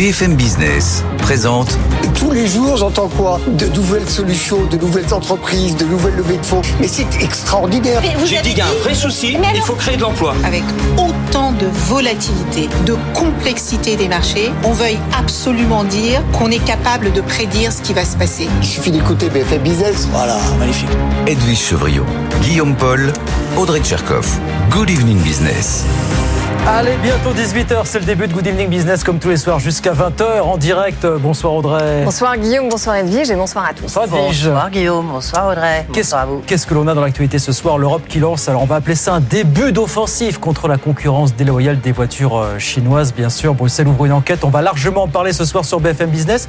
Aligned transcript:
BFM 0.00 0.34
Business 0.34 1.04
présente. 1.18 1.76
Tous 2.14 2.30
les 2.30 2.46
jours, 2.46 2.78
j'entends 2.78 3.08
quoi? 3.08 3.38
De 3.48 3.66
nouvelles 3.66 4.08
solutions, 4.08 4.64
de 4.64 4.78
nouvelles 4.78 5.12
entreprises, 5.12 5.76
de 5.76 5.84
nouvelles 5.84 6.16
levées 6.16 6.38
de 6.38 6.46
fonds. 6.46 6.62
Mais 6.80 6.88
c'est 6.88 7.22
extraordinaire. 7.22 8.00
J'ai 8.24 8.40
dit 8.40 8.48
qu'il 8.48 8.58
y 8.58 8.60
a 8.62 8.68
un 8.68 8.82
vrai 8.82 8.94
souci, 8.94 9.36
il 9.54 9.60
faut 9.60 9.74
créer 9.74 9.98
de 9.98 10.00
l'emploi. 10.00 10.34
Avec 10.42 10.62
autant 10.96 11.52
de 11.52 11.66
volatilité, 11.86 12.70
de 12.86 12.96
complexité 13.12 13.96
des 13.96 14.08
marchés, 14.08 14.50
on 14.64 14.72
veuille 14.72 14.98
absolument 15.18 15.84
dire 15.84 16.22
qu'on 16.32 16.50
est 16.50 16.64
capable 16.64 17.12
de 17.12 17.20
prédire 17.20 17.70
ce 17.70 17.82
qui 17.82 17.92
va 17.92 18.06
se 18.06 18.16
passer. 18.16 18.48
Il 18.62 18.66
suffit 18.66 18.92
d'écouter 18.92 19.28
BFM 19.28 19.60
Business. 19.60 20.08
Voilà, 20.12 20.38
magnifique. 20.58 20.88
Edwige 21.26 21.60
Chevriot, 21.60 22.06
Guillaume 22.40 22.74
Paul, 22.74 23.12
Audrey 23.58 23.80
Tcherkov. 23.80 24.26
Good 24.70 24.88
evening 24.88 25.18
business. 25.18 25.84
Allez, 26.66 26.96
bientôt 27.02 27.32
18h, 27.32 27.80
c'est 27.84 27.98
le 27.98 28.04
début 28.04 28.28
de 28.28 28.32
Good 28.32 28.46
Evening 28.46 28.68
Business 28.68 29.02
comme 29.02 29.18
tous 29.18 29.30
les 29.30 29.36
soirs 29.38 29.58
jusqu'à 29.58 29.92
20h 29.92 30.40
en 30.42 30.56
direct. 30.56 31.04
Bonsoir 31.06 31.54
Audrey. 31.54 32.02
Bonsoir 32.04 32.36
Guillaume, 32.36 32.68
bonsoir 32.68 32.96
Edwige 32.96 33.30
et 33.30 33.34
bonsoir 33.34 33.64
à 33.64 33.72
tous. 33.72 33.82
Bonsoir 33.82 34.04
Edwige. 34.04 34.44
Bonsoir 34.46 34.70
Guillaume, 34.70 35.06
bonsoir 35.08 35.48
Audrey. 35.48 35.86
Qu'est-ce 35.92 36.10
Bonsoir 36.10 36.22
à 36.22 36.26
vous. 36.26 36.42
qu'est-ce 36.46 36.66
que 36.66 36.74
l'on 36.74 36.86
a 36.86 36.94
dans 36.94 37.00
l'actualité 37.00 37.38
ce 37.38 37.52
soir? 37.52 37.78
L'Europe 37.78 38.02
qui 38.08 38.20
lance, 38.20 38.48
alors 38.48 38.62
on 38.62 38.66
va 38.66 38.76
appeler 38.76 38.94
ça 38.94 39.14
un 39.14 39.20
début 39.20 39.72
d'offensive 39.72 40.38
contre 40.38 40.68
la 40.68 40.76
concurrence 40.76 41.34
déloyale 41.34 41.80
des 41.80 41.92
voitures 41.92 42.36
euh, 42.38 42.58
chinoises, 42.58 43.12
bien 43.14 43.30
sûr. 43.30 43.54
Bruxelles 43.54 43.88
ouvre 43.88 44.04
une 44.04 44.12
enquête, 44.12 44.44
on 44.44 44.50
va 44.50 44.62
largement 44.62 45.04
en 45.04 45.08
parler 45.08 45.32
ce 45.32 45.44
soir 45.44 45.64
sur 45.64 45.80
BFM 45.80 46.10
Business. 46.10 46.48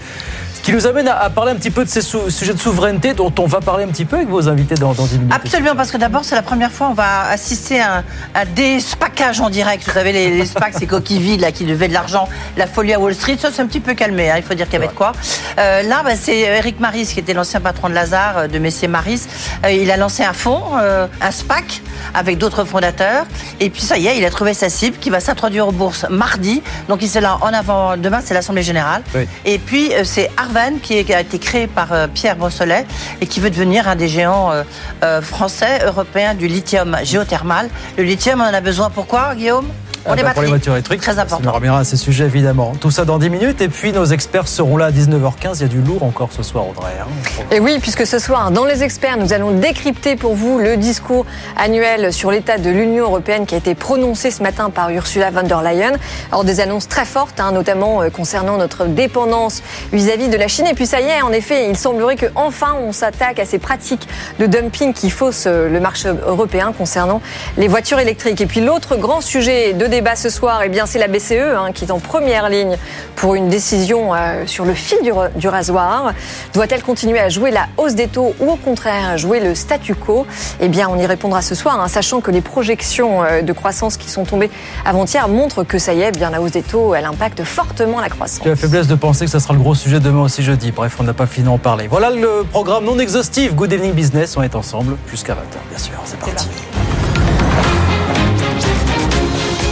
Qui 0.63 0.73
nous 0.73 0.85
amène 0.85 1.07
à, 1.07 1.17
à 1.17 1.29
parler 1.29 1.51
un 1.51 1.55
petit 1.55 1.71
peu 1.71 1.83
de 1.83 1.89
ces 1.89 2.01
sou- 2.01 2.29
sujets 2.29 2.53
de 2.53 2.59
souveraineté 2.59 3.13
dont 3.13 3.33
on 3.39 3.47
va 3.47 3.61
parler 3.61 3.83
un 3.83 3.87
petit 3.87 4.05
peu 4.05 4.17
avec 4.17 4.29
vos 4.29 4.47
invités 4.47 4.75
dans, 4.75 4.93
dans 4.93 5.05
10 5.05 5.17
minutes. 5.17 5.33
Absolument, 5.33 5.75
parce 5.75 5.89
que 5.91 5.97
d'abord, 5.97 6.23
c'est 6.23 6.35
la 6.35 6.43
première 6.43 6.71
fois 6.71 6.87
on 6.89 6.93
va 6.93 7.29
assister 7.29 7.81
à 7.81 7.97
un, 7.97 8.03
à 8.35 8.45
des 8.45 8.79
spackages 8.79 9.41
en 9.41 9.49
direct. 9.49 9.83
Vous 9.85 9.91
savez, 9.91 10.11
les, 10.11 10.29
les 10.37 10.45
SPAC, 10.45 10.75
ces 10.77 10.85
coquilles 10.87 11.19
vides 11.19 11.41
là, 11.41 11.51
qui 11.51 11.65
levaient 11.65 11.87
de 11.87 11.93
l'argent, 11.93 12.27
la 12.57 12.67
folie 12.67 12.93
à 12.93 12.99
Wall 12.99 13.15
Street, 13.15 13.37
ça 13.39 13.49
c'est 13.51 13.61
un 13.61 13.65
petit 13.67 13.79
peu 13.79 13.93
calmé, 13.95 14.29
hein, 14.29 14.35
il 14.37 14.43
faut 14.43 14.53
dire 14.53 14.65
qu'il 14.67 14.75
y 14.75 14.77
avait 14.83 14.87
de 14.87 14.91
quoi. 14.93 15.13
Euh, 15.59 15.81
là, 15.83 16.01
bah, 16.03 16.11
c'est 16.15 16.37
Eric 16.39 16.79
Maris, 16.79 17.07
qui 17.07 17.19
était 17.19 17.33
l'ancien 17.33 17.59
patron 17.59 17.89
de 17.89 17.93
Lazare, 17.95 18.37
euh, 18.37 18.47
de 18.47 18.59
Messier 18.59 18.87
Maris. 18.87 19.21
Euh, 19.65 19.71
il 19.71 19.89
a 19.89 19.97
lancé 19.97 20.23
un 20.23 20.33
fonds, 20.33 20.61
euh, 20.79 21.07
un 21.21 21.31
SPAC, 21.31 21.81
avec 22.13 22.37
d'autres 22.37 22.65
fondateurs. 22.65 23.25
Et 23.59 23.69
puis 23.69 23.81
ça 23.81 23.97
y 23.97 24.07
est, 24.07 24.17
il 24.17 24.25
a 24.25 24.29
trouvé 24.29 24.53
sa 24.53 24.69
cible 24.69 24.97
qui 24.97 25.09
va 25.09 25.19
s'introduire 25.19 25.67
aux 25.67 25.71
bourses 25.71 26.05
mardi. 26.09 26.61
Donc 26.87 27.01
il 27.01 27.07
s'est 27.09 27.21
là 27.21 27.37
en 27.41 27.47
avant. 27.53 27.97
Demain, 27.97 28.19
c'est 28.23 28.33
l'Assemblée 28.33 28.63
Générale. 28.63 29.01
Oui. 29.15 29.27
Et 29.45 29.57
puis, 29.59 29.91
c'est 30.03 30.29
Arvan 30.55 30.77
qui, 30.81 30.97
est- 30.97 31.03
qui 31.03 31.13
a 31.13 31.21
été 31.21 31.39
créé 31.39 31.67
par 31.67 31.93
euh, 31.93 32.07
Pierre 32.13 32.35
Brossolet 32.35 32.85
et 33.21 33.27
qui 33.27 33.39
veut 33.39 33.49
devenir 33.49 33.87
un 33.87 33.95
des 33.95 34.07
géants 34.07 34.51
euh, 34.51 34.63
euh, 35.03 35.21
français, 35.21 35.79
européens 35.85 36.33
du 36.33 36.47
lithium 36.47 36.97
géothermal. 37.03 37.69
Le 37.97 38.03
lithium, 38.03 38.41
on 38.41 38.49
en 38.49 38.53
a 38.53 38.61
besoin 38.61 38.89
pourquoi, 38.89 39.35
Guillaume? 39.35 39.67
Ah 40.03 40.15
bah, 40.15 40.31
pour 40.33 40.41
les 40.41 40.47
voitures 40.49 40.73
électriques. 40.73 40.99
Très 40.99 41.19
important. 41.19 41.43
nous 41.43 41.51
reviendra 41.51 41.81
à 41.81 41.83
ces 41.83 41.95
sujets 41.95 42.23
évidemment. 42.25 42.73
Tout 42.81 42.89
ça 42.89 43.05
dans 43.05 43.19
10 43.19 43.29
minutes 43.29 43.61
et 43.61 43.67
puis 43.69 43.93
nos 43.93 44.05
experts 44.05 44.47
seront 44.47 44.75
là 44.75 44.85
à 44.87 44.91
19h15. 44.91 45.57
Il 45.57 45.61
y 45.61 45.65
a 45.65 45.67
du 45.67 45.79
lourd 45.79 46.01
encore 46.01 46.29
ce 46.31 46.41
soir 46.41 46.67
Audrey. 46.67 46.93
hein. 46.99 47.05
Et 47.51 47.59
oui, 47.59 47.77
puisque 47.79 48.07
ce 48.07 48.17
soir, 48.17 48.49
dans 48.49 48.65
Les 48.65 48.81
Experts, 48.81 49.17
nous 49.19 49.31
allons 49.31 49.51
décrypter 49.51 50.15
pour 50.15 50.33
vous 50.33 50.57
le 50.57 50.75
discours 50.75 51.27
annuel 51.55 52.11
sur 52.11 52.31
l'état 52.31 52.57
de 52.57 52.71
l'Union 52.71 53.03
européenne 53.05 53.45
qui 53.45 53.53
a 53.53 53.59
été 53.59 53.75
prononcé 53.75 54.31
ce 54.31 54.41
matin 54.41 54.71
par 54.71 54.89
Ursula 54.89 55.29
von 55.29 55.43
der 55.43 55.61
Leyen. 55.61 55.91
Alors 56.31 56.45
des 56.45 56.61
annonces 56.61 56.87
très 56.87 57.05
fortes, 57.05 57.39
hein, 57.39 57.51
notamment 57.51 58.01
concernant 58.11 58.57
notre 58.57 58.85
dépendance 58.87 59.61
vis-à-vis 59.93 60.29
de 60.29 60.37
la 60.41 60.47
Chine. 60.47 60.65
Et 60.67 60.73
puis 60.73 60.85
ça 60.87 60.99
y 60.99 61.05
est, 61.05 61.21
en 61.21 61.31
effet, 61.31 61.69
il 61.69 61.77
semblerait 61.77 62.15
que 62.15 62.25
enfin 62.35 62.75
on 62.81 62.91
s'attaque 62.91 63.39
à 63.39 63.45
ces 63.45 63.59
pratiques 63.59 64.07
de 64.39 64.45
dumping 64.47 64.91
qui 64.93 65.09
faussent 65.09 65.45
euh, 65.47 65.69
le 65.69 65.79
marché 65.79 66.09
européen 66.27 66.73
concernant 66.77 67.21
les 67.57 67.67
voitures 67.67 67.99
électriques. 67.99 68.41
Et 68.41 68.45
puis 68.47 68.59
l'autre 68.59 68.97
grand 68.97 69.21
sujet 69.21 69.73
de 69.73 69.85
débat 69.85 70.15
ce 70.15 70.29
soir, 70.29 70.61
eh 70.65 70.69
bien 70.69 70.85
c'est 70.85 70.99
la 70.99 71.07
BCE 71.07 71.33
hein, 71.55 71.71
qui 71.73 71.85
est 71.85 71.91
en 71.91 71.99
première 71.99 72.49
ligne 72.49 72.75
pour 73.15 73.35
une 73.35 73.49
décision 73.49 74.15
euh, 74.15 74.47
sur 74.47 74.65
le 74.65 74.73
fil 74.73 74.97
du, 75.03 75.11
ra- 75.11 75.29
du 75.29 75.47
rasoir. 75.47 76.13
Doit-elle 76.53 76.81
continuer 76.81 77.19
à 77.19 77.29
jouer 77.29 77.51
la 77.51 77.67
hausse 77.77 77.93
des 77.93 78.07
taux 78.07 78.33
ou 78.39 78.51
au 78.51 78.55
contraire 78.55 79.17
jouer 79.17 79.39
le 79.39 79.53
statu 79.53 79.93
quo? 79.93 80.25
Eh 80.59 80.67
bien, 80.69 80.89
on 80.89 80.97
y 80.97 81.05
répondra 81.05 81.41
ce 81.43 81.53
soir, 81.53 81.79
hein, 81.79 81.87
sachant 81.87 82.19
que 82.19 82.31
les 82.31 82.41
projections 82.41 83.23
euh, 83.23 83.41
de 83.43 83.53
croissance 83.53 83.95
qui 83.95 84.09
sont 84.09 84.23
tombées 84.25 84.49
avant-hier 84.85 85.27
montrent 85.27 85.63
que 85.63 85.77
ça 85.77 85.93
y 85.93 86.01
est, 86.01 86.11
bien 86.11 86.31
la 86.31 86.41
hausse 86.41 86.51
des 86.51 86.63
taux, 86.63 86.95
elle 86.95 87.05
impacte 87.05 87.43
fortement 87.43 88.01
la 88.01 88.09
croissance. 88.09 88.45
La 88.45 88.55
faiblesse 88.55 88.87
de 88.87 88.95
penser 88.95 89.25
que 89.25 89.31
ça 89.31 89.39
sera 89.39 89.53
le 89.53 89.59
gros 89.59 89.75
sujet 89.75 89.99
demain 89.99 90.21
aussi 90.31 90.43
jeudi. 90.43 90.71
Bref, 90.71 90.95
on 90.97 91.03
n'a 91.03 91.13
pas 91.13 91.25
fini 91.25 91.45
d'en 91.47 91.57
parler. 91.57 91.87
Voilà 91.89 92.09
le 92.09 92.45
programme 92.49 92.85
non 92.85 92.97
exhaustif. 92.99 93.53
Good 93.53 93.73
Evening 93.73 93.91
Business. 93.91 94.37
On 94.37 94.43
est 94.43 94.55
ensemble 94.55 94.95
jusqu'à 95.09 95.33
20h, 95.33 95.69
bien 95.69 95.77
sûr. 95.77 95.95
C'est 96.05 96.17
parti. 96.17 96.47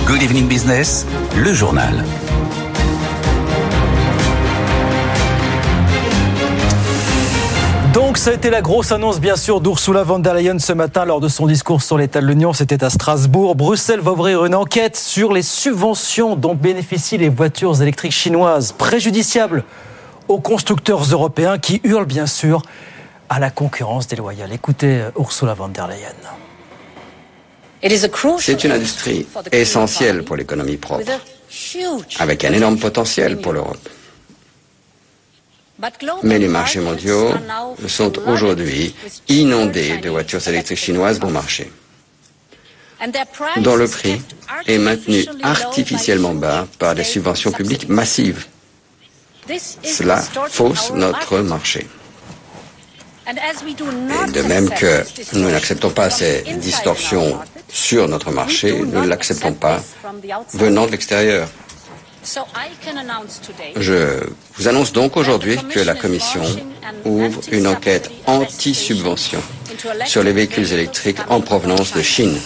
Good 0.05 0.21
evening 0.21 0.47
business, 0.47 1.05
le 1.37 1.53
journal. 1.53 2.03
Donc, 7.93 8.17
ça 8.17 8.31
a 8.31 8.33
été 8.33 8.49
la 8.49 8.61
grosse 8.61 8.91
annonce, 8.91 9.21
bien 9.21 9.37
sûr, 9.37 9.61
d'Ursula 9.61 10.03
von 10.03 10.19
der 10.19 10.33
Leyen 10.33 10.59
ce 10.59 10.73
matin 10.73 11.05
lors 11.05 11.21
de 11.21 11.29
son 11.29 11.47
discours 11.47 11.81
sur 11.81 11.97
l'état 11.97 12.19
de 12.19 12.25
l'Union. 12.25 12.51
C'était 12.51 12.83
à 12.83 12.89
Strasbourg. 12.89 13.55
Bruxelles 13.55 14.01
va 14.01 14.11
ouvrir 14.11 14.43
une 14.43 14.55
enquête 14.55 14.97
sur 14.97 15.31
les 15.31 15.43
subventions 15.43 16.35
dont 16.35 16.55
bénéficient 16.55 17.17
les 17.17 17.29
voitures 17.29 17.81
électriques 17.81 18.11
chinoises, 18.11 18.73
préjudiciables 18.73 19.63
aux 20.29 20.39
constructeurs 20.39 21.03
européens 21.03 21.57
qui 21.57 21.81
hurlent, 21.83 22.05
bien 22.05 22.27
sûr, 22.27 22.61
à 23.27 23.39
la 23.39 23.49
concurrence 23.49 24.07
déloyale. 24.07 24.53
Écoutez 24.53 25.01
euh, 25.01 25.11
Ursula 25.19 25.53
von 25.55 25.67
der 25.67 25.87
Leyen. 25.87 26.15
C'est 28.39 28.63
une 28.65 28.71
industrie 28.71 29.25
essentielle 29.51 30.23
pour 30.23 30.35
l'économie 30.35 30.75
propre, 30.77 31.05
avec 32.19 32.43
un 32.43 32.51
énorme 32.51 32.77
potentiel 32.77 33.39
pour 33.39 33.53
l'Europe. 33.53 33.89
Mais 36.23 36.39
les 36.39 36.49
marchés 36.49 36.81
mondiaux 36.81 37.29
sont 37.87 38.11
aujourd'hui 38.27 38.93
inondés 39.29 39.97
de 39.97 40.09
voitures 40.09 40.45
électriques 40.45 40.77
chinoises 40.77 41.21
bon 41.21 41.31
marché, 41.31 41.71
dont 43.61 43.77
le 43.77 43.87
prix 43.87 44.21
est 44.67 44.77
maintenu 44.77 45.25
artificiellement 45.41 46.33
bas 46.33 46.67
par 46.79 46.95
des 46.95 47.05
subventions 47.05 47.53
publiques 47.53 47.87
massives. 47.87 48.45
Cela 49.83 50.21
fausse 50.49 50.91
notre 50.93 51.39
marché. 51.39 51.87
Et 53.27 54.31
de 54.31 54.41
même 54.41 54.69
que 54.69 55.03
nous 55.33 55.49
n'acceptons 55.51 55.91
pas 55.91 56.09
ces 56.09 56.41
distorsions 56.57 57.37
sur 57.67 58.07
notre 58.07 58.31
marché, 58.31 58.79
nous 58.79 59.01
ne 59.01 59.07
l'acceptons 59.07 59.53
pas 59.53 59.79
venant 60.53 60.85
de 60.87 60.91
l'extérieur. 60.91 61.47
Je 63.75 64.19
vous 64.55 64.67
annonce 64.67 64.91
donc 64.93 65.17
aujourd'hui 65.17 65.57
que 65.69 65.79
la 65.79 65.95
Commission 65.95 66.41
ouvre 67.05 67.39
une 67.51 67.67
enquête 67.67 68.09
anti-subvention 68.25 69.39
sur 70.05 70.23
les 70.23 70.33
véhicules 70.33 70.71
électriques 70.73 71.19
en 71.29 71.41
provenance 71.41 71.93
de 71.93 72.01
Chine. 72.01 72.37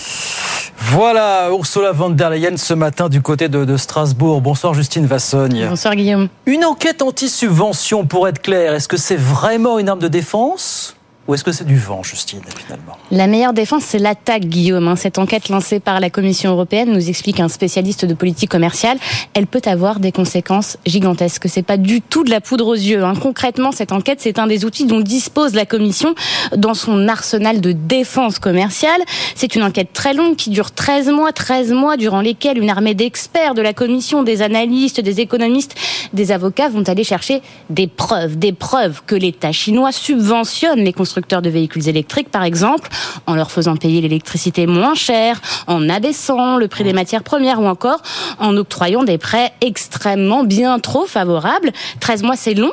Voilà, 0.77 1.49
Ursula 1.49 1.91
von 1.91 2.09
der 2.09 2.29
Leyen 2.29 2.57
ce 2.57 2.73
matin 2.73 3.07
du 3.09 3.21
côté 3.21 3.47
de, 3.47 3.63
de 3.65 3.77
Strasbourg. 3.77 4.41
Bonsoir 4.41 4.73
Justine 4.73 5.05
Vassogne. 5.05 5.67
Bonsoir 5.69 5.95
Guillaume. 5.95 6.27
Une 6.45 6.65
enquête 6.65 7.01
anti-subvention, 7.01 8.05
pour 8.05 8.27
être 8.27 8.41
clair, 8.41 8.73
est-ce 8.73 8.87
que 8.87 8.97
c'est 8.97 9.15
vraiment 9.15 9.79
une 9.79 9.89
arme 9.89 9.99
de 9.99 10.07
défense? 10.07 10.95
Ou 11.27 11.33
est-ce 11.33 11.43
que 11.43 11.51
c'est 11.51 11.63
du 11.65 11.77
vent, 11.77 12.03
Justine, 12.03 12.41
finalement? 12.65 12.97
La 13.11 13.27
meilleure 13.27 13.53
défense, 13.53 13.83
c'est 13.83 13.99
l'attaque, 13.99 14.45
Guillaume. 14.45 14.87
hein. 14.87 14.95
Cette 14.95 15.17
enquête 15.17 15.49
lancée 15.49 15.79
par 15.79 15.99
la 15.99 16.09
Commission 16.09 16.51
européenne 16.51 16.91
nous 16.91 17.09
explique 17.09 17.39
un 17.39 17.47
spécialiste 17.47 18.03
de 18.05 18.13
politique 18.13 18.49
commerciale. 18.49 18.97
Elle 19.33 19.47
peut 19.47 19.61
avoir 19.65 19.99
des 19.99 20.11
conséquences 20.11 20.77
gigantesques. 20.85 21.47
C'est 21.47 21.63
pas 21.63 21.77
du 21.77 22.01
tout 22.01 22.23
de 22.23 22.29
la 22.29 22.41
poudre 22.41 22.67
aux 22.67 22.73
yeux. 22.75 23.03
hein. 23.03 23.13
Concrètement, 23.19 23.71
cette 23.71 23.91
enquête, 23.93 24.19
c'est 24.21 24.37
un 24.39 24.47
des 24.47 24.65
outils 24.65 24.85
dont 24.85 24.99
dispose 24.99 25.53
la 25.53 25.65
Commission 25.65 26.13
dans 26.57 26.73
son 26.73 27.07
arsenal 27.07 27.61
de 27.61 27.71
défense 27.71 28.39
commerciale. 28.39 29.01
C'est 29.35 29.55
une 29.55 29.63
enquête 29.63 29.93
très 29.93 30.13
longue 30.13 30.35
qui 30.35 30.49
dure 30.49 30.71
13 30.71 31.09
mois, 31.09 31.31
13 31.31 31.71
mois 31.71 31.95
durant 31.97 32.21
lesquels 32.21 32.57
une 32.57 32.69
armée 32.69 32.95
d'experts 32.95 33.53
de 33.53 33.61
la 33.61 33.73
Commission, 33.73 34.23
des 34.23 34.41
analystes, 34.41 34.99
des 34.99 35.21
économistes, 35.21 35.75
des 36.11 36.31
avocats 36.31 36.69
vont 36.69 36.83
aller 36.83 37.03
chercher 37.03 37.41
des 37.69 37.87
preuves, 37.87 38.37
des 38.37 38.51
preuves 38.51 39.01
que 39.05 39.15
l'État 39.15 39.51
chinois 39.51 39.91
subventionne 39.91 40.79
les 40.79 40.93
de 41.19 41.49
véhicules 41.49 41.87
électriques, 41.87 42.29
par 42.29 42.43
exemple, 42.43 42.89
en 43.27 43.35
leur 43.35 43.51
faisant 43.51 43.75
payer 43.75 44.01
l'électricité 44.01 44.67
moins 44.67 44.95
chère, 44.95 45.41
en 45.67 45.89
abaissant 45.89 46.57
le 46.57 46.67
prix 46.67 46.83
des 46.83 46.93
matières 46.93 47.23
premières 47.23 47.59
ou 47.59 47.65
encore 47.65 48.01
en 48.39 48.55
octroyant 48.57 49.03
des 49.03 49.17
prêts 49.17 49.53
extrêmement 49.61 50.43
bien 50.43 50.79
trop 50.79 51.05
favorables. 51.05 51.71
13 51.99 52.23
mois, 52.23 52.35
c'est 52.35 52.53
long. 52.53 52.71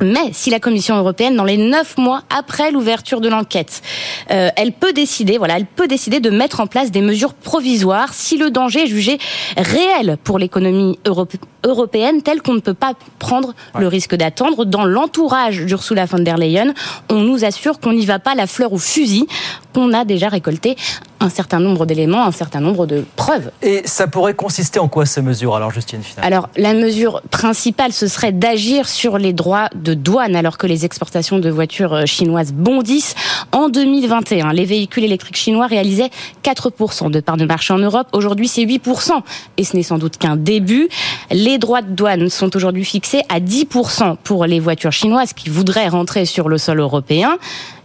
Mais 0.00 0.30
si 0.32 0.50
la 0.50 0.60
Commission 0.60 0.96
européenne, 0.96 1.36
dans 1.36 1.44
les 1.44 1.56
neuf 1.56 1.96
mois 1.98 2.22
après 2.36 2.70
l'ouverture 2.70 3.20
de 3.20 3.28
l'enquête, 3.28 3.82
euh, 4.30 4.48
elle 4.56 4.72
peut 4.72 4.92
décider, 4.92 5.38
voilà, 5.38 5.56
elle 5.56 5.66
peut 5.66 5.88
décider 5.88 6.20
de 6.20 6.30
mettre 6.30 6.60
en 6.60 6.66
place 6.66 6.90
des 6.90 7.00
mesures 7.00 7.34
provisoires 7.34 8.14
si 8.14 8.36
le 8.38 8.50
danger 8.50 8.84
est 8.84 8.86
jugé 8.86 9.18
réel 9.56 10.16
pour 10.22 10.38
l'économie 10.38 10.98
europé- 11.04 11.40
européenne, 11.64 12.22
tel 12.22 12.42
qu'on 12.42 12.54
ne 12.54 12.60
peut 12.60 12.74
pas 12.74 12.92
prendre 13.18 13.54
le 13.78 13.88
risque 13.88 14.14
d'attendre. 14.14 14.64
Dans 14.64 14.84
l'entourage 14.84 15.64
d'Ursula 15.64 16.04
von 16.04 16.20
der 16.20 16.36
Leyen, 16.36 16.72
on 17.10 17.20
nous 17.20 17.44
assure 17.44 17.80
qu'on 17.80 17.92
n'y 17.92 18.06
va 18.06 18.18
pas 18.20 18.34
la 18.34 18.46
fleur 18.46 18.72
au 18.72 18.78
fusil, 18.78 19.26
qu'on 19.74 19.92
a 19.92 20.04
déjà 20.04 20.28
récolté 20.28 20.76
un 21.20 21.30
certain 21.30 21.60
nombre 21.60 21.86
d'éléments, 21.86 22.24
un 22.24 22.32
certain 22.32 22.60
nombre 22.60 22.86
de 22.86 23.04
preuves. 23.16 23.50
Et 23.62 23.82
ça 23.84 24.06
pourrait 24.06 24.34
consister 24.34 24.78
en 24.78 24.88
quoi 24.88 25.06
ces 25.06 25.22
mesures, 25.22 25.56
alors 25.56 25.70
Justine 25.70 26.02
Final 26.02 26.24
Alors 26.24 26.48
la 26.56 26.74
mesure 26.74 27.22
principale, 27.30 27.92
ce 27.92 28.06
serait 28.06 28.32
d'agir 28.32 28.88
sur 28.88 29.18
les 29.18 29.32
droits 29.32 29.68
de 29.74 29.94
douane 29.94 30.36
alors 30.36 30.58
que 30.58 30.66
les 30.66 30.84
exportations 30.84 31.38
de 31.38 31.50
voitures 31.50 31.94
euh, 31.94 32.06
chinoises 32.06 32.52
bondissent. 32.52 33.14
En 33.52 33.68
2021, 33.68 34.52
les 34.52 34.64
véhicules 34.64 35.04
électriques 35.04 35.36
chinois 35.36 35.66
réalisaient 35.66 36.10
4% 36.44 37.10
de 37.10 37.20
part 37.20 37.36
de 37.36 37.44
marché 37.44 37.72
en 37.72 37.78
Europe. 37.78 38.08
Aujourd'hui, 38.12 38.48
c'est 38.48 38.62
8%. 38.62 39.10
Et 39.56 39.64
ce 39.64 39.76
n'est 39.76 39.82
sans 39.82 39.98
doute 39.98 40.18
qu'un 40.18 40.36
début. 40.36 40.88
Les 41.30 41.58
droits 41.58 41.82
de 41.82 41.90
douane 41.90 42.28
sont 42.28 42.54
aujourd'hui 42.56 42.84
fixés 42.84 43.22
à 43.28 43.40
10% 43.40 44.16
pour 44.22 44.46
les 44.46 44.60
voitures 44.60 44.92
chinoises 44.92 45.32
qui 45.32 45.50
voudraient 45.50 45.88
rentrer 45.88 46.24
sur 46.24 46.48
le 46.48 46.58
sol 46.58 46.80
européen 46.80 47.38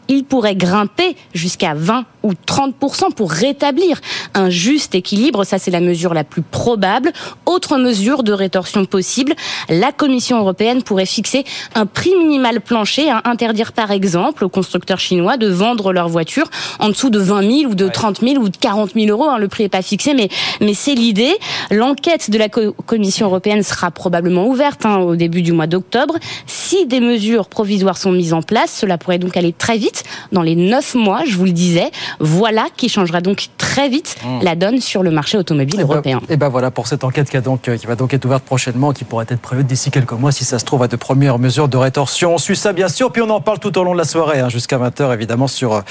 il 0.07 0.25
pourrait 0.25 0.55
grimper 0.55 1.15
jusqu'à 1.33 1.73
20 1.73 2.05
ou 2.23 2.31
30% 2.33 3.13
pour 3.13 3.31
rétablir 3.31 3.99
un 4.33 4.49
juste 4.49 4.95
équilibre. 4.95 5.43
Ça, 5.43 5.59
c'est 5.59 5.71
la 5.71 5.81
mesure 5.81 6.13
la 6.13 6.23
plus 6.23 6.41
probable. 6.41 7.11
Autre 7.45 7.77
mesure 7.77 8.23
de 8.23 8.31
rétorsion 8.31 8.85
possible, 8.85 9.33
la 9.69 9.91
Commission 9.91 10.39
européenne 10.39 10.83
pourrait 10.83 11.05
fixer 11.05 11.43
un 11.75 11.85
prix 11.85 12.15
minimal 12.17 12.61
plancher, 12.61 13.09
à 13.09 13.21
interdire 13.25 13.73
par 13.73 13.91
exemple 13.91 14.45
aux 14.45 14.49
constructeurs 14.49 14.99
chinois 14.99 15.37
de 15.37 15.47
vendre 15.47 15.93
leurs 15.93 16.09
voitures 16.09 16.49
en 16.79 16.89
dessous 16.89 17.09
de 17.09 17.19
20 17.19 17.59
000 17.59 17.71
ou 17.71 17.75
de 17.75 17.87
30 17.87 18.21
000 18.21 18.41
ou 18.41 18.49
de 18.49 18.57
40 18.57 18.93
000 18.93 19.07
euros. 19.07 19.29
Hein. 19.29 19.37
Le 19.37 19.47
prix 19.47 19.63
n'est 19.63 19.69
pas 19.69 19.81
fixé, 19.81 20.13
mais, 20.13 20.29
mais 20.61 20.73
c'est 20.73 20.95
l'idée. 20.95 21.33
L'enquête 21.71 22.29
de 22.29 22.37
la 22.37 22.49
Commission 22.49 23.27
européenne 23.27 23.63
sera 23.63 23.91
probablement 23.91 24.47
ouverte 24.47 24.85
hein, 24.85 24.97
au 24.97 25.15
début 25.15 25.41
du 25.41 25.51
mois 25.51 25.67
d'octobre. 25.67 26.15
Si 26.47 26.85
des 26.85 26.99
mesures 26.99 27.47
provisoires 27.47 27.97
sont 27.97 28.11
mises 28.11 28.33
en 28.33 28.41
place, 28.41 28.71
cela 28.79 28.97
pourrait 28.97 29.19
donc 29.19 29.37
aller 29.37 29.53
très 29.53 29.77
vite 29.77 30.03
dans 30.31 30.41
les 30.41 30.55
neuf 30.55 30.95
mois, 30.95 31.21
je 31.27 31.35
vous 31.35 31.45
le 31.45 31.51
disais. 31.51 31.91
Voilà 32.19 32.65
qui 32.75 32.89
changera 32.89 33.21
donc 33.21 33.47
très 33.57 33.89
vite 33.89 34.17
mmh. 34.23 34.43
la 34.43 34.55
donne 34.55 34.81
sur 34.81 35.03
le 35.03 35.11
marché 35.11 35.37
automobile 35.37 35.79
eh 35.79 35.83
ben, 35.83 35.89
européen. 35.89 36.21
et 36.29 36.37
ben 36.37 36.49
voilà 36.49 36.71
pour 36.71 36.87
cette 36.87 37.03
enquête 37.03 37.29
qui, 37.29 37.37
donc, 37.39 37.67
euh, 37.67 37.77
qui, 37.77 37.87
va 37.87 37.95
donc 37.95 38.13
être 38.13 38.25
ouverte 38.25 38.43
prochainement, 38.43 38.91
qui 38.91 39.03
pourrait 39.03 39.25
être 39.29 39.41
prévue 39.41 39.63
d'ici 39.63 39.91
quelques 39.91 40.13
mois, 40.13 40.31
si 40.31 40.45
ça 40.45 40.59
se 40.59 40.65
trouve, 40.65 40.83
à 40.83 40.87
de 40.87 40.95
premières 40.95 41.39
mesures 41.39 41.67
de 41.67 41.77
rétorsion. 41.77 42.35
On 42.35 42.37
suit 42.37 42.55
ça 42.55 42.73
bien 42.73 42.87
sûr, 42.87 43.11
puis 43.11 43.21
on 43.21 43.29
en 43.29 43.41
parle 43.41 43.59
tout 43.59 43.77
au 43.77 43.83
long 43.83 43.93
de 43.93 43.97
la 43.97 44.05
soirée, 44.05 44.39
hein, 44.39 44.49
jusqu'à 44.49 44.77
20h 44.77 45.13
évidemment 45.13 45.47
sur, 45.47 45.73
euh, 45.73 45.81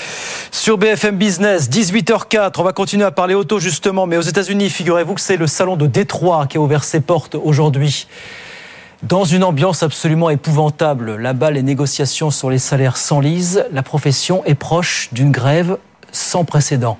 sur 0.51 0.79
BFM 0.79 1.17
Business. 1.17 1.69
18h04, 1.69 2.53
on 2.59 2.63
va 2.63 2.73
continuer 2.73 3.05
à 3.05 3.11
parler 3.11 3.35
auto 3.35 3.59
justement, 3.59 4.07
mais 4.07 4.17
aux 4.17 4.23
États-Unis, 4.23 4.71
figurez-vous 4.71 5.15
que 5.15 5.21
c'est 5.21 5.37
le 5.37 5.47
salon 5.47 5.77
de 5.77 5.87
Détroit 5.87 6.47
qui 6.47 6.59
a 6.59 6.61
ouvert 6.61 6.85
ses 6.85 7.01
portes 7.01 7.35
aujourd'hui. 7.35 8.07
Dans 9.03 9.25
une 9.25 9.43
ambiance 9.43 9.83
absolument 9.83 10.31
épouvantable, 10.31 11.17
là-bas, 11.17 11.51
les 11.51 11.65
négociations 11.65 12.31
sur 12.31 12.51
les 12.51 12.59
salaires 12.59 12.97
s'enlisent. 12.97 13.65
La 13.73 13.83
profession 13.83 14.45
est 14.45 14.55
proche 14.55 15.09
d'une 15.11 15.33
grève 15.33 15.77
sans 16.13 16.45
précédent. 16.45 16.99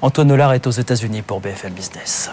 Antoine 0.00 0.28
Nollard 0.28 0.54
est 0.54 0.66
aux 0.66 0.70
États-Unis 0.70 1.22
pour 1.22 1.40
BFM 1.40 1.72
Business. 1.72 2.30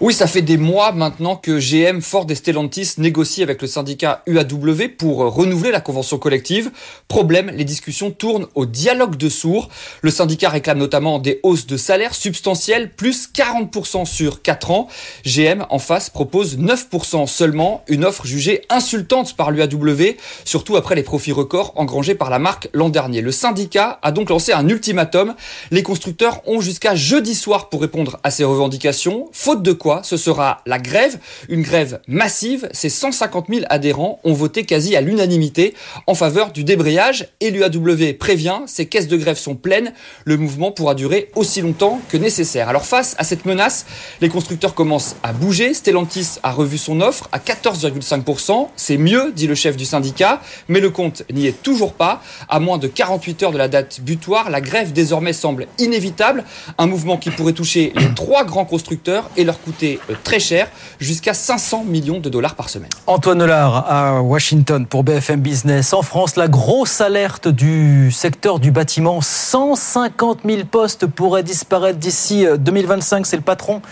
Oui, 0.00 0.14
ça 0.14 0.28
fait 0.28 0.42
des 0.42 0.58
mois 0.58 0.92
maintenant 0.92 1.34
que 1.34 1.58
GM, 1.58 2.00
Ford 2.02 2.24
et 2.28 2.36
Stellantis 2.36 2.92
négocient 2.98 3.42
avec 3.42 3.60
le 3.60 3.66
syndicat 3.66 4.22
UAW 4.28 4.90
pour 4.96 5.18
renouveler 5.18 5.72
la 5.72 5.80
convention 5.80 6.18
collective. 6.18 6.70
Problème, 7.08 7.50
les 7.52 7.64
discussions 7.64 8.12
tournent 8.12 8.46
au 8.54 8.64
dialogue 8.64 9.16
de 9.16 9.28
sourds. 9.28 9.68
Le 10.02 10.12
syndicat 10.12 10.50
réclame 10.50 10.78
notamment 10.78 11.18
des 11.18 11.40
hausses 11.42 11.66
de 11.66 11.76
salaire 11.76 12.14
substantielles, 12.14 12.92
plus 12.92 13.28
40% 13.34 14.04
sur 14.04 14.40
4 14.40 14.70
ans. 14.70 14.86
GM, 15.24 15.66
en 15.68 15.80
face, 15.80 16.10
propose 16.10 16.58
9% 16.58 17.26
seulement, 17.26 17.82
une 17.88 18.04
offre 18.04 18.24
jugée 18.24 18.62
insultante 18.70 19.34
par 19.34 19.50
l'UAW, 19.50 20.14
surtout 20.44 20.76
après 20.76 20.94
les 20.94 21.02
profits 21.02 21.32
records 21.32 21.72
engrangés 21.74 22.14
par 22.14 22.30
la 22.30 22.38
marque 22.38 22.68
l'an 22.72 22.88
dernier. 22.88 23.20
Le 23.20 23.32
syndicat 23.32 23.98
a 24.02 24.12
donc 24.12 24.30
lancé 24.30 24.52
un 24.52 24.68
ultimatum. 24.68 25.34
Les 25.72 25.82
constructeurs 25.82 26.40
ont 26.46 26.60
jusqu'à 26.60 26.94
jeudi 26.94 27.34
soir 27.34 27.68
pour 27.68 27.80
répondre 27.80 28.20
à 28.22 28.30
ces 28.30 28.44
revendications. 28.44 29.28
Faute 29.32 29.64
de 29.64 29.72
quoi 29.72 29.87
ce 30.02 30.16
sera 30.16 30.62
la 30.66 30.78
grève, 30.78 31.18
une 31.48 31.62
grève 31.62 32.00
massive. 32.06 32.68
Ces 32.72 32.88
150 32.88 33.46
000 33.48 33.66
adhérents 33.68 34.20
ont 34.24 34.32
voté 34.32 34.64
quasi 34.64 34.96
à 34.96 35.00
l'unanimité 35.00 35.74
en 36.06 36.14
faveur 36.14 36.52
du 36.52 36.64
débrayage 36.64 37.28
et 37.40 37.50
l'UAW 37.50 38.14
prévient, 38.18 38.60
ces 38.66 38.86
caisses 38.86 39.08
de 39.08 39.16
grève 39.16 39.36
sont 39.36 39.54
pleines, 39.54 39.92
le 40.24 40.36
mouvement 40.36 40.72
pourra 40.72 40.94
durer 40.94 41.30
aussi 41.34 41.60
longtemps 41.60 42.00
que 42.08 42.16
nécessaire. 42.16 42.68
Alors 42.68 42.84
face 42.84 43.14
à 43.18 43.24
cette 43.24 43.44
menace, 43.44 43.86
les 44.20 44.28
constructeurs 44.28 44.74
commencent 44.74 45.16
à 45.22 45.32
bouger. 45.32 45.74
Stellantis 45.74 46.38
a 46.42 46.52
revu 46.52 46.78
son 46.78 47.00
offre 47.00 47.28
à 47.32 47.38
14,5%. 47.38 48.68
C'est 48.76 48.96
mieux, 48.96 49.32
dit 49.34 49.46
le 49.46 49.54
chef 49.54 49.76
du 49.76 49.84
syndicat, 49.84 50.40
mais 50.68 50.80
le 50.80 50.90
compte 50.90 51.22
n'y 51.32 51.46
est 51.46 51.62
toujours 51.62 51.92
pas. 51.92 52.22
À 52.48 52.60
moins 52.60 52.78
de 52.78 52.88
48 52.88 53.42
heures 53.42 53.52
de 53.52 53.58
la 53.58 53.68
date 53.68 54.00
butoir, 54.00 54.50
la 54.50 54.60
grève 54.60 54.92
désormais 54.92 55.32
semble 55.32 55.66
inévitable. 55.78 56.44
Un 56.78 56.86
mouvement 56.86 57.16
qui 57.16 57.30
pourrait 57.30 57.52
toucher 57.52 57.92
les 57.96 58.14
trois 58.14 58.44
grands 58.44 58.64
constructeurs 58.64 59.30
et 59.36 59.44
leur 59.44 59.60
coûter 59.60 59.77
euh, 59.82 60.14
très 60.24 60.40
cher, 60.40 60.68
jusqu'à 61.00 61.34
500 61.34 61.84
millions 61.84 62.20
de 62.20 62.28
dollars 62.28 62.54
par 62.54 62.68
semaine. 62.68 62.90
Antoine 63.06 63.42
Hollard 63.42 63.90
à 63.90 64.20
Washington 64.22 64.86
pour 64.86 65.04
BFM 65.04 65.40
Business. 65.40 65.92
En 65.92 66.02
France, 66.02 66.36
la 66.36 66.48
grosse 66.48 67.00
alerte 67.00 67.48
du 67.48 68.10
secteur 68.12 68.58
du 68.58 68.70
bâtiment. 68.70 69.20
150 69.20 70.40
000 70.44 70.64
postes 70.64 71.06
pourraient 71.06 71.42
disparaître 71.42 71.98
d'ici 71.98 72.46
2025. 72.58 73.18
Euh, 73.18 73.24
C'est 73.24 73.36
le 73.36 73.42
patron 73.42 73.82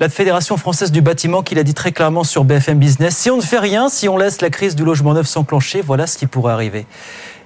la 0.00 0.08
Fédération 0.08 0.56
française 0.56 0.90
du 0.90 1.00
bâtiment 1.00 1.44
qui 1.44 1.54
l'a 1.54 1.62
dit 1.62 1.74
très 1.74 1.92
clairement 1.92 2.24
sur 2.24 2.42
BFM 2.42 2.76
Business. 2.76 3.16
Si 3.16 3.30
on 3.30 3.36
ne 3.36 3.42
fait 3.42 3.60
rien, 3.60 3.88
si 3.88 4.08
on 4.08 4.16
laisse 4.16 4.40
la 4.40 4.50
crise 4.50 4.74
du 4.74 4.84
logement 4.84 5.14
neuf 5.14 5.28
s'enclencher, 5.28 5.80
voilà 5.80 6.08
ce 6.08 6.18
qui 6.18 6.26
pourrait 6.26 6.52
arriver. 6.52 6.86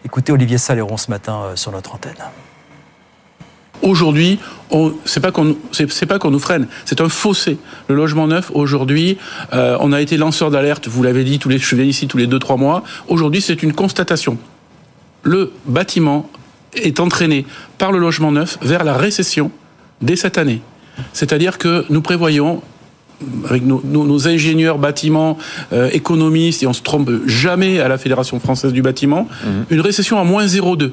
Écoutez 0.07 0.33
Olivier 0.33 0.57
Saléron 0.57 0.97
ce 0.97 1.11
matin 1.11 1.43
euh, 1.43 1.57
sur 1.57 1.71
notre 1.71 1.95
antenne. 1.95 2.15
Aujourd'hui, 3.83 4.39
c'est 5.05 5.21
pas 5.21 5.31
qu'on 5.31 5.57
c'est 5.73 6.07
pas 6.07 6.19
qu'on 6.19 6.31
nous 6.31 6.39
freine, 6.39 6.67
c'est 6.85 7.01
un 7.01 7.09
fossé. 7.09 7.59
Le 7.89 7.95
logement 7.95 8.27
neuf 8.27 8.51
aujourd'hui, 8.55 9.19
euh, 9.53 9.77
on 9.81 9.93
a 9.93 10.01
été 10.01 10.17
lanceur 10.17 10.51
d'alerte, 10.51 10.89
vous 10.89 11.03
l'avez 11.03 11.25
dit, 11.25 11.39
tous 11.39 11.49
les 11.49 11.59
je 11.59 11.77
ici 11.77 12.07
tous 12.09 12.19
les 12.19 12.27
deux 12.27 12.39
trois 12.39 12.57
mois. 12.57 12.83
Aujourd'hui, 13.09 13.41
c'est 13.41 13.63
une 13.63 13.73
constatation. 13.73 14.39
Le 15.23 15.53
bâtiment 15.67 16.29
est 16.75 17.01
entraîné 17.01 17.47
par 17.79 17.93
le 17.93 17.99
logement 17.99 18.33
neuf 18.33 18.59
vers 18.63 18.85
la 18.85 18.95
récession 18.97 19.51
dès 20.01 20.17
cette 20.17 20.39
année. 20.39 20.61
C'est-à-dire 21.13 21.59
que 21.59 21.85
nous 21.91 22.01
prévoyons 22.01 22.63
avec 23.49 23.65
nos, 23.65 24.29
ingénieurs 24.29 24.79
bâtiments, 24.79 25.39
euh, 25.73 25.89
économistes, 25.93 26.63
et 26.63 26.67
on 26.67 26.75
se 26.75 26.83
trompe 26.83 27.11
jamais 27.27 27.81
à 27.81 27.89
la 27.89 27.97
Fédération 27.97 28.39
française 28.41 28.73
du 28.73 28.83
bâtiment, 28.83 29.27
mmh. 29.27 29.49
une 29.71 29.81
récession 29.81 30.19
à 30.19 30.25
moins 30.25 30.45
0,2. 30.45 30.91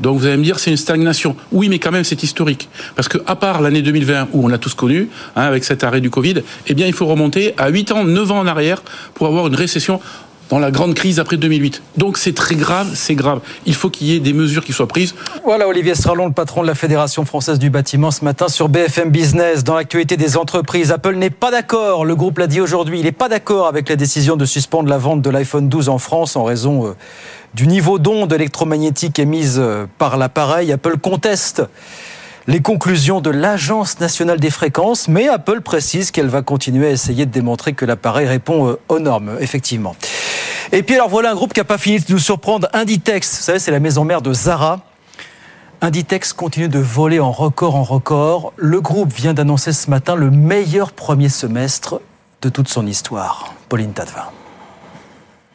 Donc 0.00 0.18
vous 0.18 0.26
allez 0.26 0.36
me 0.36 0.44
dire 0.44 0.58
c'est 0.58 0.70
une 0.70 0.76
stagnation. 0.76 1.36
Oui, 1.52 1.68
mais 1.68 1.78
quand 1.78 1.90
même 1.90 2.04
c'est 2.04 2.22
historique 2.22 2.68
parce 2.94 3.08
que 3.08 3.18
à 3.26 3.36
part 3.36 3.60
l'année 3.60 3.82
2020 3.82 4.28
où 4.32 4.44
on 4.44 4.48
l'a 4.48 4.58
tous 4.58 4.74
connu 4.74 5.08
hein, 5.36 5.42
avec 5.42 5.64
cet 5.64 5.84
arrêt 5.84 6.00
du 6.00 6.10
Covid, 6.10 6.42
eh 6.66 6.74
bien 6.74 6.86
il 6.86 6.92
faut 6.92 7.06
remonter 7.06 7.54
à 7.58 7.68
8 7.68 7.92
ans, 7.92 8.04
9 8.04 8.30
ans 8.32 8.38
en 8.38 8.46
arrière 8.46 8.82
pour 9.14 9.26
avoir 9.26 9.46
une 9.46 9.56
récession 9.56 10.00
dans 10.48 10.58
la 10.58 10.70
grande 10.70 10.94
crise 10.94 11.20
après 11.20 11.36
2008. 11.36 11.82
Donc 11.96 12.18
c'est 12.18 12.34
très 12.34 12.54
grave, 12.54 12.88
c'est 12.94 13.14
grave. 13.14 13.40
Il 13.66 13.74
faut 13.74 13.90
qu'il 13.90 14.06
y 14.08 14.14
ait 14.14 14.20
des 14.20 14.32
mesures 14.32 14.64
qui 14.64 14.72
soient 14.72 14.88
prises. 14.88 15.14
Voilà 15.44 15.68
Olivier 15.68 15.94
Stralon, 15.94 16.26
le 16.26 16.32
patron 16.32 16.62
de 16.62 16.66
la 16.66 16.74
Fédération 16.74 17.24
française 17.24 17.58
du 17.58 17.70
bâtiment 17.70 18.10
ce 18.10 18.24
matin 18.24 18.48
sur 18.48 18.68
BFM 18.68 19.10
Business. 19.10 19.64
Dans 19.64 19.74
l'actualité 19.74 20.16
des 20.16 20.36
entreprises, 20.36 20.90
Apple 20.90 21.16
n'est 21.16 21.30
pas 21.30 21.50
d'accord, 21.50 22.04
le 22.04 22.16
groupe 22.16 22.38
l'a 22.38 22.46
dit 22.46 22.60
aujourd'hui, 22.60 23.00
il 23.00 23.04
n'est 23.04 23.12
pas 23.12 23.28
d'accord 23.28 23.66
avec 23.66 23.88
la 23.88 23.96
décision 23.96 24.36
de 24.36 24.44
suspendre 24.44 24.88
la 24.88 24.98
vente 24.98 25.22
de 25.22 25.30
l'iPhone 25.30 25.68
12 25.68 25.88
en 25.88 25.98
France 25.98 26.36
en 26.36 26.44
raison 26.44 26.86
euh, 26.86 26.92
du 27.54 27.66
niveau 27.66 27.98
d'onde 27.98 28.32
électromagnétique 28.32 29.18
émise 29.18 29.58
euh, 29.58 29.86
par 29.98 30.16
l'appareil. 30.16 30.72
Apple 30.72 30.98
conteste 30.98 31.62
les 32.46 32.60
conclusions 32.60 33.20
de 33.20 33.30
l'Agence 33.30 34.00
nationale 34.00 34.40
des 34.40 34.50
fréquences, 34.50 35.08
mais 35.08 35.28
Apple 35.28 35.60
précise 35.60 36.10
qu'elle 36.10 36.28
va 36.28 36.42
continuer 36.42 36.86
à 36.86 36.90
essayer 36.90 37.26
de 37.26 37.30
démontrer 37.30 37.74
que 37.74 37.84
l'appareil 37.84 38.26
répond 38.26 38.68
euh, 38.68 38.78
aux 38.88 38.98
normes, 38.98 39.36
effectivement. 39.40 39.94
Et 40.72 40.82
puis 40.82 40.94
alors 40.94 41.08
voilà 41.08 41.30
un 41.30 41.34
groupe 41.34 41.52
qui 41.52 41.60
n'a 41.60 41.64
pas 41.64 41.78
fini 41.78 41.98
de 41.98 42.12
nous 42.12 42.18
surprendre, 42.18 42.68
Inditex, 42.72 43.38
vous 43.38 43.42
savez 43.42 43.58
c'est 43.58 43.70
la 43.70 43.80
maison 43.80 44.04
mère 44.04 44.22
de 44.22 44.32
Zara. 44.32 44.80
Inditex 45.80 46.32
continue 46.32 46.68
de 46.68 46.78
voler 46.78 47.20
en 47.20 47.30
record 47.30 47.76
en 47.76 47.84
record. 47.84 48.52
Le 48.56 48.80
groupe 48.80 49.12
vient 49.12 49.32
d'annoncer 49.32 49.72
ce 49.72 49.88
matin 49.88 50.16
le 50.16 50.30
meilleur 50.30 50.92
premier 50.92 51.28
semestre 51.28 52.00
de 52.42 52.48
toute 52.48 52.68
son 52.68 52.86
histoire. 52.86 53.54
Pauline 53.68 53.92
Tadevin. 53.92 54.28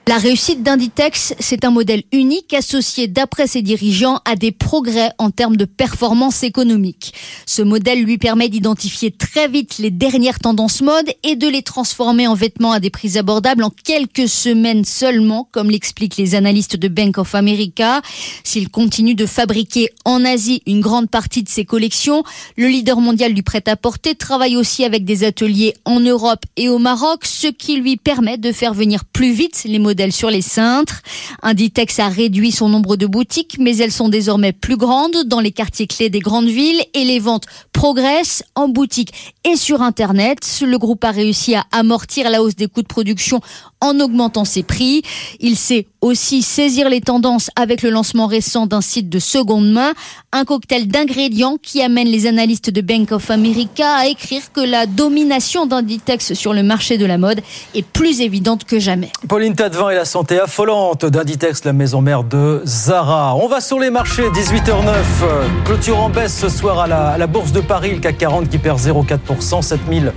La 0.05 0.17
réussite 0.17 0.63
d'Inditex, 0.63 1.33
c'est 1.39 1.63
un 1.63 1.72
modèle 1.72 2.03
unique 2.12 2.53
associé, 2.53 3.07
d'après 3.07 3.48
ses 3.48 3.62
dirigeants, 3.62 4.19
à 4.25 4.36
des 4.36 4.51
progrès 4.51 5.12
en 5.17 5.31
termes 5.31 5.55
de 5.55 5.63
performance 5.63 6.43
économique. 6.43 7.13
Ce 7.45 7.62
modèle 7.62 8.03
lui 8.03 8.17
permet 8.17 8.50
d'identifier 8.50 9.12
très 9.12 9.48
vite 9.48 9.77
les 9.77 9.91
dernières 9.91 10.39
tendances 10.39 10.81
mode 10.81 11.10
et 11.24 11.38
de 11.38 11.48
les 11.48 11.62
transformer 11.62 12.27
en 12.27 12.33
vêtements 12.33 12.74
à 12.74 12.81
des 12.81 12.89
prix 12.89 13.17
abordables 13.17 13.63
en 13.63 13.69
quelques 13.69 14.27
semaines 14.27 14.83
seulement, 14.83 15.48
comme 15.53 15.72
l'expliquent 15.72 16.17
les 16.17 16.36
analystes 16.36 16.75
de 16.75 16.89
Bank 16.89 17.17
of 17.17 17.33
America. 17.33 18.01
S'il 18.43 18.67
continue 18.67 19.15
de 19.15 19.25
fabriquer 19.25 19.88
en 20.03 20.25
Asie 20.25 20.62
une 20.67 20.81
grande 20.81 21.10
partie 21.10 21.43
de 21.43 21.50
ses 21.50 21.63
collections, 21.63 22.25
le 22.57 22.67
leader 22.67 23.00
mondial 23.00 23.33
du 23.33 23.41
prêt-à-porter 23.41 24.15
travaille 24.15 24.57
aussi 24.57 24.83
avec 24.83 25.05
des 25.05 25.24
ateliers 25.24 25.75
en 25.86 26.01
Europe 26.01 26.43
et 26.57 26.67
au 26.67 26.77
Maroc, 26.77 27.24
ce 27.24 27.48
qui 27.48 27.77
lui 27.77 27.95
permet 27.95 28.38
de 28.38 28.51
faire 28.51 28.74
venir 28.74 29.05
plus 29.05 29.31
vite 29.31 29.63
les 29.63 29.79
modèles 29.79 29.92
modèles 29.93 30.12
sur 30.12 30.31
les 30.31 30.41
cintres. 30.41 31.03
Inditex 31.43 32.00
a 32.00 32.09
réduit 32.09 32.51
son 32.51 32.67
nombre 32.67 32.95
de 32.95 33.05
boutiques, 33.05 33.57
mais 33.59 33.77
elles 33.77 33.91
sont 33.91 34.09
désormais 34.09 34.51
plus 34.51 34.75
grandes 34.75 35.25
dans 35.27 35.39
les 35.39 35.51
quartiers 35.51 35.85
clés 35.85 36.09
des 36.09 36.19
grandes 36.19 36.47
villes 36.47 36.81
et 36.95 37.03
les 37.03 37.19
ventes 37.19 37.45
progressent 37.73 38.43
en 38.55 38.67
boutique 38.69 39.13
et 39.43 39.55
sur 39.55 39.83
Internet. 39.83 40.39
Le 40.65 40.79
groupe 40.79 41.03
a 41.03 41.12
réussi 41.12 41.53
à 41.53 41.65
amortir 41.71 42.27
la 42.31 42.41
hausse 42.41 42.55
des 42.55 42.67
coûts 42.67 42.81
de 42.81 42.88
production 42.88 43.39
en 43.81 44.00
augmentant 44.00 44.45
ses 44.45 44.63
prix. 44.63 45.03
Il 45.39 45.57
sait 45.57 45.85
aussi 46.01 46.41
saisir 46.41 46.89
les 46.89 47.01
tendances 47.01 47.51
avec 47.55 47.83
le 47.83 47.91
lancement 47.91 48.25
récent 48.25 48.65
d'un 48.65 48.81
site 48.81 49.09
de 49.09 49.19
seconde 49.19 49.71
main, 49.71 49.93
un 50.34 50.46
cocktail 50.46 50.88
d'ingrédients 50.88 51.58
qui 51.62 51.82
amène 51.84 52.08
les 52.08 52.25
analystes 52.25 52.72
de 52.72 52.82
Bank 52.82 53.12
of 53.12 53.30
America 53.30 53.88
à 53.88 54.08
écrire 54.08 54.42
que 54.52 54.62
la 54.62 54.88
domination 54.88 55.68
d'Inditex 55.68 56.34
sur 56.34 56.54
le 56.54 56.63
marché 56.63 56.98
de 56.98 57.06
la 57.06 57.20
mode 57.20 57.42
est 57.75 57.86
plus 57.86 58.20
évidente 58.20 58.63
que 58.66 58.80
jamais. 58.80 59.12
Pauline 59.28 59.54
Tadevin 59.54 59.92
et 59.92 59.96
la 59.96 60.06
santé 60.06 60.40
affolante 60.40 61.06
d'Inditex, 61.06 61.63
la 61.66 61.74
maison 61.74 62.02
mère 62.02 62.24
de 62.24 62.63
Zara. 62.66 63.36
On 63.36 63.48
va 63.48 63.62
sur 63.62 63.80
les 63.80 63.92
marchés, 63.92 64.24
18h09. 64.30 65.66
Clôture 65.66 66.00
en 66.00 66.10
baisse 66.10 66.36
ce 66.36 66.50
soir 66.50 66.80
à 66.80 66.88
la, 66.88 67.28
Bourse 67.28 67.52
de 67.52 67.62
Paris, 67.62 67.92
le 67.92 68.00
CAC 68.00 68.18
40 68.18 68.50
qui 68.50 68.58
perd 68.58 68.80
0,4%, 68.80 69.62
7000. 69.62 70.12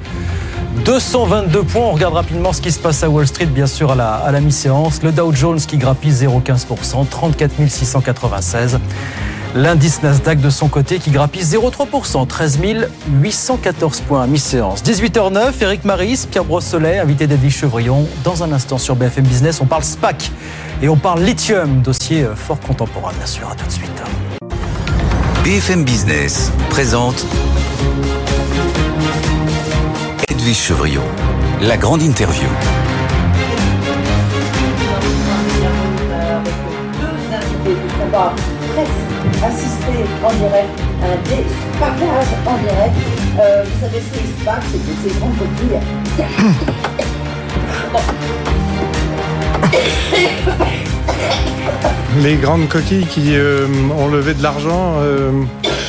222 0.85 1.63
points. 1.63 1.83
On 1.83 1.93
regarde 1.93 2.15
rapidement 2.15 2.53
ce 2.53 2.63
qui 2.63 2.73
se 2.73 2.79
passe 2.79 3.03
à 3.03 3.11
Wall 3.11 3.27
Street, 3.27 3.47
bien 3.47 3.67
sûr, 3.67 3.93
à 3.93 3.95
la, 3.95 4.15
à 4.15 4.33
la 4.33 4.41
mi-séance. 4.41 5.03
Le 5.03 5.13
Dow 5.13 5.33
Jones 5.33 5.61
qui 5.61 5.77
grappille 5.77 6.13
0,15%, 6.13 7.07
34 7.09 7.69
696. 7.69 8.79
L'indice 9.57 10.03
Nasdaq 10.03 10.39
de 10.43 10.51
son 10.51 10.69
côté 10.69 10.99
qui 10.99 11.11
grappille 11.11 11.41
0,3%, 11.41 12.27
13 12.27 12.59
814 13.23 14.01
points 14.03 14.23
à 14.25 14.27
mi-séance. 14.27 14.83
18h09, 14.83 15.55
Eric 15.63 15.87
Maris, 15.87 16.27
Pierre 16.31 16.45
Brosselet, 16.45 16.99
invité 16.99 17.27
d'Edwige 17.27 17.57
Chevrillon. 17.57 18.07
Dans 18.23 18.43
un 18.43 18.53
instant 18.53 18.77
sur 18.77 18.97
BFM 18.97 19.25
Business, 19.25 19.63
on 19.63 19.65
parle 19.65 19.83
SPAC 19.83 20.31
et 20.83 20.91
on 20.91 20.97
parle 20.97 21.23
lithium, 21.23 21.81
dossier 21.81 22.27
fort 22.35 22.61
contemporain, 22.61 23.13
bien 23.17 23.25
sûr. 23.25 23.49
À 23.49 23.55
tout 23.55 23.65
de 23.65 23.73
suite. 23.73 24.03
BFM 25.43 25.85
Business 25.85 26.53
présente 26.69 27.25
Edwige 30.29 30.59
Chevrillon, 30.59 31.03
la 31.63 31.79
grande 31.79 32.03
interview. 32.03 32.47
Assister 39.45 40.05
en 40.25 40.33
direct 40.35 40.81
à 41.03 41.07
un 41.07 41.19
déspackage 41.29 42.31
en 42.47 42.57
direct. 42.59 42.97
Euh, 43.41 43.65
vous 43.65 43.81
savez, 43.81 44.01
ces 44.13 44.43
SPAC, 44.43 44.63
c'est 44.73 45.09
ces 45.09 45.19
grandes 45.19 45.37
coquilles. 45.39 45.81
Les 52.23 52.37
grandes 52.37 52.69
coquilles 52.69 53.07
qui 53.07 53.37
euh, 53.37 53.67
ont 53.99 54.09
levé 54.09 54.33
de 54.35 54.43
l'argent 54.43 54.95
euh, 55.01 55.31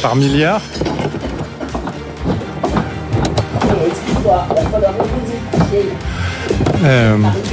par 0.02 0.16
milliards. 0.16 0.62
Excuse-moi, 3.88 4.46
il 4.50 4.56
va 4.56 4.62
falloir 4.70 4.94
vous 4.94 5.32
expliquer. 5.56 5.90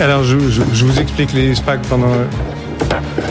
Alors, 0.02 0.24
je, 0.24 0.38
je- 0.50 0.62
je 0.72 0.84
vous 0.84 1.00
explique 1.00 1.32
les 1.32 1.54
SPAC 1.54 1.82
pendant. 1.82 2.08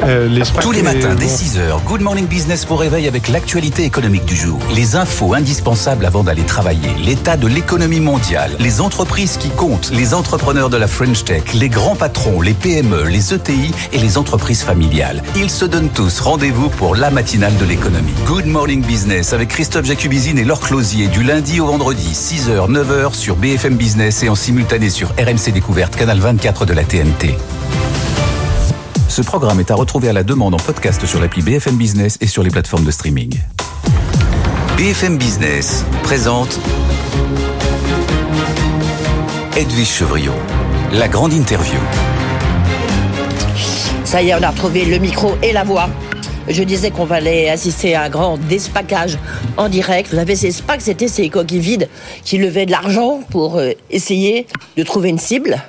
Euh, 0.05 0.27
les 0.27 0.41
Tous 0.61 0.71
les 0.71 0.81
matins 0.81 1.15
dès 1.15 1.27
6h, 1.27 1.83
Good 1.85 2.01
Morning 2.01 2.27
Business 2.27 2.65
vous 2.67 2.75
réveille 2.75 3.07
avec 3.07 3.29
l'actualité 3.29 3.83
économique 3.83 4.25
du 4.25 4.35
jour. 4.35 4.59
Les 4.75 4.95
infos 4.95 5.33
indispensables 5.33 6.05
avant 6.05 6.23
d'aller 6.23 6.43
travailler, 6.43 6.89
l'état 7.03 7.37
de 7.37 7.47
l'économie 7.47 8.01
mondiale, 8.01 8.51
les 8.59 8.81
entreprises 8.81 9.37
qui 9.37 9.49
comptent, 9.49 9.91
les 9.91 10.13
entrepreneurs 10.13 10.69
de 10.69 10.77
la 10.77 10.87
French 10.87 11.23
Tech, 11.23 11.53
les 11.53 11.69
grands 11.69 11.95
patrons, 11.95 12.41
les 12.41 12.53
PME, 12.53 13.03
les 13.03 13.33
ETI 13.33 13.73
et 13.93 13.97
les 13.97 14.17
entreprises 14.17 14.61
familiales. 14.61 15.23
Ils 15.35 15.49
se 15.49 15.65
donnent 15.65 15.89
tous 15.89 16.19
rendez-vous 16.19 16.69
pour 16.69 16.95
la 16.95 17.09
matinale 17.09 17.55
de 17.57 17.65
l'économie. 17.65 18.13
Good 18.25 18.45
Morning 18.45 18.83
Business 18.83 19.31
avec 19.33 19.49
Christophe 19.49 19.85
Jacubizine 19.85 20.37
et 20.37 20.43
Laure 20.43 20.59
Closier 20.59 21.07
du 21.07 21.23
lundi 21.23 21.61
au 21.61 21.67
vendredi 21.67 22.09
6h, 22.11 22.69
9h 22.69 23.13
sur 23.13 23.35
BFM 23.37 23.75
Business 23.75 24.23
et 24.23 24.29
en 24.29 24.35
simultané 24.35 24.89
sur 24.89 25.09
RMC 25.11 25.51
Découverte, 25.53 25.95
canal 25.95 26.19
24 26.19 26.65
de 26.65 26.73
la 26.73 26.83
TNT. 26.83 27.37
Ce 29.09 29.21
programme 29.21 29.59
est 29.59 29.71
à 29.71 29.75
retrouver 29.75 30.09
à 30.09 30.13
la 30.13 30.23
demande 30.23 30.53
en 30.53 30.57
podcast 30.57 31.05
sur 31.05 31.19
l'appli 31.19 31.41
BFM 31.41 31.75
Business 31.75 32.17
et 32.21 32.27
sur 32.27 32.43
les 32.43 32.49
plateformes 32.49 32.83
de 32.83 32.91
streaming. 32.91 33.39
BFM 34.77 35.17
Business 35.17 35.85
présente 36.03 36.59
Edwige 39.55 39.87
Chevrillon, 39.87 40.33
la 40.91 41.07
grande 41.07 41.33
interview. 41.33 41.79
Ça 44.03 44.21
y 44.21 44.29
est, 44.29 44.35
on 44.35 44.41
a 44.41 44.49
retrouvé 44.49 44.85
le 44.85 44.97
micro 44.97 45.35
et 45.43 45.53
la 45.53 45.63
voix. 45.63 45.89
Je 46.47 46.63
disais 46.63 46.91
qu'on 46.91 47.09
aller 47.09 47.47
assister 47.47 47.95
à 47.95 48.03
un 48.03 48.09
grand 48.09 48.37
despackage 48.37 49.17
en 49.57 49.69
direct. 49.69 50.09
Vous 50.09 50.17
savez, 50.17 50.35
ces 50.35 50.51
SPAC, 50.51 50.81
c'était 50.81 51.07
ces 51.07 51.29
coquilles 51.29 51.59
vides 51.59 51.89
qui 52.25 52.37
levaient 52.37 52.65
de 52.65 52.71
l'argent 52.71 53.21
pour 53.29 53.57
euh, 53.57 53.71
essayer 53.89 54.47
de 54.75 54.83
trouver 54.83 55.09
une 55.09 55.19
cible. 55.19 55.61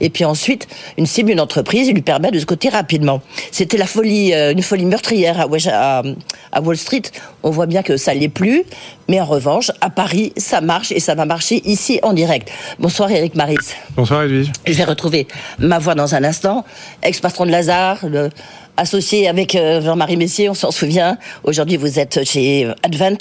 Et 0.00 0.10
puis 0.10 0.24
ensuite, 0.24 0.66
une 0.98 1.06
cible, 1.06 1.30
une 1.30 1.40
entreprise, 1.40 1.88
il 1.88 1.94
lui 1.94 2.02
permet 2.02 2.30
de 2.30 2.38
se 2.38 2.46
coter 2.46 2.68
rapidement. 2.68 3.20
C'était 3.52 3.76
la 3.76 3.86
folie, 3.86 4.32
euh, 4.32 4.52
une 4.52 4.62
folie 4.62 4.86
meurtrière 4.86 5.40
à, 5.40 6.60
Wall 6.62 6.76
Street. 6.76 7.02
On 7.42 7.50
voit 7.50 7.66
bien 7.66 7.82
que 7.82 7.96
ça 7.96 8.14
l'est 8.14 8.28
plus. 8.28 8.64
Mais 9.08 9.20
en 9.20 9.24
revanche, 9.24 9.70
à 9.80 9.90
Paris, 9.90 10.32
ça 10.36 10.60
marche 10.60 10.92
et 10.92 11.00
ça 11.00 11.14
va 11.14 11.24
marcher 11.24 11.62
ici 11.64 11.98
en 12.02 12.12
direct. 12.12 12.50
Bonsoir 12.78 13.10
Eric 13.10 13.34
Maris. 13.34 13.58
Bonsoir 13.96 14.22
Edwige. 14.22 14.52
Je 14.66 14.72
vais 14.72 14.84
retrouver 14.84 15.26
ma 15.58 15.78
voix 15.78 15.94
dans 15.94 16.14
un 16.14 16.24
instant. 16.24 16.64
Ex-patron 17.02 17.46
de 17.46 17.50
Lazare, 17.50 17.98
le- 18.06 18.30
associé 18.76 19.28
avec 19.28 19.54
euh, 19.54 19.82
Jean-Marie 19.82 20.16
Messier, 20.16 20.48
on 20.48 20.54
s'en 20.54 20.70
souvient. 20.70 21.18
Aujourd'hui, 21.44 21.76
vous 21.76 21.98
êtes 21.98 22.24
chez 22.24 22.66
Advent 22.82 23.18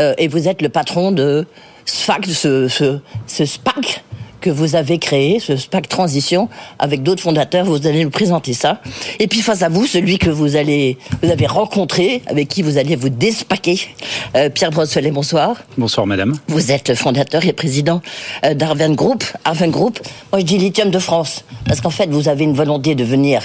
euh, 0.00 0.14
et 0.18 0.26
vous 0.26 0.48
êtes 0.48 0.62
le 0.62 0.68
patron 0.68 1.12
de 1.12 1.46
SPAC, 1.84 2.26
ce, 2.26 2.66
ce, 2.66 2.98
ce 3.26 3.44
SPAC 3.44 4.02
que 4.46 4.50
vous 4.52 4.76
avez 4.76 4.98
créé, 5.00 5.40
ce 5.40 5.56
SPAC 5.56 5.88
Transition, 5.88 6.48
avec 6.78 7.02
d'autres 7.02 7.20
fondateurs. 7.20 7.64
Vous 7.64 7.84
allez 7.84 8.04
nous 8.04 8.10
présenter 8.10 8.52
ça. 8.52 8.80
Et 9.18 9.26
puis 9.26 9.40
face 9.40 9.62
à 9.62 9.68
vous, 9.68 9.86
celui 9.86 10.18
que 10.18 10.30
vous 10.30 10.54
allez, 10.54 10.98
vous 11.20 11.32
avez 11.32 11.46
rencontré, 11.48 12.22
avec 12.28 12.46
qui 12.46 12.62
vous 12.62 12.78
allez 12.78 12.94
vous 12.94 13.08
despaquer, 13.08 13.80
euh, 14.36 14.48
Pierre 14.48 14.70
Brosselet, 14.70 15.10
bonsoir. 15.10 15.56
Bonsoir 15.76 16.06
madame. 16.06 16.36
Vous 16.46 16.70
êtes 16.70 16.94
fondateur 16.94 17.44
et 17.44 17.52
président 17.52 18.02
euh, 18.44 18.54
d'Arven 18.54 18.94
Group. 18.94 19.24
Arven 19.44 19.72
Group, 19.72 19.98
moi 20.30 20.38
je 20.38 20.44
dis 20.44 20.58
lithium 20.58 20.90
de 20.90 20.98
France, 21.00 21.44
parce 21.66 21.80
qu'en 21.80 21.90
fait 21.90 22.08
vous 22.08 22.28
avez 22.28 22.44
une 22.44 22.54
volonté 22.54 22.94
de 22.94 23.02
devenir 23.02 23.42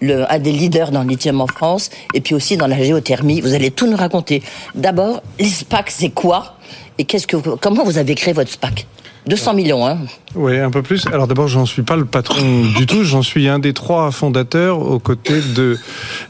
le, 0.00 0.24
un 0.28 0.40
des 0.40 0.50
leaders 0.50 0.90
dans 0.90 1.04
le 1.04 1.08
lithium 1.10 1.40
en 1.40 1.46
France, 1.46 1.90
et 2.14 2.20
puis 2.20 2.34
aussi 2.34 2.56
dans 2.56 2.66
la 2.66 2.82
géothermie. 2.82 3.40
Vous 3.40 3.54
allez 3.54 3.70
tout 3.70 3.86
nous 3.86 3.96
raconter. 3.96 4.42
D'abord, 4.74 5.22
les 5.38 5.48
SPAC, 5.48 5.88
c'est 5.92 6.10
quoi? 6.10 6.56
Et 6.98 7.04
qu'est-ce 7.04 7.28
que, 7.28 7.36
vous- 7.36 7.56
comment 7.60 7.84
vous 7.84 7.96
avez 7.96 8.16
créé 8.16 8.34
votre 8.34 8.50
SPAC? 8.50 8.86
200 9.26 9.54
millions, 9.54 9.86
hein 9.86 9.98
Oui, 10.34 10.58
un 10.58 10.70
peu 10.70 10.82
plus. 10.82 11.06
Alors 11.06 11.28
d'abord, 11.28 11.46
j'en 11.46 11.64
suis 11.64 11.82
pas 11.82 11.96
le 11.96 12.04
patron 12.04 12.64
du 12.76 12.86
tout. 12.86 13.04
J'en 13.04 13.22
suis 13.22 13.48
un 13.48 13.58
des 13.58 13.72
trois 13.72 14.10
fondateurs 14.10 14.80
aux 14.80 14.98
côtés 14.98 15.40
de 15.54 15.78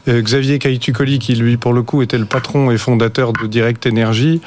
euh, 0.07 0.21
Xavier 0.21 0.59
Caïtucoli, 0.59 1.19
qui 1.19 1.33
lui, 1.35 1.57
pour 1.57 1.73
le 1.73 1.81
coup, 1.81 2.01
était 2.01 2.17
le 2.17 2.25
patron 2.25 2.69
et 2.69 2.77
fondateur 2.77 3.33
de 3.33 3.47
Direct 3.47 3.85
Énergie 3.85 4.41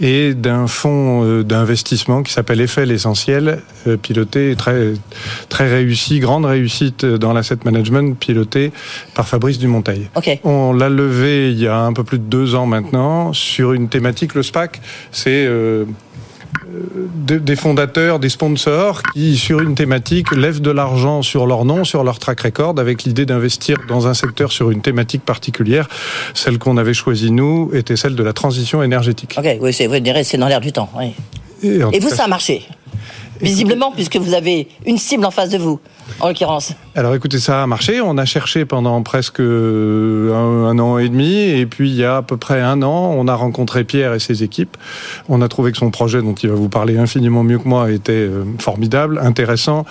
et 0.00 0.34
d'un 0.34 0.66
fonds 0.68 1.24
euh, 1.24 1.42
d'investissement 1.42 2.22
qui 2.22 2.32
s'appelle 2.32 2.60
Eiffel 2.60 2.92
Essentiel, 2.92 3.62
euh, 3.86 3.96
piloté 3.96 4.54
très 4.56 4.92
très 5.48 5.68
réussi, 5.68 6.20
grande 6.20 6.44
réussite 6.44 7.04
dans 7.04 7.32
l'asset 7.32 7.58
management, 7.64 8.16
piloté 8.18 8.72
par 9.14 9.26
Fabrice 9.26 9.58
Dumonteil. 9.58 10.08
Ok. 10.14 10.38
On 10.44 10.72
l'a 10.72 10.88
levé 10.88 11.50
il 11.50 11.58
y 11.58 11.66
a 11.66 11.80
un 11.80 11.92
peu 11.92 12.04
plus 12.04 12.18
de 12.18 12.24
deux 12.24 12.54
ans 12.54 12.66
maintenant 12.66 13.32
sur 13.32 13.72
une 13.72 13.88
thématique. 13.88 14.34
Le 14.34 14.42
SPAC, 14.42 14.80
c'est 15.10 15.46
euh, 15.46 15.84
des 17.26 17.56
fondateurs, 17.56 18.18
des 18.18 18.28
sponsors 18.28 19.02
qui, 19.14 19.36
sur 19.36 19.60
une 19.60 19.74
thématique, 19.74 20.30
lèvent 20.34 20.60
de 20.60 20.70
l'argent 20.70 21.22
sur 21.22 21.46
leur 21.46 21.64
nom, 21.64 21.84
sur 21.84 22.04
leur 22.04 22.18
track 22.18 22.40
record, 22.40 22.74
avec 22.78 23.04
l'idée 23.04 23.26
d'investir 23.26 23.76
dans 23.88 24.06
un 24.06 24.14
secteur 24.14 24.52
sur 24.52 24.70
une 24.70 24.80
thématique 24.82 25.24
particulière. 25.24 25.88
Celle 26.34 26.58
qu'on 26.58 26.76
avait 26.76 26.94
choisie, 26.94 27.30
nous, 27.30 27.70
était 27.74 27.96
celle 27.96 28.14
de 28.14 28.22
la 28.22 28.32
transition 28.32 28.82
énergétique. 28.82 29.34
Ok, 29.38 29.46
oui, 29.60 29.72
c'est, 29.72 30.38
dans 30.38 30.48
l'air 30.48 30.60
du 30.60 30.72
temps. 30.72 30.90
oui. 30.98 31.14
Et, 31.62 31.78
vous, 31.98 32.08
cas- 32.08 32.14
ça 32.14 32.24
a 32.24 32.28
marché? 32.28 32.62
Visiblement, 33.40 33.92
puisque 33.92 34.16
vous 34.16 34.34
avez 34.34 34.68
une 34.86 34.98
cible 34.98 35.24
en 35.24 35.30
face 35.30 35.50
de 35.50 35.58
vous, 35.58 35.80
en 36.20 36.28
l'occurrence. 36.28 36.72
Alors 36.94 37.14
écoutez, 37.14 37.38
ça 37.38 37.62
a 37.62 37.66
marché. 37.66 38.00
On 38.00 38.18
a 38.18 38.24
cherché 38.24 38.64
pendant 38.64 39.02
presque 39.02 39.40
euh, 39.40 40.34
un, 40.34 40.78
an 40.78 40.98
et 40.98 41.08
demi. 41.08 41.34
Et 41.34 41.66
puis 41.66 41.90
il 41.90 41.96
y 41.96 42.04
a 42.04 42.18
à 42.18 42.22
peu 42.22 42.36
près 42.36 42.60
un 42.60 42.82
an, 42.82 43.14
on 43.16 43.28
a 43.28 43.34
rencontré 43.34 43.84
Pierre 43.84 44.14
et 44.14 44.18
ses 44.18 44.42
équipes. 44.42 44.76
On 45.28 45.40
a 45.42 45.48
trouvé 45.48 45.72
que 45.72 45.78
son 45.78 45.90
projet, 45.90 46.22
dont 46.22 46.34
il 46.34 46.48
va 46.48 46.56
vous 46.56 46.68
parler 46.68 46.98
infiniment 46.98 47.42
mieux 47.42 47.58
que 47.58 47.68
moi, 47.68 47.90
était 47.90 48.12
euh, 48.12 48.44
formidable, 48.58 49.20
intéressant. 49.22 49.84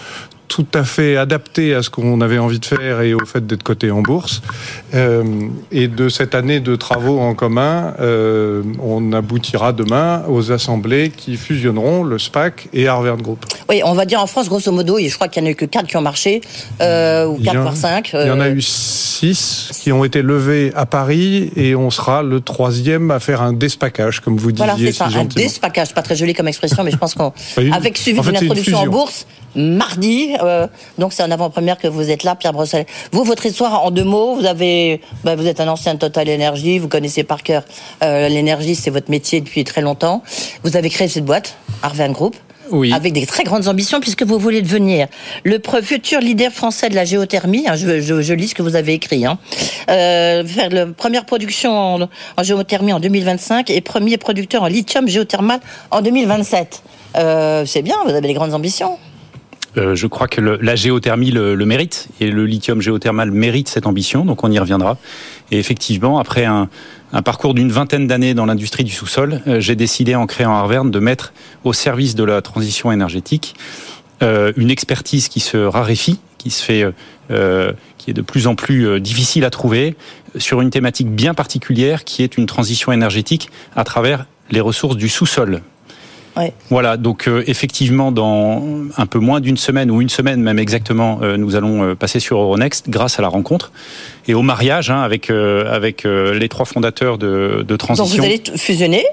Tout 0.48 0.66
à 0.74 0.84
fait 0.84 1.18
adapté 1.18 1.74
à 1.74 1.84
ce 1.84 1.90
qu'on 1.90 2.22
avait 2.22 2.38
envie 2.38 2.60
de 2.60 2.66
faire 2.66 3.02
et 3.02 3.14
au 3.14 3.26
fait 3.26 3.46
d'être 3.46 3.64
coté 3.64 3.92
en 3.92 4.02
bourse. 4.02 4.42
Euh, 4.94 5.24
et 5.72 5.88
de 5.88 6.10
cette 6.10 6.36
année 6.36 6.60
de 6.60 6.76
travaux 6.76 7.20
en 7.20 7.34
commun, 7.34 7.94
euh, 8.00 8.64
on 8.82 9.12
aboutira 9.14 9.74
demain 9.74 10.24
aux 10.28 10.52
assemblées 10.52 11.12
qui 11.16 11.38
fusionneront 11.38 12.04
le 12.04 12.18
SPAC 12.18 12.70
et 12.74 12.88
Harvard 12.88 13.18
Group. 13.18 13.46
Oui, 13.70 13.82
on 13.84 13.94
va 13.94 14.06
dire 14.06 14.22
en 14.22 14.28
France, 14.28 14.48
grosso 14.48 14.72
modo, 14.72 14.98
et 14.98 15.10
je 15.10 15.16
crois 15.16 15.28
qu'il 15.28 15.44
n'y 15.44 15.48
en 15.48 15.50
a 15.50 15.52
eu 15.52 15.56
que 15.56 15.66
4 15.66 15.88
qui 15.88 15.98
ont 15.98 16.02
marché, 16.02 16.42
euh, 16.82 17.26
ou 17.26 17.38
4 17.38 17.60
voire 17.60 17.76
5. 17.76 18.12
Il 18.14 18.28
y 18.28 18.32
en 18.32 18.40
a 18.40 18.50
eu 18.50 18.62
6 18.62 19.72
qui 19.82 19.92
ont 19.92 20.04
été 20.04 20.22
levés 20.22 20.72
à 20.76 20.86
Paris 20.86 21.52
et 21.56 21.76
on 21.76 21.90
sera 21.90 22.24
le 22.24 22.40
troisième 22.42 23.12
à 23.12 23.20
faire 23.20 23.42
un 23.42 23.54
despacage, 23.54 24.22
comme 24.22 24.38
vous 24.38 24.52
disiez. 24.52 24.66
Voilà, 24.66 24.80
c'est 24.80 24.94
ça, 24.94 25.10
un 25.14 25.26
despacage, 25.26 25.94
pas 25.94 26.02
très 26.02 26.16
joli 26.16 26.34
comme 26.34 26.48
expression, 26.48 26.84
mais 26.84 26.92
je 26.92 26.98
pense 26.98 27.16
qu'avec 27.16 27.98
suivi 27.98 28.22
d'une 28.22 28.38
introduction 28.38 28.80
en 28.80 28.88
bourse, 28.88 29.26
mardi. 29.58 30.36
Euh, 30.42 30.68
donc 30.98 31.14
c'est 31.14 31.24
en 31.24 31.32
avant-première 31.32 31.78
que 31.78 31.88
vous 31.88 32.10
êtes 32.10 32.24
là, 32.24 32.36
Pierre 32.36 32.54
Brossel. 32.54 32.86
Vous, 33.12 33.24
votre 33.24 33.46
histoire 33.46 33.84
en 33.84 33.92
deux 33.92 34.04
mots, 34.04 34.36
vous 34.36 34.46
avez, 34.46 35.02
bah, 35.24 35.36
vous 35.36 35.48
êtes 35.48 35.60
un 35.60 35.68
ancien 35.68 35.96
Total 35.96 36.30
Energy, 36.30 36.80
vous 36.80 36.88
connaissez 36.88 37.24
par 37.24 37.44
cœur 37.44 37.64
euh, 38.04 38.30
l'énergie, 38.30 38.76
c'est 38.76 38.92
votre 38.92 39.12
métier 39.12 39.42
depuis 39.42 39.64
très 39.64 39.82
longtemps. 39.82 40.24
Vous 40.64 40.78
avez 40.78 40.90
créé 40.90 41.08
cette 41.08 41.26
boîte, 41.26 41.56
Arvan 41.82 42.12
Group. 42.12 42.36
Oui. 42.72 42.92
Avec 42.94 43.14
des 43.14 43.26
très 43.26 43.44
grandes 43.44 43.68
ambitions, 43.70 44.02
puisque 44.02 44.24
vous 44.24 44.38
voulez 44.40 44.62
devenir 44.62 45.08
le 45.46 45.60
futur 45.82 46.20
leader 46.20 46.52
français 46.52 46.90
de 46.90 46.96
la 46.96 47.06
géothermie. 47.06 47.66
Hein, 47.66 47.76
je, 47.76 48.02
je, 48.02 48.22
je, 48.22 48.34
lis 48.34 48.50
ce 48.50 48.56
que 48.56 48.62
vous 48.62 48.76
avez 48.76 48.94
écrit. 48.94 49.26
Hein. 49.26 49.40
Euh, 49.90 50.46
faire 50.46 50.70
la 50.70 50.88
première 50.88 51.26
production 51.26 51.72
en, 51.72 52.02
en, 52.02 52.44
géothermie 52.44 52.92
en 52.92 53.00
2025 53.00 53.70
et 53.70 53.80
premier 53.80 54.18
producteur 54.18 54.64
en 54.64 54.68
lithium 54.68 55.08
géothermal 55.08 55.62
en 55.92 56.02
2027. 56.02 56.84
Euh, 57.16 57.66
c'est 57.66 57.82
bien, 57.82 57.96
vous 58.06 58.12
avez 58.12 58.28
des 58.28 58.34
grandes 58.34 58.54
ambitions. 58.54 58.98
Euh, 59.78 59.96
je 59.96 60.08
crois 60.08 60.28
que 60.28 60.42
la 60.42 60.76
géothermie 60.76 61.32
le, 61.32 61.56
mérite 61.66 62.10
et 62.20 62.30
le 62.30 62.46
lithium 62.46 62.82
géothermal 62.82 63.32
mérite 63.32 63.68
cette 63.68 63.86
ambition, 63.86 64.26
donc 64.26 64.44
on 64.44 64.52
y 64.52 64.60
reviendra. 64.60 64.98
Et 65.52 65.60
effectivement, 65.60 66.20
après 66.20 66.46
un, 66.46 66.70
parcours 67.24 67.54
d'une 67.54 67.72
vingtaine 67.72 68.08
d'années 68.08 68.34
dans 68.34 68.46
l'industrie 68.46 68.84
du 68.84 68.92
sous-sol, 68.92 69.42
euh, 69.48 69.60
j'ai 69.60 69.76
décidé 69.76 70.16
en 70.16 70.26
créant 70.26 70.54
Arverne 70.54 70.92
de 70.92 71.00
mettre 71.00 71.34
au 71.64 71.74
service 71.74 72.16
de 72.16 72.24
la 72.24 72.42
transition 72.42 72.92
énergétique 72.92 73.56
euh, 74.24 74.52
une 74.58 74.72
expertise 74.72 75.28
qui 75.28 75.40
se 75.40 75.58
raréfie, 75.58 76.20
qui 76.40 76.50
se 76.50 76.64
fait, 76.64 76.86
qui 77.98 78.12
est 78.12 78.14
de 78.14 78.22
plus 78.22 78.48
en 78.48 78.56
plus 78.56 79.02
difficile 79.02 79.44
à 79.44 79.50
trouver, 79.50 79.96
sur 80.38 80.62
une 80.62 80.70
thématique 80.70 81.10
bien 81.10 81.34
particulière 81.34 82.04
qui 82.04 82.24
est 82.24 82.38
une 82.38 82.46
transition 82.46 82.92
énergétique 82.92 83.50
à 83.76 83.84
travers 83.84 84.26
les 84.50 84.62
ressources 84.62 84.98
du 84.98 85.10
sous-sol. 85.10 85.62
Ouais. 86.38 86.54
Voilà, 86.70 86.98
donc 86.98 87.28
euh, 87.28 87.44
effectivement, 87.48 88.12
dans 88.12 88.64
un 88.96 89.06
peu 89.06 89.20
moins 89.20 89.40
d'une 89.40 89.58
semaine 89.58 89.90
ou 89.90 90.02
une 90.02 90.10
semaine 90.10 90.42
même 90.42 90.60
exactement, 90.60 91.20
euh, 91.22 91.38
nous 91.38 91.56
allons 91.56 91.84
euh, 91.84 91.96
passer 91.96 92.20
sur 92.20 92.38
Euronext 92.40 92.90
grâce 92.90 93.18
à 93.18 93.22
la 93.22 93.28
rencontre 93.28 93.72
et 94.28 94.34
au 94.34 94.42
mariage 94.42 94.92
hein, 94.92 95.02
avec 95.02 95.30
avec 95.30 96.04
les 96.04 96.50
trois 96.50 96.66
fondateurs 96.66 97.18
de, 97.18 97.66
de 97.68 97.76
Transition. 97.76 98.08
Donc 98.08 98.18
vous 98.18 98.26
allez 98.26 98.42
fusionner 98.58 99.06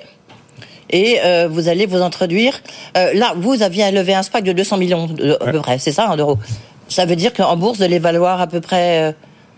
et 0.90 1.18
euh, 1.24 1.48
vous 1.50 1.68
allez 1.68 1.86
vous 1.86 2.02
introduire. 2.02 2.60
Euh, 2.96 3.12
là, 3.14 3.34
vous 3.36 3.62
aviez 3.62 3.90
levé 3.90 4.14
un 4.14 4.22
SPAC 4.22 4.44
de 4.44 4.52
200 4.52 4.76
millions 4.76 5.06
de, 5.06 5.36
à 5.40 5.50
peu 5.50 5.60
près, 5.60 5.78
c'est 5.78 5.92
ça, 5.92 6.08
hein, 6.10 6.16
d'euros. 6.16 6.38
Ça 6.88 7.06
veut 7.06 7.16
dire 7.16 7.32
qu'en 7.32 7.56
bourse, 7.56 7.78
vous 7.78 7.84
allez 7.84 7.98
valoir 7.98 8.40
à 8.40 8.46
peu 8.46 8.60
près 8.60 9.14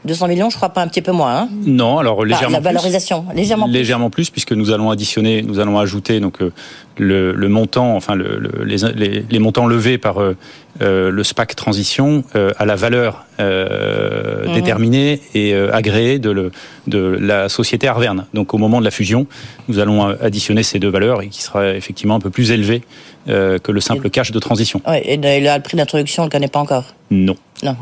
200 0.07 0.29
millions, 0.29 0.51
je 0.51 0.57
crois 0.57 0.71
pas 0.71 0.83
un 0.83 0.89
petit 0.89 1.03
peu 1.03 1.13
moins. 1.13 1.41
Hein 1.41 1.49
non, 1.67 1.99
alors 1.99 2.25
légèrement 2.25 2.57
La 2.57 2.61
valorisation, 2.61 3.23
plus, 3.23 3.37
légèrement, 3.37 3.67
légèrement 3.67 4.11
plus. 4.11 4.31
puisque 4.31 4.53
nous 4.53 4.71
allons 4.71 4.91
additionner, 4.91 5.43
nous 5.43 5.59
allons 5.59 5.79
ajouter 5.79 6.21
donc 6.21 6.41
euh, 6.41 6.53
le, 6.99 7.33
le, 7.33 7.49
montant, 7.49 7.95
enfin 7.95 8.15
le, 8.15 8.39
le, 8.39 8.65
les, 8.65 8.79
les, 8.95 9.25
les, 9.29 9.39
montants 9.39 9.67
levés 9.67 9.99
par 9.99 10.19
euh, 10.21 11.11
le 11.11 11.25
SPAC 11.25 11.55
Transition 11.57 12.25
euh, 12.35 12.53
à 12.59 12.65
la 12.65 12.77
valeur 12.77 13.25
euh, 13.39 14.47
mmh. 14.47 14.55
déterminée 14.55 15.21
et 15.35 15.53
euh, 15.55 15.75
agréée 15.75 16.19
de, 16.19 16.51
la 16.87 17.49
société 17.49 17.89
Arverne. 17.89 18.27
Donc 18.35 18.55
au 18.55 18.59
moment 18.59 18.81
de 18.81 18.85
la 18.85 18.91
fusion, 18.91 19.27
nous 19.69 19.79
allons 19.79 20.05
additionner 20.05 20.63
ces 20.63 20.79
deux 20.79 20.89
valeurs 20.89 21.23
et 21.23 21.29
qui 21.29 21.43
sera 21.43 21.75
effectivement 21.75 22.15
un 22.15 22.21
peu 22.21 22.31
plus 22.31 22.51
élevé 22.51 22.83
euh, 23.29 23.59
que 23.59 23.73
le 23.73 23.81
simple 23.81 24.09
cash 24.09 24.31
de 24.31 24.39
transition. 24.39 24.81
Ouais, 24.87 25.03
et 25.05 25.17
le, 25.17 25.55
le 25.55 25.63
prix 25.63 25.77
d'introduction, 25.77 26.23
on 26.23 26.27
ne 26.27 26.31
le 26.31 26.33
connaît 26.33 26.49
pas 26.49 26.61
encore 26.61 26.95
Non. 27.11 27.37
Non. 27.63 27.77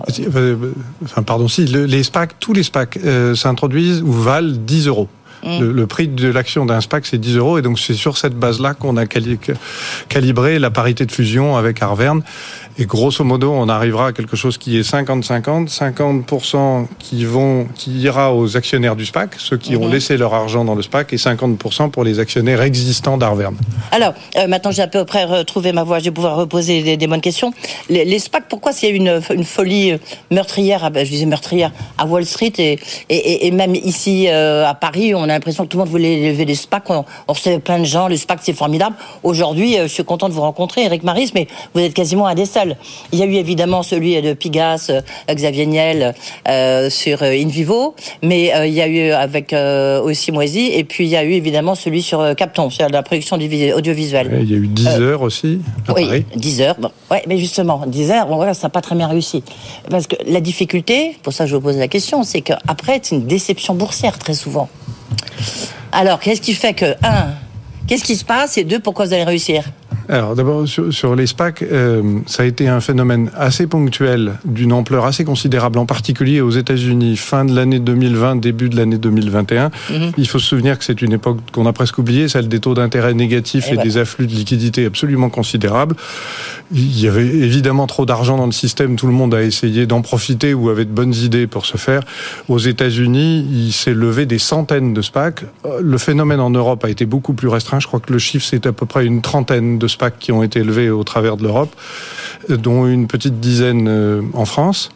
Enfin, 1.05 1.23
pardon, 1.23 1.49
si, 1.49 1.65
les 1.67 2.03
SPAC, 2.03 2.39
tous 2.39 2.53
les 2.53 2.63
SPAC 2.63 2.99
euh, 2.99 3.35
s'introduisent 3.35 4.03
ou 4.03 4.13
valent 4.13 4.55
10 4.57 4.87
euros. 4.87 5.09
Mmh. 5.43 5.61
Le, 5.61 5.73
le, 5.73 5.87
prix 5.87 6.09
de 6.09 6.29
l'action 6.29 6.65
d'un 6.67 6.81
SPAC, 6.81 7.07
c'est 7.07 7.19
10 7.19 7.37
euros. 7.37 7.59
Et 7.59 7.63
donc, 7.63 7.79
c'est 7.79 7.95
sur 7.95 8.17
cette 8.17 8.35
base-là 8.35 8.75
qu'on 8.75 8.97
a 8.97 9.07
cali 9.07 9.39
calibré 10.09 10.59
la 10.59 10.71
parité 10.71 11.07
de 11.07 11.13
fusion 11.13 11.57
avec 11.57 11.83
Arverne. 11.83 12.23
Et 12.77 12.87
grosso 12.87 13.23
modo, 13.23 13.53
on 13.53 13.69
arrivera 13.69 14.09
à 14.09 14.13
quelque 14.13 14.37
chose 14.37 14.59
qui 14.59 14.77
est 14.79 14.89
50-50, 14.89 15.73
50%, 15.73 16.87
qui 16.99 17.25
vont, 17.25 17.69
qui 17.75 17.93
ira 17.99 18.35
aux 18.35 18.57
actionnaires 18.57 18.97
du 18.97 19.07
SPAC, 19.07 19.37
ceux 19.39 19.57
qui 19.57 19.77
mmh. 19.77 19.83
ont 19.83 19.89
laissé 19.89 20.17
leur 20.17 20.35
argent 20.35 20.65
dans 20.65 20.75
le 20.75 20.83
SPAC, 20.83 21.13
et 21.13 21.17
50% 21.17 21.91
pour 21.91 22.03
les 22.03 22.19
actionnaires 22.19 22.63
existants 22.63 23.17
d'Arverne. 23.17 23.57
Alors, 23.93 24.15
euh, 24.37 24.49
maintenant 24.49 24.73
j'ai 24.73 24.83
à 24.83 24.89
peu 24.89 25.05
près 25.05 25.25
retrouvé 25.25 25.73
ma 25.73 25.85
voix, 25.85 26.01
je 26.01 26.07
vais 26.07 26.11
pouvoir 26.11 26.35
reposer 26.35 26.83
des, 26.83 26.97
des 26.97 27.07
bonnes 27.07 27.21
questions. 27.21 27.53
Les, 27.89 28.05
les 28.05 28.19
SPAC, 28.19 28.49
pourquoi 28.49 28.73
s'il 28.73 28.89
y 28.89 28.93
a 28.93 28.97
une, 28.97 29.21
une 29.33 29.45
folie 29.45 29.95
meurtrière, 30.33 30.91
je 30.93 31.03
disais 31.03 31.27
meurtrière, 31.27 31.71
à 31.97 32.07
Wall 32.07 32.27
Street 32.27 32.53
et, 32.59 32.81
et, 33.09 33.47
et 33.47 33.51
même 33.53 33.77
ici 33.77 34.27
euh, 34.29 34.67
à 34.67 34.75
Paris, 34.75 35.15
on 35.15 35.24
a 35.25 35.29
l'impression 35.29 35.65
que 35.65 35.69
tout 35.69 35.77
le 35.79 35.85
monde 35.85 35.91
voulait 35.91 36.29
lever 36.31 36.45
des 36.45 36.55
SPAC, 36.55 36.91
on, 36.91 37.05
on 37.29 37.33
recevait 37.33 37.59
plein 37.59 37.79
de 37.79 37.85
gens, 37.85 38.09
le 38.09 38.17
SPAC 38.17 38.41
c'est 38.43 38.53
formidable. 38.53 38.97
Aujourd'hui, 39.23 39.79
euh, 39.79 39.85
je 39.85 39.89
suis 39.93 40.05
content 40.05 40.29
de 40.29 40.35
vous 40.35 40.41
rencontrer, 40.41 40.85
Eric 40.85 41.03
Maris, 41.03 41.31
mais 41.35 41.47
vous 41.75 41.81
êtes 41.81 41.95
quasiment 41.95 42.27
un 42.27 42.35
des 42.35 42.47
seuls. 42.47 42.77
Il 43.13 43.19
y 43.19 43.23
a 43.23 43.27
eu 43.27 43.35
évidemment 43.35 43.83
celui 43.83 44.21
de 44.21 44.33
Pigas, 44.35 44.87
euh, 44.91 45.01
Xavier 45.33 45.67
Niel 45.67 46.15
euh, 46.49 46.91
sur 46.91 47.23
euh, 47.23 47.33
InVivo, 47.33 47.95
mais 48.23 48.55
euh, 48.55 48.67
il 48.67 48.75
y 48.75 48.81
a 48.81 48.87
eu 48.89 49.11
avec 49.11 49.53
euh, 49.53 50.01
aussi 50.03 50.33
Moisy, 50.33 50.67
et 50.73 50.85
puis 50.85 51.05
il 51.05 51.11
y 51.11 51.17
a 51.17 51.25
eu 51.25 51.33
évidemment 51.33 51.75
celui 51.75 52.03
sur 52.03 52.21
euh, 52.21 52.35
Capton, 52.35 52.71
sur 52.71 52.89
la 52.89 53.03
production 53.03 53.37
audiovisuelle. 53.37 54.29
Ouais, 54.29 54.41
il 54.43 54.51
y 54.51 54.55
a 54.55 54.59
eu 54.59 54.67
10 54.69 54.87
heures 55.01 55.23
aussi. 55.23 55.61
oui, 55.95 56.07
Paris. 56.07 56.25
10 56.37 56.61
heures. 56.61 56.77
Bon, 56.79 56.91
ouais, 57.11 57.23
mais 57.27 57.39
justement, 57.39 57.83
10 57.87 58.11
heures, 58.11 58.27
bon, 58.27 58.37
voilà, 58.37 58.55
ça 58.55 58.67
n'a 58.67 58.71
pas 58.71 58.81
très 58.81 58.95
bien 58.95 59.09
réussi. 59.09 59.43
Parce 59.91 60.07
que 60.07 60.17
la 60.27 60.41
difficulté, 60.41 61.17
pour 61.23 61.33
ça 61.33 61.47
je 61.47 61.55
vous 61.57 61.61
pose 61.63 61.77
la 61.77 61.89
question, 61.89 62.23
c'est 62.23 62.41
qu'après, 62.41 63.01
c'est 63.03 63.15
une 63.17 63.27
déception 63.27 63.75
boursière 63.75 64.19
très 64.19 64.35
souvent. 64.35 64.69
Alors, 65.93 66.19
qu'est-ce 66.21 66.41
qui 66.41 66.55
fait 66.55 66.75
que, 66.75 66.95
un, 67.03 67.35
qu'est-ce 67.87 68.05
qui 68.05 68.17
se 68.17 68.25
passe, 68.25 68.59
et 68.59 68.65
deux, 68.65 68.81
pourquoi 68.81 69.07
vous 69.07 69.13
allez 69.13 69.25
réussir? 69.25 69.65
Alors 70.09 70.35
d'abord 70.35 70.67
sur, 70.69 70.93
sur, 70.93 71.15
les 71.15 71.27
SPAC, 71.27 71.63
euh, 71.63 72.03
ça 72.27 72.43
a 72.43 72.47
été 72.47 72.69
un 72.69 72.81
phénomène 72.81 73.31
assez 73.37 73.67
ponctuel, 73.67 74.35
d'une 74.45 74.73
ampleur 74.73 75.05
assez 75.05 75.25
considérable, 75.25 75.79
en 75.79 75.87
particulier 75.87 76.41
aux 76.41 76.51
États-Unis, 76.51 77.17
fin 77.17 77.45
de 77.45 77.55
l'année 77.55 77.79
2020, 77.79 78.37
début 78.37 78.69
de 78.69 78.77
l'année 78.77 78.99
2021. 78.99 79.69
Mm 79.69 79.71
-hmm. 79.71 80.13
Il 80.19 80.29
faut 80.29 80.39
se 80.39 80.47
souvenir 80.47 80.79
que 80.79 80.85
c'est 80.85 81.03
une 81.03 81.13
époque 81.13 81.39
qu'on 81.53 81.67
a 81.67 81.73
presque 81.73 81.99
oubliée, 81.99 82.29
celle 82.29 82.49
des 82.49 82.61
taux 82.61 82.75
d'intérêt 82.75 83.15
négatifs 83.15 83.69
et, 83.71 83.75
et 83.75 83.77
des 83.77 83.97
afflux 83.97 84.27
de 84.27 84.35
liquidités 84.35 84.85
absolument 84.87 85.31
considérables. 85.31 85.97
Il 86.73 87.01
y 87.01 87.09
avait 87.09 87.27
évidemment 87.27 87.87
trop 87.87 88.07
d'argent 88.07 88.37
dans 88.37 88.47
le 88.47 88.53
système, 88.53 88.97
tout 88.97 89.07
le 89.07 89.13
monde 89.13 89.35
a 89.35 89.43
essayé 89.43 89.87
d'en 89.87 90.03
profiter 90.03 90.55
ou 90.55 90.71
avait 90.71 90.85
de 90.85 90.91
bonnes 90.91 91.15
idées 91.15 91.47
pour 91.47 91.67
ce 91.67 91.77
faire. 91.77 92.03
Aux 92.49 92.59
États-Unis, 92.59 93.47
il 93.51 93.73
s'est 93.73 93.95
levé 93.95 94.27
des 94.27 94.39
centaines 94.39 94.95
de 94.95 95.03
SPAC. 95.03 95.45
Le 95.81 95.99
phénomène 95.99 96.41
en 96.41 96.51
Europe 96.51 96.85
a 96.85 96.91
été 96.91 97.07
beaucoup 97.07 97.35
plus 97.35 97.49
restreint. 97.49 97.81
Je 97.81 97.87
crois 97.87 98.01
que 98.01 98.13
le 98.13 98.19
chiffre 98.19 98.47
c'est 98.51 98.67
à 98.67 98.73
peu 98.73 98.87
près 98.87 99.05
une 99.07 99.21
trentaine 99.23 99.79
de 99.79 99.84
SPAC 99.89 100.19
qui 100.19 100.33
ont 100.33 100.43
été 100.43 100.61
élevés 100.61 100.91
au 100.91 101.05
travers 101.05 101.37
de 101.37 101.43
l'Europe, 101.43 101.75
dont 102.49 102.87
une 102.87 103.07
petite 103.07 103.41
dizaine 103.41 103.89
en 104.33 104.45
France. 104.45 104.91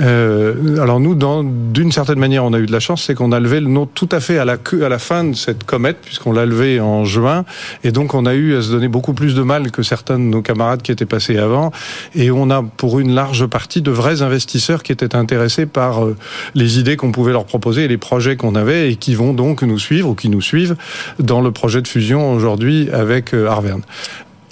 Euh, 0.00 0.80
alors 0.80 1.00
nous, 1.00 1.14
d'une 1.14 1.92
certaine 1.92 2.18
manière, 2.18 2.44
on 2.44 2.52
a 2.52 2.58
eu 2.58 2.66
de 2.66 2.72
la 2.72 2.80
chance, 2.80 3.04
c'est 3.04 3.14
qu'on 3.14 3.32
a 3.32 3.40
levé 3.40 3.60
le 3.60 3.68
nôtre 3.68 3.92
tout 3.94 4.08
à 4.10 4.20
fait 4.20 4.38
à 4.38 4.44
la, 4.44 4.54
à 4.54 4.88
la 4.88 4.98
fin 4.98 5.24
de 5.24 5.34
cette 5.34 5.64
comète, 5.64 5.98
puisqu'on 6.02 6.32
l'a 6.32 6.46
levé 6.46 6.80
en 6.80 7.04
juin, 7.04 7.44
et 7.84 7.92
donc 7.92 8.14
on 8.14 8.26
a 8.26 8.34
eu 8.34 8.56
à 8.56 8.62
se 8.62 8.70
donner 8.70 8.88
beaucoup 8.88 9.12
plus 9.12 9.34
de 9.34 9.42
mal 9.42 9.70
que 9.70 9.82
certains 9.82 10.18
de 10.18 10.24
nos 10.24 10.42
camarades 10.42 10.82
qui 10.82 10.92
étaient 10.92 11.06
passés 11.06 11.36
avant, 11.36 11.72
et 12.14 12.30
on 12.30 12.50
a 12.50 12.62
pour 12.62 13.00
une 13.00 13.14
large 13.14 13.46
partie 13.46 13.82
de 13.82 13.90
vrais 13.90 14.22
investisseurs 14.22 14.82
qui 14.82 14.92
étaient 14.92 15.14
intéressés 15.14 15.66
par 15.66 16.04
euh, 16.04 16.16
les 16.54 16.78
idées 16.78 16.96
qu'on 16.96 17.12
pouvait 17.12 17.32
leur 17.32 17.44
proposer 17.44 17.84
et 17.84 17.88
les 17.88 17.98
projets 17.98 18.36
qu'on 18.36 18.54
avait, 18.54 18.92
et 18.92 18.96
qui 18.96 19.14
vont 19.14 19.34
donc 19.34 19.62
nous 19.62 19.78
suivre 19.78 20.10
ou 20.10 20.14
qui 20.14 20.28
nous 20.28 20.42
suivent 20.42 20.76
dans 21.18 21.40
le 21.40 21.50
projet 21.52 21.82
de 21.82 21.88
fusion 21.88 22.32
aujourd'hui 22.32 22.88
avec 22.92 23.34
euh, 23.34 23.48
Arverne. 23.48 23.82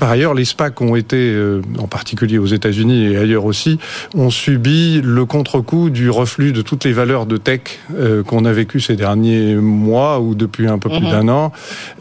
Par 0.00 0.08
ailleurs, 0.08 0.32
les 0.32 0.46
SPAC 0.46 0.80
ont 0.80 0.96
été, 0.96 1.18
euh, 1.18 1.60
en 1.78 1.86
particulier 1.86 2.38
aux 2.38 2.46
États-Unis 2.46 3.12
et 3.12 3.18
ailleurs 3.18 3.44
aussi, 3.44 3.78
ont 4.14 4.30
subi 4.30 5.02
le 5.04 5.26
contre-coup 5.26 5.90
du 5.90 6.08
reflux 6.08 6.52
de 6.52 6.62
toutes 6.62 6.84
les 6.84 6.94
valeurs 6.94 7.26
de 7.26 7.36
tech 7.36 7.60
euh, 7.94 8.22
qu'on 8.22 8.46
a 8.46 8.52
vécu 8.52 8.80
ces 8.80 8.96
derniers 8.96 9.56
mois 9.56 10.18
ou 10.20 10.34
depuis 10.34 10.68
un 10.68 10.78
peu 10.78 10.88
plus 10.88 11.00
mmh. 11.00 11.10
d'un 11.10 11.28
an. 11.28 11.52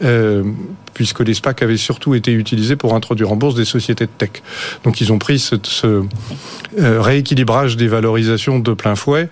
Euh, 0.02 0.44
puisque 0.94 1.20
les 1.20 1.34
SPAC 1.34 1.62
avaient 1.62 1.76
surtout 1.76 2.14
été 2.14 2.32
utilisés 2.32 2.76
pour 2.76 2.94
introduire 2.94 3.30
en 3.30 3.36
bourse 3.36 3.54
des 3.54 3.66
sociétés 3.66 4.06
de 4.06 4.10
tech. 4.16 4.42
Donc 4.82 5.02
ils 5.02 5.12
ont 5.12 5.18
pris 5.18 5.38
ce, 5.38 5.56
ce 5.62 6.02
euh, 6.78 7.00
rééquilibrage 7.02 7.76
des 7.76 7.88
valorisations 7.88 8.58
de 8.58 8.72
plein 8.72 8.94
fouet. 8.94 9.28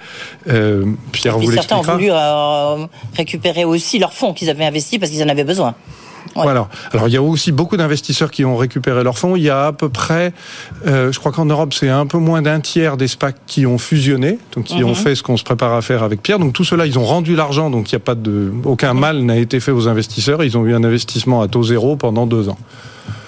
Euh, 0.49 0.85
Pierre 1.13 1.39
vous 1.39 1.51
Certains 1.53 1.79
ont 1.79 1.83
voulu 1.83 2.11
euh, 2.11 2.87
récupérer 3.17 3.65
aussi 3.65 3.99
leurs 3.99 4.13
fonds 4.13 4.35
qu'ils 4.35 4.51
avaient 4.51 4.67
investis 4.67 4.99
parce 4.99 5.11
qu'ils 5.11 5.23
en 5.23 5.29
avaient 5.29 5.45
besoin. 5.45 5.75
Voilà. 6.35 6.69
Alors 6.93 7.09
il 7.09 7.15
y 7.15 7.17
a 7.17 7.23
aussi 7.23 7.53
beaucoup 7.53 7.77
d'investisseurs 7.77 8.31
qui 8.31 8.45
ont 8.45 8.57
récupéré 8.57 9.03
leurs 9.05 9.19
fonds. 9.19 9.37
Il 9.37 9.43
y 9.43 9.51
a 9.51 9.67
à 9.67 9.73
peu 9.73 9.89
près, 9.89 10.33
euh, 10.87 11.11
je 11.13 11.19
crois 11.19 11.33
qu'en 11.33 11.45
Europe 11.47 11.75
c'est 11.75 11.89
un 11.89 12.07
peu 12.07 12.19
moins 12.19 12.43
d'un 12.43 12.61
tiers 12.61 12.97
des 12.97 13.09
SPAC 13.09 13.37
qui 13.47 13.67
ont 13.67 13.79
fusionné, 13.79 14.39
donc 14.55 14.65
qui 14.65 14.83
ont 14.85 14.89
Mhm. 14.91 14.95
fait 14.95 15.15
ce 15.15 15.23
qu'on 15.23 15.37
se 15.37 15.45
prépare 15.45 15.73
à 15.75 15.83
faire 15.83 16.03
avec 16.03 16.23
Pierre. 16.23 16.39
Donc 16.39 16.53
tout 16.53 16.65
cela, 16.65 16.87
ils 16.87 16.99
ont 16.99 17.05
rendu 17.05 17.35
l'argent, 17.37 17.71
donc 17.71 17.91
il 17.91 17.95
n'y 17.95 18.03
a 18.03 18.05
pas 18.05 18.15
de, 18.15 18.53
aucun 18.65 18.95
mal 18.95 19.23
n'a 19.23 19.37
été 19.37 19.61
fait 19.61 19.73
aux 19.73 19.89
investisseurs. 19.89 20.43
Ils 20.45 20.57
ont 20.57 20.65
eu 20.65 20.75
un 20.75 20.85
investissement 20.85 21.43
à 21.43 21.49
taux 21.49 21.63
zéro 21.63 21.97
pendant 21.97 22.27
deux 22.27 22.49
ans. 22.49 22.59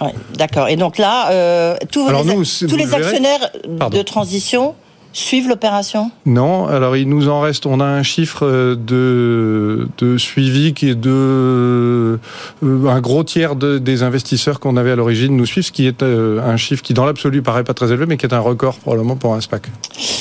Ouais, 0.00 0.14
D'accord. 0.36 0.68
Et 0.68 0.76
donc 0.76 0.98
là, 0.98 1.30
euh, 1.30 1.76
tous, 1.90 2.06
Alors 2.08 2.22
les, 2.24 2.34
nous, 2.34 2.44
tous 2.44 2.76
les 2.76 2.84
verrez- 2.84 3.02
actionnaires 3.04 3.50
de 3.90 4.02
transition 4.02 4.74
suivent 5.12 5.48
l'opération? 5.48 6.10
Non, 6.26 6.66
alors 6.66 6.96
il 6.96 7.08
nous 7.08 7.28
en 7.28 7.40
reste, 7.40 7.66
on 7.66 7.80
a 7.80 7.84
un 7.84 8.02
chiffre 8.02 8.46
euh, 8.46 8.74
de, 8.76 9.88
de 9.98 10.16
suivi 10.18 10.72
qui 10.74 10.88
est 10.90 10.94
de 10.94 11.10
euh, 11.10 12.16
un 12.62 13.00
gros 13.00 13.24
tiers 13.24 13.56
de- 13.56 13.78
des 13.78 14.02
investisseurs 14.02 14.60
qu'on 14.60 14.76
avait 14.76 14.92
à 14.92 14.96
l'origine 14.96 15.36
nous 15.36 15.46
suivent, 15.46 15.64
ce 15.64 15.72
qui 15.72 15.86
est 15.86 16.02
euh, 16.02 16.40
un 16.42 16.56
chiffre 16.56 16.82
qui 16.82 16.94
dans 16.94 17.04
l'absolu 17.04 17.42
paraît 17.42 17.64
pas 17.64 17.74
très 17.74 17.88
élevé, 17.88 18.06
mais 18.06 18.16
qui 18.16 18.26
est 18.26 18.34
un 18.34 18.38
record 18.40 18.76
probablement 18.78 19.16
pour 19.16 19.34
un 19.34 19.40
SPAC. 19.40 19.66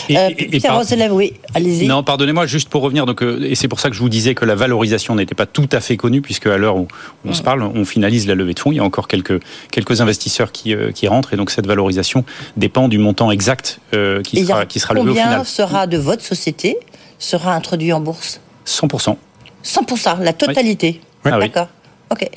Et- 0.09 0.17
Euh, 0.17 0.29
et- 0.37 0.55
et 0.55 0.59
Pierre 0.59 0.73
par- 0.73 1.13
oui, 1.15 1.33
allez-y. 1.53 1.87
Non, 1.87 2.03
pardonnez-moi, 2.03 2.45
juste 2.47 2.69
pour 2.69 2.81
revenir, 2.81 3.05
donc, 3.05 3.21
et 3.21 3.55
c'est 3.55 3.67
pour 3.67 3.79
ça 3.79 3.89
que 3.89 3.95
je 3.95 4.01
vous 4.01 4.09
disais 4.09 4.33
que 4.35 4.43
la 4.45 4.55
valorisation 4.55 5.15
n'était 5.15 5.35
pas 5.35 5.45
tout 5.45 5.69
à 5.71 5.79
fait 5.81 5.97
connue, 5.97 6.21
puisque 6.21 6.47
à 6.47 6.57
l'heure 6.57 6.77
où 6.77 6.87
on 7.25 7.33
se 7.33 7.43
parle, 7.43 7.61
on 7.63 7.85
finalise 7.85 8.27
la 8.27 8.35
levée 8.35 8.53
de 8.53 8.59
fonds. 8.59 8.71
Il 8.71 8.75
y 8.77 8.79
a 8.79 8.83
encore 8.83 9.07
quelques, 9.07 9.39
quelques 9.71 10.01
investisseurs 10.01 10.51
qui, 10.51 10.73
euh, 10.73 10.91
qui 10.91 11.07
rentrent, 11.07 11.33
et 11.33 11.37
donc 11.37 11.51
cette 11.51 11.67
valorisation 11.67 12.25
dépend 12.57 12.87
du 12.87 12.97
montant 12.97 13.29
exact 13.31 13.79
euh, 13.93 14.21
qui, 14.21 14.37
il 14.37 14.45
sera, 14.79 14.95
combien 14.95 15.43
sera 15.43 15.87
de 15.87 15.97
votre 15.97 16.23
société 16.23 16.77
sera 17.19 17.53
introduit 17.53 17.91
en 17.93 17.99
bourse 17.99 18.39
100%. 18.65 19.15
100%, 19.63 20.21
la 20.21 20.33
totalité. 20.33 21.01
Oui. 21.25 21.31
Ah 21.33 21.37
oui. 21.37 21.49
D'accord. 21.49 21.67
Ok. 22.11 22.27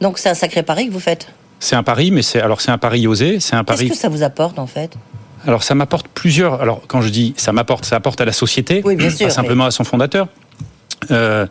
Donc 0.00 0.18
c'est 0.18 0.28
un 0.28 0.34
sacré 0.34 0.62
pari 0.62 0.86
que 0.88 0.92
vous 0.92 1.00
faites. 1.00 1.28
C'est 1.58 1.76
un 1.76 1.82
pari, 1.82 2.10
mais 2.10 2.22
c'est 2.22 2.40
alors 2.40 2.60
c'est 2.60 2.70
un 2.70 2.78
pari 2.78 3.06
osé, 3.06 3.38
c'est 3.40 3.54
un 3.54 3.64
Qu'est-ce 3.64 3.78
pari. 3.78 3.90
que 3.90 3.96
ça 3.96 4.08
vous 4.08 4.22
apporte 4.22 4.58
en 4.58 4.66
fait? 4.66 4.92
Alors 5.46 5.62
ça 5.62 5.74
m'apporte 5.74 6.06
plusieurs. 6.08 6.60
Alors 6.62 6.82
quand 6.86 7.00
je 7.02 7.08
dis 7.10 7.34
ça 7.36 7.52
m'apporte, 7.52 7.84
ça 7.84 7.96
apporte 7.96 8.20
à 8.20 8.24
la 8.24 8.32
société, 8.32 8.82
Oui, 8.84 8.96
bien 8.96 9.10
sûr, 9.10 9.26
pas 9.26 9.32
simplement 9.32 9.66
à 9.66 9.70
son 9.70 9.84
fondateur. 9.84 10.28
Euh, 11.10 11.46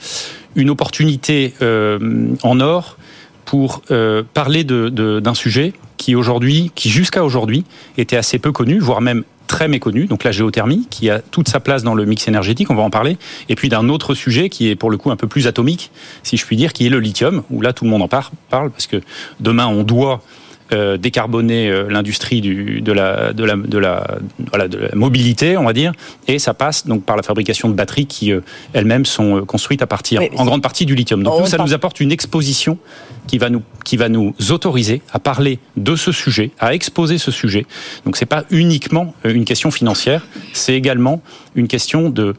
une 0.56 0.70
opportunité 0.70 1.54
euh, 1.62 2.30
en 2.44 2.60
or 2.60 2.98
pour 3.46 3.82
euh, 3.92 4.24
parler 4.34 4.64
de- 4.64 4.90
de- 4.90 5.20
d'un 5.20 5.34
sujet 5.34 5.74
qui 5.98 6.16
aujourd'hui, 6.16 6.72
qui 6.76 6.90
jusqu'à 6.90 7.24
aujourd'hui 7.24 7.66
était 7.98 8.16
assez 8.18 8.40
peu 8.40 8.52
connu, 8.52 8.80
voire 8.80 9.02
même 9.02 9.24
très 9.50 9.68
méconnu, 9.68 10.06
donc 10.06 10.24
la 10.24 10.32
géothermie, 10.32 10.88
qui 10.90 11.10
a 11.10 11.20
toute 11.20 11.50
sa 11.50 11.60
place 11.60 11.84
dans 11.84 11.96
le 11.96 12.06
mix 12.06 12.28
énergétique, 12.28 12.70
on 12.70 12.76
va 12.76 12.84
en 12.84 12.92
parler, 12.92 13.18
et 13.50 13.56
puis 13.56 13.68
d'un 13.68 13.90
autre 13.90 14.14
sujet 14.14 14.48
qui 14.48 14.70
est 14.70 14.76
pour 14.76 14.92
le 14.92 14.98
coup 14.98 15.12
un 15.12 15.16
peu 15.18 15.28
plus 15.28 15.48
atomique, 15.48 15.92
si 16.24 16.38
je 16.38 16.46
puis 16.46 16.56
dire, 16.56 16.72
qui 16.72 16.86
est 16.86 16.90
le 16.90 17.00
lithium, 17.00 17.42
où 17.50 17.60
là 17.60 17.74
tout 17.74 17.84
le 17.84 17.90
monde 17.90 18.04
en 18.04 18.08
par- 18.08 18.32
parle, 18.50 18.70
parce 18.70 18.88
que 18.88 19.02
demain 19.40 19.66
on 19.66 19.84
doit 19.84 20.22
euh, 20.72 20.98
décarboner 20.98 21.70
euh, 21.70 21.88
l'industrie 21.90 22.42
du- 22.42 22.82
de 22.82 22.92
la, 22.92 23.34
de, 23.34 23.44
la, 23.44 23.56
de, 23.56 23.78
la, 23.78 24.18
voilà, 24.50 24.68
de 24.68 24.78
la 24.78 24.96
mobilité, 24.96 25.58
on 25.58 25.64
va 25.64 25.74
dire, 25.74 25.92
et 26.28 26.38
ça 26.40 26.54
passe 26.54 26.86
donc 26.86 27.04
par 27.04 27.18
la 27.18 27.24
fabrication 27.24 27.70
de 27.70 27.74
batteries 27.74 28.06
qui 28.06 28.32
euh, 28.32 28.42
elles-mêmes 28.74 29.06
sont 29.06 29.38
euh, 29.38 29.42
construites 29.46 29.82
à 29.82 29.88
partir, 29.88 30.22
Oui, 30.22 30.30
en 30.38 30.46
grande 30.46 30.62
partie 30.62 30.86
du 30.86 30.96
lithium. 30.96 31.24
Donc 31.24 31.40
nous, 31.42 31.46
ça 31.48 31.58
nous 31.58 31.74
apporte 31.74 32.00
une 32.00 32.12
exposition 32.12 32.78
qui 33.28 33.38
va 33.38 33.50
nous 33.50 33.62
qui 33.86 33.98
va 33.98 34.10
nous 34.10 34.34
autoriser 34.52 35.02
à 35.12 35.20
parler 35.20 35.58
de 35.78 35.96
ce 35.96 36.12
sujet, 36.12 36.52
à 36.60 36.74
exposer 36.76 37.18
ce 37.18 37.32
sujet. 37.32 37.66
Donc 38.06 38.18
c'est 38.18 38.26
pas 38.28 38.44
uniquement 38.52 39.14
euh, 39.26 39.34
une 39.34 39.46
question 39.46 39.72
financière, 39.72 40.26
c'est 40.54 40.76
également 40.76 41.22
une 41.56 41.68
question 41.68 42.10
de 42.10 42.36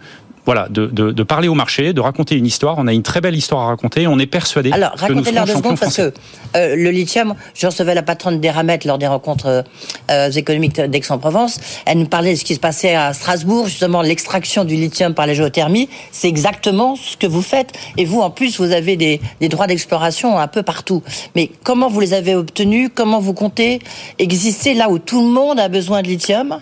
voilà, 0.51 0.67
de, 0.69 0.87
de, 0.87 1.13
de 1.13 1.23
parler 1.23 1.47
au 1.47 1.55
marché, 1.55 1.93
de 1.93 2.01
raconter 2.01 2.35
une 2.35 2.45
histoire. 2.45 2.75
On 2.79 2.89
a 2.89 2.93
une 2.93 3.05
très 3.05 3.21
belle 3.21 3.37
histoire 3.37 3.63
à 3.63 3.67
raconter. 3.67 4.09
On 4.09 4.19
est 4.19 4.27
persuadé 4.27 4.73
Alors, 4.73 4.91
racontez-leur 4.97 5.45
deux 5.47 5.55
secondes 5.55 5.79
parce 5.79 5.97
que 5.97 6.13
euh, 6.57 6.75
le 6.75 6.91
lithium, 6.91 7.37
je 7.55 7.69
recevais 7.69 7.95
la 7.95 8.03
patronne 8.03 8.41
d'Eramet 8.41 8.81
lors 8.85 8.99
des 8.99 9.07
rencontres 9.07 9.47
euh, 9.47 9.63
euh, 10.11 10.29
économiques 10.33 10.81
d'Aix-en-Provence. 10.81 11.61
Elle 11.87 11.99
nous 11.99 12.09
parlait 12.09 12.33
de 12.33 12.37
ce 12.41 12.43
qui 12.43 12.57
se 12.57 12.59
passait 12.59 12.97
à 12.97 13.13
Strasbourg, 13.13 13.69
justement 13.69 14.03
l'extraction 14.03 14.65
du 14.65 14.75
lithium 14.75 15.15
par 15.15 15.29
la 15.29 15.35
géothermie. 15.35 15.89
C'est 16.11 16.27
exactement 16.27 16.97
ce 16.97 17.17
que 17.17 17.29
vous 17.29 17.43
faites. 17.43 17.71
Et 17.97 18.05
vous, 18.05 18.21
en 18.21 18.31
plus, 18.31 18.59
vous 18.59 18.73
avez 18.73 18.97
des, 18.97 19.21
des 19.41 19.49
droits 19.49 19.69
d'exploration 19.69 20.37
un 20.37 20.49
peu 20.49 20.65
partout. 20.65 21.05
Mais 21.37 21.49
comment 21.63 21.89
vous 21.89 22.01
les 22.01 22.13
avez 22.13 22.35
obtenus? 22.35 22.91
Comment 22.93 23.21
vous 23.21 23.35
comptez? 23.35 23.79
Exister 24.19 24.75
là 24.75 24.91
où 24.91 24.99
tout 24.99 25.23
le 25.23 25.29
monde 25.29 25.61
a 25.61 25.69
besoin 25.69 26.03
de 26.03 26.09
lithium? 26.09 26.59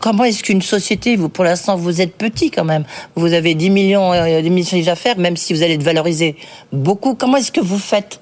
Comment 0.00 0.24
est-ce 0.24 0.42
qu'une 0.42 0.62
société, 0.62 1.16
vous, 1.16 1.28
pour 1.28 1.44
l'instant, 1.44 1.76
vous 1.76 2.00
êtes 2.00 2.16
petit 2.16 2.50
quand 2.50 2.64
même, 2.64 2.84
vous 3.14 3.32
avez 3.32 3.54
10 3.54 3.70
millions, 3.70 4.12
euh, 4.12 4.42
10 4.42 4.50
millions 4.50 4.84
d'affaires, 4.84 5.18
même 5.18 5.36
si 5.36 5.52
vous 5.54 5.62
allez 5.62 5.74
être 5.74 5.82
valorisé 5.82 6.36
beaucoup, 6.72 7.14
comment 7.14 7.36
est-ce 7.36 7.52
que 7.52 7.60
vous 7.60 7.78
faites? 7.78 8.20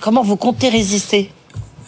Comment 0.00 0.22
vous 0.22 0.36
comptez 0.36 0.68
résister? 0.68 1.30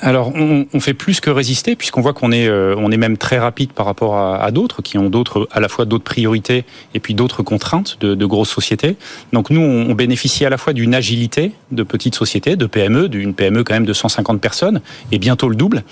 Alors, 0.02 0.32
on, 0.34 0.66
on 0.72 0.80
fait 0.80 0.94
plus 0.94 1.20
que 1.20 1.28
résister, 1.28 1.76
puisqu'on 1.76 2.00
voit 2.00 2.14
qu'on 2.14 2.32
est, 2.32 2.48
euh, 2.48 2.74
on 2.78 2.90
est 2.90 2.96
même 2.96 3.18
très 3.18 3.38
rapide 3.38 3.72
par 3.72 3.84
rapport 3.84 4.16
à, 4.16 4.42
à 4.42 4.50
d'autres 4.50 4.80
qui 4.80 4.96
ont 4.96 5.10
d'autres, 5.10 5.46
à 5.52 5.60
la 5.60 5.68
fois 5.68 5.84
d'autres 5.84 6.04
priorités 6.04 6.64
et 6.94 7.00
puis 7.00 7.12
d'autres 7.12 7.42
contraintes 7.42 7.98
de, 8.00 8.14
de 8.14 8.26
grosses 8.26 8.50
sociétés. 8.50 8.96
Donc, 9.34 9.50
nous, 9.50 9.60
on, 9.60 9.90
on 9.90 9.94
bénéficie 9.94 10.46
à 10.46 10.50
la 10.50 10.56
fois 10.56 10.72
d'une 10.72 10.94
agilité 10.94 11.52
de 11.70 11.82
petites 11.82 12.14
sociétés, 12.14 12.56
de 12.56 12.64
PME, 12.66 13.08
d'une 13.08 13.34
PME 13.34 13.62
quand 13.62 13.74
même 13.74 13.84
de 13.84 13.92
150 13.92 14.40
personnes, 14.40 14.80
et 15.12 15.18
bientôt 15.18 15.48
le 15.48 15.56
double. 15.56 15.84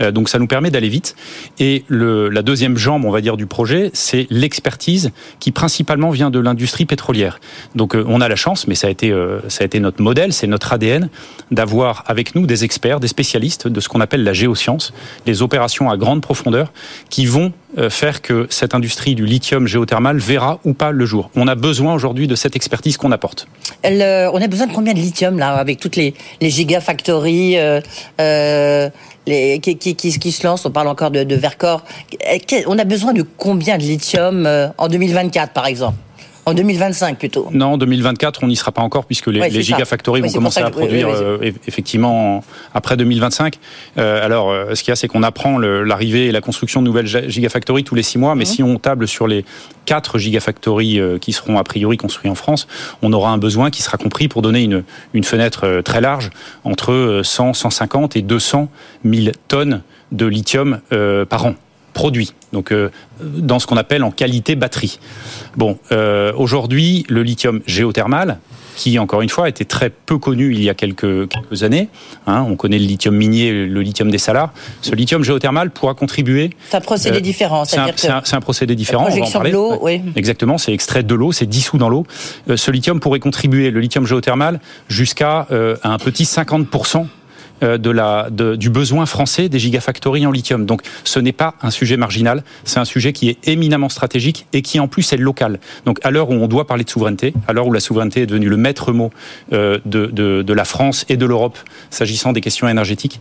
Euh, 0.00 0.12
donc, 0.12 0.28
ça 0.28 0.38
nous 0.38 0.46
permet 0.46 0.70
d'aller 0.70 0.88
vite. 0.88 1.16
Et 1.58 1.84
le, 1.88 2.28
la 2.28 2.42
deuxième 2.42 2.76
jambe, 2.76 3.04
on 3.04 3.10
va 3.10 3.20
dire, 3.20 3.36
du 3.36 3.46
projet, 3.46 3.90
c'est 3.94 4.28
l'expertise 4.30 5.10
qui 5.40 5.50
principalement 5.50 6.10
vient 6.10 6.30
de 6.30 6.38
l'industrie 6.38 6.84
pétrolière. 6.84 7.40
Donc, 7.74 7.96
euh, 7.96 8.04
on 8.06 8.20
a 8.20 8.28
la 8.28 8.36
chance, 8.36 8.68
mais 8.68 8.76
ça 8.76 8.86
a 8.86 8.90
été, 8.90 9.10
euh, 9.10 9.40
ça 9.48 9.62
a 9.62 9.64
été 9.64 9.80
notre 9.80 10.02
modèle, 10.02 10.32
c'est 10.32 10.46
notre 10.46 10.72
ADN, 10.72 11.08
d'avoir 11.50 12.04
avec 12.06 12.36
nous 12.36 12.46
des 12.46 12.62
experts, 12.62 13.00
des 13.00 13.08
spécialistes 13.08 13.55
de 13.64 13.80
ce 13.80 13.88
qu'on 13.88 14.00
appelle 14.00 14.22
la 14.24 14.32
géoscience, 14.32 14.92
les 15.26 15.42
opérations 15.42 15.90
à 15.90 15.96
grande 15.96 16.20
profondeur, 16.22 16.72
qui 17.10 17.26
vont 17.26 17.52
euh, 17.78 17.90
faire 17.90 18.22
que 18.22 18.46
cette 18.50 18.74
industrie 18.74 19.14
du 19.14 19.24
lithium 19.26 19.66
géothermal 19.66 20.18
verra 20.18 20.60
ou 20.64 20.72
pas 20.74 20.90
le 20.90 21.06
jour. 21.06 21.30
On 21.36 21.48
a 21.48 21.54
besoin 21.54 21.94
aujourd'hui 21.94 22.26
de 22.26 22.34
cette 22.34 22.56
expertise 22.56 22.96
qu'on 22.96 23.12
apporte. 23.12 23.46
Euh, 23.84 24.30
On 24.32 24.40
a 24.42 24.46
besoin 24.46 24.66
de 24.66 24.72
combien 24.72 24.92
de 24.94 24.98
lithium 24.98 25.38
là, 25.38 25.54
avec 25.54 25.80
toutes 25.80 25.96
les, 25.96 26.14
les 26.40 26.50
gigafactories 26.50 27.56
euh, 27.58 27.80
les, 29.26 29.58
qui, 29.60 30.32
se 30.32 30.46
lancent? 30.46 30.66
On 30.66 30.70
parle 30.70 30.88
encore 30.88 31.10
de, 31.10 31.24
de 31.24 31.34
Vercor. 31.34 31.84
Que- 32.46 32.66
On 32.68 32.78
a 32.78 32.84
besoin 32.84 33.12
de 33.12 33.22
combien 33.36 33.76
de 33.78 33.82
lithium 33.82 34.48
en 34.78 34.88
2024 34.88 35.52
par 35.52 35.66
exemple? 35.66 35.96
En 36.48 36.54
2025 36.54 37.18
plutôt 37.18 37.48
Non, 37.52 37.72
en 37.72 37.76
2024, 37.76 38.44
on 38.44 38.46
n'y 38.46 38.54
sera 38.54 38.70
pas 38.70 38.80
encore 38.82 39.04
puisque 39.04 39.26
les, 39.26 39.40
Ouais, 39.40 39.50
gigafactories 39.50 40.20
vont 40.20 40.30
commencer 40.30 40.60
à 40.60 40.70
produire 40.70 41.08
oui, 41.08 41.14
oui, 41.16 41.20
euh, 41.24 41.38
eff- 41.50 41.56
effectivement 41.66 42.36
en- 42.38 42.44
après 42.72 42.96
2025. 42.96 43.58
Euh, 43.98 44.24
alors, 44.24 44.50
euh, 44.52 44.74
ce 44.76 44.82
qu'il 44.84 44.90
y 44.90 44.92
a, 44.92 44.96
c'est 44.96 45.08
qu'on 45.08 45.24
apprend 45.24 45.58
l'arrivée 45.58 46.26
et 46.26 46.32
la 46.32 46.40
construction 46.40 46.82
de 46.82 46.86
nouvelles 46.86 47.08
gigafactories 47.28 47.82
tous 47.82 47.96
les 47.96 48.04
six 48.04 48.16
mois, 48.18 48.36
mais 48.36 48.44
Mhm. 48.44 48.50
si 48.50 48.62
on 48.62 48.78
table 48.78 49.08
sur 49.08 49.26
les 49.26 49.44
quatre 49.86 50.18
gigafactories 50.18 51.00
euh, 51.00 51.18
qui 51.18 51.32
seront 51.32 51.58
a 51.58 51.64
priori 51.64 51.96
construites 51.96 52.30
en 52.30 52.36
France, 52.36 52.68
on 53.02 53.12
aura 53.12 53.30
un 53.30 53.38
besoin 53.38 53.70
qui 53.70 53.82
sera 53.82 53.98
compris 53.98 54.28
pour 54.28 54.40
donner 54.40 54.62
une, 54.62 54.84
une 55.14 55.24
fenêtre 55.24 55.80
très 55.84 56.00
large 56.00 56.30
entre 56.62 56.92
euh, 56.92 57.22
100, 57.24 57.54
150 57.54 58.14
et 58.14 58.22
200 58.22 58.68
000 59.04 59.32
tonnes 59.48 59.82
de 60.12 60.26
lithium 60.26 60.80
euh, 60.92 61.24
par 61.24 61.46
an 61.46 61.54
produit, 61.96 62.34
donc 62.52 62.70
euh, 62.72 62.90
dans 63.20 63.58
ce 63.58 63.66
qu'on 63.66 63.78
appelle 63.78 64.04
en 64.04 64.10
qualité 64.10 64.54
batterie. 64.54 64.98
Bon, 65.56 65.78
euh, 65.92 66.30
aujourd'hui, 66.36 67.04
le 67.08 67.22
lithium 67.22 67.60
géothermal, 67.66 68.38
qui 68.76 68.98
encore 68.98 69.22
une 69.22 69.30
fois 69.30 69.48
était 69.48 69.64
très 69.64 69.88
peu 69.88 70.18
connu 70.18 70.52
il 70.52 70.62
y 70.62 70.68
a 70.68 70.74
quelques, 70.74 71.26
quelques 71.30 71.62
années, 71.62 71.88
hein, 72.26 72.44
on 72.46 72.56
connaît 72.56 72.78
le 72.78 72.84
lithium 72.84 73.16
minier, 73.16 73.50
le 73.66 73.80
lithium 73.80 74.10
des 74.10 74.18
salars, 74.18 74.52
ce 74.82 74.94
lithium 74.94 75.24
géothermal 75.24 75.70
pourra 75.70 75.94
contribuer. 75.94 76.50
C'est 76.68 76.76
un 76.76 76.80
procédé 76.82 77.16
Euh, 77.16 77.20
différent. 77.22 77.64
C'est 77.64 77.78
un, 77.78 77.86
un- 77.86 78.22
un 78.30 78.40
procédé 78.40 78.76
différent. 78.76 79.04
la 79.08 79.14
on 79.14 79.16
va 79.20 79.24
en 79.24 79.30
projection 79.30 79.42
de 79.44 79.48
l'eau, 79.50 79.78
oui. 79.80 80.02
Exactement, 80.16 80.58
c'est 80.58 80.74
extrait 80.74 81.02
de 81.02 81.14
l'eau, 81.14 81.32
c'est 81.32 81.46
dissous 81.46 81.78
dans 81.78 81.88
l'eau. 81.88 82.04
Euh, 82.50 82.58
ce 82.58 82.70
lithium 82.70 83.00
pourrait 83.00 83.18
contribuer, 83.20 83.70
le 83.70 83.80
lithium 83.80 84.06
géothermal, 84.06 84.60
jusqu'à 84.88 85.46
euh, 85.52 85.76
un 85.82 85.96
petit 85.96 86.24
50% 86.24 86.98
euh, 86.98 87.04
de 87.62 87.90
la, 87.90 88.28
de- 88.30 88.56
du 88.56 88.70
besoin 88.70 89.06
français 89.06 89.48
des 89.48 89.58
gigafactories 89.58 90.26
en 90.26 90.30
lithium. 90.30 90.66
Donc 90.66 90.82
ce 91.04 91.18
n'est 91.18 91.32
pas 91.32 91.54
un 91.62 91.70
sujet 91.70 91.96
marginal, 91.96 92.42
c'est 92.64 92.78
un 92.78 92.84
sujet 92.84 93.12
qui 93.12 93.28
est 93.28 93.48
éminemment 93.48 93.88
stratégique 93.88 94.46
et 94.52 94.62
qui 94.62 94.80
en 94.80 94.88
plus 94.88 95.12
est 95.12 95.16
local. 95.16 95.58
Donc 95.84 95.98
à 96.04 96.10
l'heure 96.10 96.30
où 96.30 96.34
on 96.34 96.46
doit 96.48 96.66
parler 96.66 96.84
de 96.84 96.90
souveraineté, 96.90 97.32
à 97.48 97.52
l'heure 97.52 97.66
où 97.66 97.72
la 97.72 97.80
souveraineté 97.80 98.22
est 98.22 98.26
devenue 98.26 98.48
le 98.48 98.56
maître 98.56 98.92
mot 98.92 99.10
euh, 99.52 99.78
de, 99.84 100.06
de, 100.06 100.52
la 100.52 100.64
France 100.64 101.04
et 101.08 101.16
de 101.16 101.26
l'Europe 101.26 101.58
s'agissant 101.90 102.32
des 102.32 102.40
questions 102.40 102.68
énergétiques, 102.68 103.18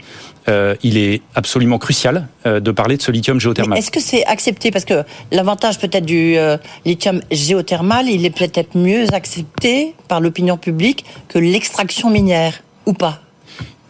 euh, 0.48 0.76
il 0.84 0.98
est 0.98 1.21
absolument 1.34 1.78
crucial 1.78 2.28
euh, 2.45 2.60
de 2.60 2.71
parler 2.71 2.98
de 2.98 3.02
ce 3.02 3.12
lithium 3.12 3.39
géothermal. 3.39 3.78
Est-ce 3.78 3.91
que 3.91 4.00
c'est 4.00 4.26
accepté? 4.26 4.71
Parce 4.71 4.86
que 4.86 5.04
l'avantage 5.32 5.80
peut-être 5.80 6.06
du 6.06 6.38
euh, 6.38 6.58
lithium 6.86 7.21
géothermal, 7.32 8.08
il 8.08 8.26
est 8.26 8.30
peut-être 8.36 8.78
mieux 8.78 9.06
accepté 9.13 9.95
par 10.08 10.21
l'opinion 10.21 10.58
publique 10.58 11.06
que 11.28 11.39
l'extraction 11.39 12.10
minière, 12.10 12.63
ou 12.86 12.93
pas? 12.93 13.21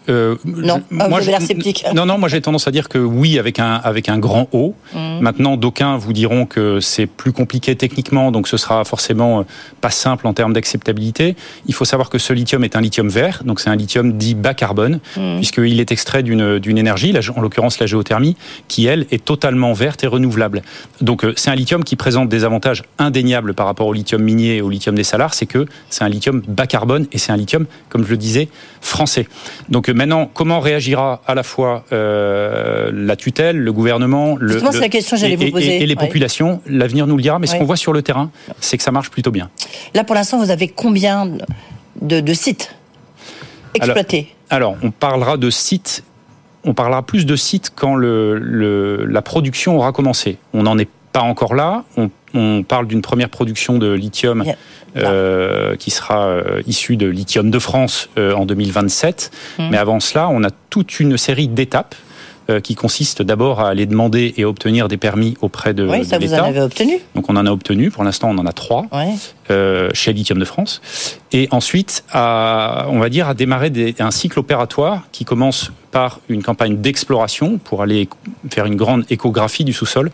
Euh, 0.10 0.36
Non, 0.46 0.82
je- 0.92 0.96
Ah, 1.00 1.20
je- 1.40 1.46
sceptique. 1.46 1.86
Non, 1.96 2.06
non, 2.06 2.18
moi 2.18 2.30
j'ai 2.30 2.42
tendance 2.42 2.68
à 2.68 2.72
dire 2.72 2.90
que 2.90 2.98
oui, 2.98 3.40
avec 3.40 3.60
un, 3.60 3.74
avec 3.84 4.10
un 4.10 4.18
grand 4.20 4.48
O. 4.52 4.74
Mhm. 4.94 5.20
Maintenant, 5.22 5.58
d'aucuns 5.58 5.98
vous 5.98 6.14
diront 6.14 6.46
que 6.46 6.80
c'est 6.80 7.06
plus 7.08 7.32
compliqué 7.32 7.76
techniquement, 7.76 8.32
donc 8.32 8.48
ce 8.48 8.58
sera 8.58 8.84
forcément 8.86 9.40
euh, 9.40 9.44
pas 9.82 9.90
simple 9.90 10.28
en 10.28 10.34
termes 10.34 10.54
d'acceptabilité. 10.54 11.36
Il 11.68 11.74
faut 11.74 11.86
savoir 11.86 12.10
que 12.10 12.18
ce 12.18 12.34
lithium 12.34 12.64
est 12.64 12.76
un 12.76 12.82
lithium 12.82 13.10
vert, 13.10 13.42
donc 13.46 13.60
c'est 13.60 13.70
un 13.70 13.76
lithium 13.76 14.14
dit 14.14 14.36
bas 14.36 14.54
carbone, 14.54 15.00
Mhm. 15.18 15.38
puisqu'il 15.38 15.80
est 15.80 15.92
extrait 15.92 16.24
d'une 16.24 16.60
d'une 16.60 16.78
énergie, 16.78 17.14
en 17.36 17.42
l'occurrence 17.42 17.80
la 17.80 17.86
géothermie, 17.86 18.36
qui 18.68 18.86
elle 18.86 19.06
est 19.12 19.24
totalement 19.24 19.74
verte 19.74 20.04
et 20.04 20.08
renouvelable. 20.08 20.62
Donc 21.02 21.24
euh, 21.24 21.34
c'est 21.36 21.50
un 21.50 21.56
lithium 21.56 21.84
qui 21.84 21.96
présente 21.96 22.30
des 22.30 22.44
avantages 22.44 22.84
indéniables 23.00 23.54
par 23.54 23.66
rapport 23.66 23.88
au 23.88 23.94
lithium 23.94 24.22
minier 24.22 24.58
et 24.58 24.62
au 24.62 24.70
lithium 24.70 24.96
des 24.96 25.04
salars, 25.04 25.34
c'est 25.34 25.46
que 25.46 25.66
c'est 25.90 26.04
un 26.04 26.10
lithium 26.10 26.42
bas 26.48 26.68
carbone 26.68 27.08
et 27.12 27.18
c'est 27.18 27.32
un 27.32 27.38
lithium, 27.38 27.66
comme 27.90 28.04
je 28.06 28.10
le 28.12 28.18
disais, 28.18 28.50
français. 28.86 29.28
Donc 29.70 29.90
euh, 29.90 29.94
maintenant, 29.94 30.30
comment 30.34 30.60
réagira 30.60 31.22
à 31.28 31.34
la 31.36 31.44
fois 31.44 31.84
euh, 31.92 32.92
la 32.94 33.16
tutelle, 33.16 33.58
le 33.58 33.74
gouvernement, 33.74 34.38
le, 34.40 34.60
la 34.80 34.90
question 34.90 35.18
que 35.18 35.22
j'allais 35.22 35.34
et- 35.34 35.46
vous 35.48 35.52
poser. 35.52 35.82
et, 35.82 35.86
les 35.86 35.96
populations 35.96 36.62
L'avenir 36.68 37.08
nous 37.08 37.18
le 37.18 37.22
dira, 37.24 37.40
mais 37.40 37.48
ce 37.48 37.56
qu'on 37.56 37.66
voit 37.66 37.76
sur 37.78 37.94
le 37.94 38.02
terrain, 38.02 38.32
c'est 38.60 38.78
que 38.78 38.84
ça 38.84 38.92
marche 38.92 39.10
plutôt 39.10 39.32
bien. 39.32 39.50
Là, 39.94 40.04
pour 40.04 40.16
l'instant, 40.16 40.38
vous 40.44 40.52
avez 40.52 40.68
combien 40.68 41.26
de, 42.02 42.20
de 42.20 42.34
sites 42.34 42.76
exploités? 43.74 44.34
Alors, 44.50 44.72
alors, 44.74 44.84
on 44.84 44.92
parlera 44.92 45.38
de 45.38 45.50
sites. 45.50 46.04
On 46.64 46.74
parlera 46.74 47.04
plus 47.04 47.26
de 47.26 47.36
sites 47.36 47.72
quand 47.76 47.96
le, 47.96 48.38
le- 48.38 49.06
la 49.06 49.22
production 49.22 49.78
aura 49.78 49.92
commencé. 49.92 50.38
On 50.54 50.64
n'en 50.64 50.78
est 50.78 50.90
pas 51.12 51.22
encore 51.22 51.56
là. 51.56 51.84
On, 51.98 52.10
on 52.36 52.64
parle 52.64 52.88
d'une 52.88 53.02
première 53.02 53.30
production 53.30 53.78
de 53.78 53.92
lithium 53.92 54.44
euh, 54.98 55.76
qui 55.76 55.92
sera 55.92 56.26
euh, 56.28 56.62
issue 56.68 56.96
de 56.98 57.08
Lithium 57.08 57.52
de 57.52 57.60
France 57.60 58.10
euh, 58.18 58.34
en 58.34 58.46
2027. 58.46 59.32
Mhm. 59.60 59.68
Mais 59.72 59.78
avant 59.78 60.00
cela, 60.00 60.30
on 60.30 60.44
a 60.44 60.50
toute 60.70 61.00
une 61.00 61.18
série 61.18 61.48
d'étapes 61.48 61.96
qui 62.62 62.76
consistent 62.76 63.24
d'abord 63.24 63.60
à 63.60 63.70
aller 63.70 63.88
demander 63.88 64.36
et 64.38 64.46
obtenir 64.46 64.88
des 64.88 64.98
permis 64.98 65.36
auprès 65.42 65.74
de, 65.74 65.88
Oui, 65.88 66.02
de 66.02 66.04
ça 66.04 66.20
vous 66.20 66.26
en 66.26 66.30
l'État. 66.36 66.46
avez 66.46 66.62
obtenu. 66.62 67.00
Donc 67.16 67.26
on 67.28 67.36
en 67.38 67.46
a 67.48 67.50
obtenu. 67.50 67.90
Pour 67.90 68.04
l'instant, 68.04 68.30
on 68.30 68.38
en 68.38 68.46
a 68.46 68.54
trois 68.54 68.86
euh, 69.50 69.90
chez 69.94 70.14
Lithium 70.14 70.38
de 70.38 70.46
France. 70.46 70.80
Et 71.32 71.48
ensuite, 71.50 72.04
à, 72.12 72.86
on 72.92 73.00
va 73.00 73.10
dire, 73.10 73.28
à 73.28 73.34
démarrer 73.34 73.72
des- 73.72 73.96
un 73.98 74.12
cycle 74.12 74.38
opératoire 74.38 75.08
qui 75.12 75.26
commence 75.26 75.72
par 75.96 76.20
une 76.28 76.44
campagne 76.44 76.82
d'exploration 76.82 77.58
pour 77.58 77.82
aller 77.82 78.10
faire 78.52 78.66
une 78.66 78.76
grande 78.76 79.06
échographie 79.10 79.64
du 79.64 79.72
sous-sol 79.72 80.12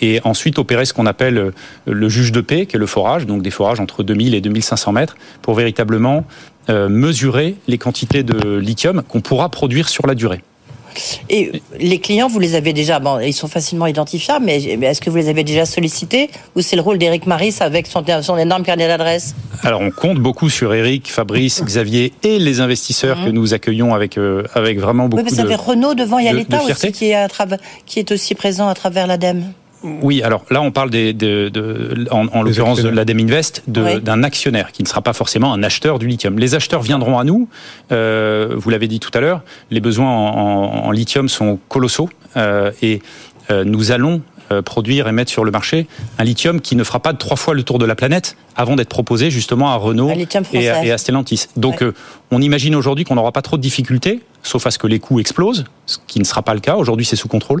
et 0.00 0.20
ensuite 0.22 0.56
opérer 0.60 0.84
ce 0.84 0.92
qu'on 0.92 1.04
appelle 1.04 1.36
euh, 1.36 1.50
le 1.84 2.08
juge 2.08 2.30
de 2.30 2.40
paix, 2.40 2.66
qui 2.66 2.76
est 2.76 2.78
le 2.78 2.86
forage, 2.86 3.26
donc 3.26 3.42
des 3.42 3.50
forages 3.50 3.80
entre 3.80 4.04
2000 4.04 4.36
et 4.36 4.40
2500 4.40 4.92
mètres, 4.92 5.16
pour 5.42 5.54
véritablement 5.54 6.24
euh, 6.68 6.88
mesurer 6.88 7.56
les 7.66 7.76
quantités 7.76 8.22
de 8.22 8.56
lithium 8.58 9.02
qu'on 9.02 9.20
pourra 9.20 9.48
produire 9.48 9.88
sur 9.88 10.06
la 10.06 10.14
durée. 10.14 10.42
Et 11.28 11.52
les 11.78 11.98
clients, 11.98 12.28
vous 12.28 12.38
les 12.38 12.54
avez 12.54 12.72
déjà, 12.72 12.98
bon, 12.98 13.18
ils 13.20 13.32
sont 13.32 13.48
facilement 13.48 13.86
identifiables, 13.86 14.44
mais 14.44 14.76
mais 14.78 14.86
est-ce 14.86 15.00
que 15.00 15.10
vous 15.10 15.16
les 15.16 15.28
avez 15.28 15.44
déjà 15.44 15.66
sollicités 15.66 16.30
ou 16.54 16.62
c'est 16.62 16.76
le 16.76 16.82
rôle 16.82 16.98
d'Éric 16.98 17.26
Maris 17.26 17.56
avec 17.60 17.86
son, 17.86 18.04
son 18.22 18.38
énorme 18.38 18.62
carnet 18.62 18.88
d'adresses? 18.88 19.34
Alors 19.62 19.80
on 19.80 19.90
compte 19.90 20.18
beaucoup 20.18 20.48
sur 20.48 20.72
Eric, 20.74 21.10
Fabrice, 21.10 21.62
Xavier 21.62 22.12
et 22.22 22.38
les 22.38 22.60
investisseurs 22.60 23.24
que 23.24 23.30
nous 23.30 23.54
accueillons 23.54 23.94
avec, 23.94 24.18
euh, 24.18 24.44
avec 24.54 24.78
vraiment 24.78 25.08
beaucoup 25.08 25.16
Mhm. 25.22 25.24
Parce 25.24 25.36
de... 25.36 25.42
avait 25.42 25.54
Renault 25.56 25.94
devant, 25.94 26.18
il 26.18 26.26
y 26.26 26.28
a 26.28 26.32
l'État 26.32 26.62
aussi 26.62 26.92
qui 26.92 27.06
est, 27.06 27.14
à 27.14 27.28
qui 27.84 27.98
est 27.98 28.12
aussi 28.12 28.34
présent 28.34 28.68
à 28.68 28.74
travers 28.74 29.06
l'ADEME. 29.06 29.52
Oui, 29.82 30.22
alors 30.22 30.44
là, 30.50 30.62
on 30.62 30.72
parle 30.72 30.90
des, 30.90 31.12
de, 31.12 31.48
de- 31.48 32.06
en, 32.10 32.26
en 32.28 32.42
l'occurrence 32.42 32.82
de 32.82 32.88
l'ADEME 32.88 33.20
Invest, 33.20 33.62
de- 33.68 33.82
Oui. 33.82 34.00
d'un 34.00 34.22
actionnaire 34.22 34.72
qui 34.72 34.82
ne 34.82 34.88
sera 34.88 35.02
pas 35.02 35.12
forcément 35.12 35.52
un 35.52 35.62
acheteur 35.62 35.98
du 35.98 36.06
lithium. 36.08 36.38
Les 36.38 36.54
acheteurs 36.54 36.82
viendront 36.82 37.18
à 37.18 37.24
nous. 37.24 37.48
Euh, 37.92 38.54
vous 38.56 38.70
l'avez 38.70 38.88
dit 38.88 38.98
tout 39.00 39.10
à 39.14 39.20
l'heure, 39.20 39.42
les 39.70 39.80
besoins 39.80 40.08
en, 40.10 40.38
en- 40.38 40.86
en 40.86 40.90
lithium 40.90 41.28
sont 41.28 41.58
colossaux 41.68 42.08
euh, 42.36 42.72
et 42.82 43.00
euh, 43.50 43.64
nous 43.64 43.92
allons 43.92 44.22
produire 44.64 45.08
et 45.08 45.12
mettre 45.12 45.30
sur 45.30 45.44
le 45.44 45.50
marché 45.50 45.86
un 46.18 46.24
lithium 46.24 46.60
qui 46.60 46.76
ne 46.76 46.84
fera 46.84 47.00
pas 47.00 47.12
trois 47.14 47.36
fois 47.36 47.54
le 47.54 47.62
tour 47.62 47.78
de 47.78 47.84
la 47.86 47.94
planète 47.94 48.36
avant 48.54 48.76
d'être 48.76 48.88
proposé 48.88 49.30
justement 49.30 49.70
à 49.70 49.76
Renault 49.76 50.10
et 50.10 50.22
à, 50.22 50.42
français. 50.42 50.86
et 50.86 50.90
à 50.92 50.98
Stellantis. 50.98 51.46
Donc 51.56 51.82
euh, 51.82 51.92
on 52.30 52.40
imagine 52.40 52.74
aujourd'hui 52.74 53.04
qu'on 53.04 53.16
n'aura 53.16 53.32
pas 53.32 53.42
trop 53.42 53.56
de 53.56 53.62
difficultés, 53.62 54.20
sauf 54.42 54.66
à 54.66 54.70
ce 54.70 54.78
que 54.78 54.86
les 54.86 54.98
coûts 54.98 55.20
explosent, 55.20 55.64
ce 55.86 55.98
qui 56.06 56.18
ne 56.18 56.24
sera 56.24 56.42
pas 56.42 56.54
le 56.54 56.60
cas. 56.60 56.76
Aujourd'hui, 56.76 57.04
c'est 57.04 57.16
sous 57.16 57.28
contrôle 57.28 57.60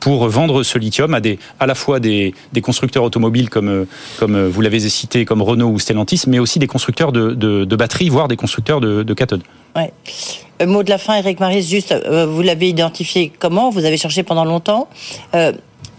pour 0.00 0.26
vendre 0.28 0.62
ce 0.62 0.78
lithium 0.78 1.12
à 1.14 1.20
des 1.20 1.38
à 1.60 1.66
la 1.66 1.74
fois 1.74 2.00
des, 2.00 2.34
des 2.52 2.60
constructeurs 2.60 3.04
automobiles 3.04 3.50
comme 3.50 3.68
euh, 3.68 3.84
comme 4.18 4.34
euh, 4.34 4.48
vous 4.48 4.60
l'avez 4.62 4.80
cité 4.80 5.24
comme 5.24 5.42
Renault 5.42 5.68
ou 5.68 5.78
Stellantis, 5.78 6.22
mais 6.26 6.38
aussi 6.38 6.58
des 6.58 6.66
constructeurs 6.66 7.12
de, 7.12 7.32
de, 7.32 7.64
de 7.64 7.76
batteries, 7.76 8.08
voire 8.08 8.28
des 8.28 8.36
constructeurs 8.36 8.80
de, 8.80 9.02
de 9.02 9.14
cathodes. 9.14 9.42
Ouais. 9.76 9.92
Euh, 10.60 10.66
mot 10.66 10.82
de 10.82 10.90
la 10.90 10.98
fin, 10.98 11.14
Eric 11.16 11.40
Maris, 11.40 11.62
juste, 11.62 11.92
euh, 11.92 12.26
vous 12.26 12.42
l'avez 12.42 12.68
identifié 12.68 13.32
comment? 13.38 13.70
Vous 13.70 13.84
avez 13.84 13.96
cherché 13.96 14.22
pendant 14.22 14.44
longtemps 14.44 14.88
Euh, 15.34 15.52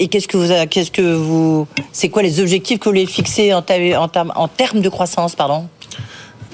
et 0.03 0.07
qu'est-ce 0.09 0.27
que 0.27 0.35
vous, 0.37 0.67
qu'est-ce 0.69 0.91
que 0.91 1.01
vous, 1.13 1.65
c'est 1.93 2.09
quoi 2.09 2.21
les 2.23 2.41
objectifs 2.41 2.77
que 2.79 2.83
vous 2.85 2.91
voulez 2.91 3.05
fixer 3.05 3.53
en, 3.53 3.61
termes- 3.61 4.33
de 4.81 4.89
croissance, 4.89 5.33
pardon? 5.35 5.67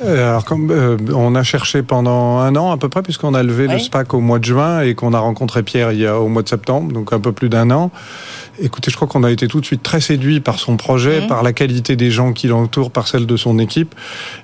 Alors, 0.06 0.46
comme, 0.46 0.72
euh, 0.72 0.98
on 1.14 1.36
a 1.36 1.44
cherché 1.44 1.84
pendant 1.84 2.38
un 2.40 2.56
an 2.56 2.72
à 2.72 2.78
peu 2.78 2.90
près, 2.90 3.02
puisqu'on 3.02 3.34
a 3.34 3.44
levé 3.44 3.68
le. 3.68 3.80
SPAC 3.80 4.14
au 4.14 4.20
mois 4.20 4.40
de 4.40 4.46
juin 4.46 4.82
et 4.82 4.94
qu'on 4.96 5.14
a 5.14 5.20
rencontré 5.20 5.64
Pierre 5.64 5.92
il 5.92 6.00
y 6.00 6.06
a 6.08 6.20
au 6.20 6.28
mois 6.28 6.42
de 6.44 6.50
septembre, 6.50 6.92
donc 6.92 7.14
un 7.14 7.20
peu 7.20 7.32
plus 7.32 7.50
d'un 7.50 7.72
an. 7.72 7.92
Écoutez, 8.62 8.92
je 8.92 8.96
crois 8.98 9.08
qu'on 9.08 9.24
a 9.24 9.32
été 9.32 9.48
tout 9.48 9.62
de 9.62 9.66
suite 9.66 9.84
très 9.84 10.02
séduit 10.02 10.42
par 10.42 10.60
son 10.60 10.76
projet, 10.76 11.22
Mhm. 11.22 11.28
par 11.28 11.44
la 11.44 11.54
qualité 11.54 11.96
des 11.96 12.12
gens 12.12 12.34
qui 12.34 12.48
l'entourent, 12.48 12.92
par 12.92 13.08
celle 13.08 13.26
de 13.26 13.38
son 13.38 13.58
équipe. 13.58 13.96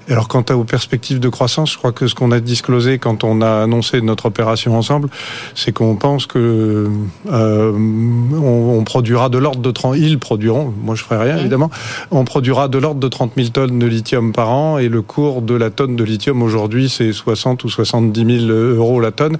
Alors, 0.09 0.27
quant 0.29 0.43
aux 0.51 0.63
perspectives 0.63 1.19
de 1.19 1.27
croissance, 1.29 1.73
je 1.73 1.77
crois 1.77 1.91
que 1.91 2.07
ce 2.07 2.15
qu'on 2.15 2.31
a 2.31 2.39
disclosé 2.39 2.97
quand 2.97 3.23
on 3.23 3.41
a 3.41 3.63
annoncé 3.63 4.01
notre 4.01 4.27
opération 4.27 4.77
ensemble, 4.77 5.09
c'est 5.53 5.73
qu'on 5.73 5.95
pense 5.95 6.27
que 6.27 6.89
euh, 7.31 7.71
on, 7.73 8.77
on 8.79 8.83
produira 8.85 9.27
de 9.29 9.37
l'ordre 9.37 9.61
de 9.61 9.71
30, 9.71 9.97
ils 9.97 10.17
produiront, 10.19 10.73
moi 10.81 10.95
je 10.95 11.03
ferai 11.03 11.17
rien 11.23 11.37
évidemment, 11.37 11.69
on 12.11 12.23
produira 12.23 12.67
de 12.67 12.77
l'ordre 12.77 12.99
de 13.01 13.07
30 13.07 13.33
000 13.35 13.49
tonnes 13.49 13.79
de 13.79 13.85
lithium 13.85 14.31
par 14.31 14.49
an 14.49 14.77
et 14.77 14.87
le 14.87 15.01
cours 15.01 15.41
de 15.45 15.55
la 15.55 15.69
tonne 15.69 15.95
de 15.95 16.03
lithium 16.03 16.41
aujourd'hui 16.43 16.89
c'est 16.89 17.13
60 17.13 17.63
ou 17.63 17.69
70 17.69 18.47
000 18.47 18.51
euros 18.51 18.99
la 18.99 19.11
tonne. 19.11 19.37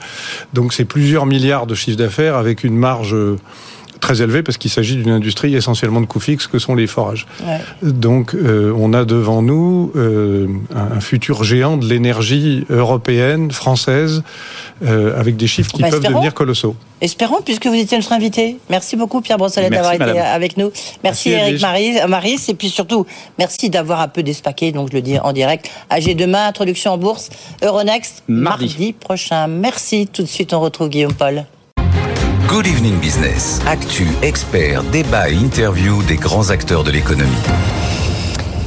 Donc 0.54 0.74
c'est 0.74 0.86
plusieurs 0.86 1.26
milliards 1.26 1.68
de 1.68 1.76
chiffre 1.76 1.98
d'affaires 1.98 2.36
avec 2.36 2.64
une 2.64 2.78
marge 2.78 3.14
euh, 3.14 3.38
très 4.00 4.22
élevée 4.22 4.44
parce 4.44 4.58
qu'il 4.58 4.72
s'agit 4.72 4.96
d'une 4.96 5.10
industrie 5.12 5.56
essentiellement 5.56 6.02
de 6.02 6.06
coûts 6.06 6.20
fixes 6.20 6.48
que 6.48 6.60
sont 6.60 6.76
les 6.76 6.88
forages. 6.88 7.26
Ouais. 7.46 7.60
Donc 7.92 8.34
euh, 8.36 8.74
on 8.78 8.94
a 8.94 9.06
devant 9.06 9.42
nous 9.42 9.92
euh, 9.96 10.48
un 10.76 10.96
un 10.96 11.00
futur 11.02 11.44
géant 11.44 11.76
de 11.78 11.86
l'énergie 11.86 12.66
européenne, 12.70 13.52
française, 13.52 14.24
euh, 14.86 15.20
avec 15.20 15.36
des 15.36 15.48
chiffres 15.48 15.72
qui 15.72 15.82
Bah, 15.82 15.90
peuvent 15.90 15.98
espérons. 16.00 16.16
devenir 16.20 16.34
colossaux. 16.34 16.76
Espérons, 17.02 17.40
puisque 17.44 17.68
vous 17.68 17.74
étiez 17.76 17.98
notre 17.98 18.14
invité. 18.14 18.58
Merci 18.70 18.96
beaucoup, 18.96 19.20
Pierre 19.22 19.38
Brossolet, 19.38 19.70
d'avoir 19.70 19.94
été 19.94 20.00
madame. 20.06 20.18
avec 20.18 20.56
nous. 20.58 20.72
Merci, 21.04 21.30
Merci, 21.32 21.62
Eric 21.62 21.62
Maris, 22.08 22.46
et 22.48 22.54
puis 22.54 22.70
surtout, 22.70 23.06
merci 23.38 23.70
d'avoir 23.70 24.00
un 24.00 24.08
peu 24.08 24.24
despaqué, 24.24 24.72
donc 24.72 24.90
je 24.92 24.96
le 24.96 25.02
dis 25.02 25.20
en 25.20 25.34
direct. 25.34 25.70
AG 25.90 26.16
demain, 26.16 26.48
introduction 26.48 26.92
en 26.94 26.98
bourse, 26.98 27.30
Euronext, 27.64 28.24
mardi, 28.28 28.94
prochain. 28.94 29.48
Merci. 29.48 30.08
Tout 30.08 30.22
de 30.24 30.28
suite, 30.28 30.54
on 30.54 30.62
retrouve 30.62 30.90
Guillaume 30.90 31.14
Paul. 31.14 31.46
Good 32.48 32.68
Evening 32.68 33.00
Business. 33.00 33.60
Actu, 33.66 34.06
experts, 34.22 34.84
débat 34.92 35.30
et 35.30 35.34
interview 35.34 36.04
des 36.04 36.16
grands 36.16 36.52
acteurs 36.52 36.84
de 36.84 36.92
l'économie. 36.92 37.32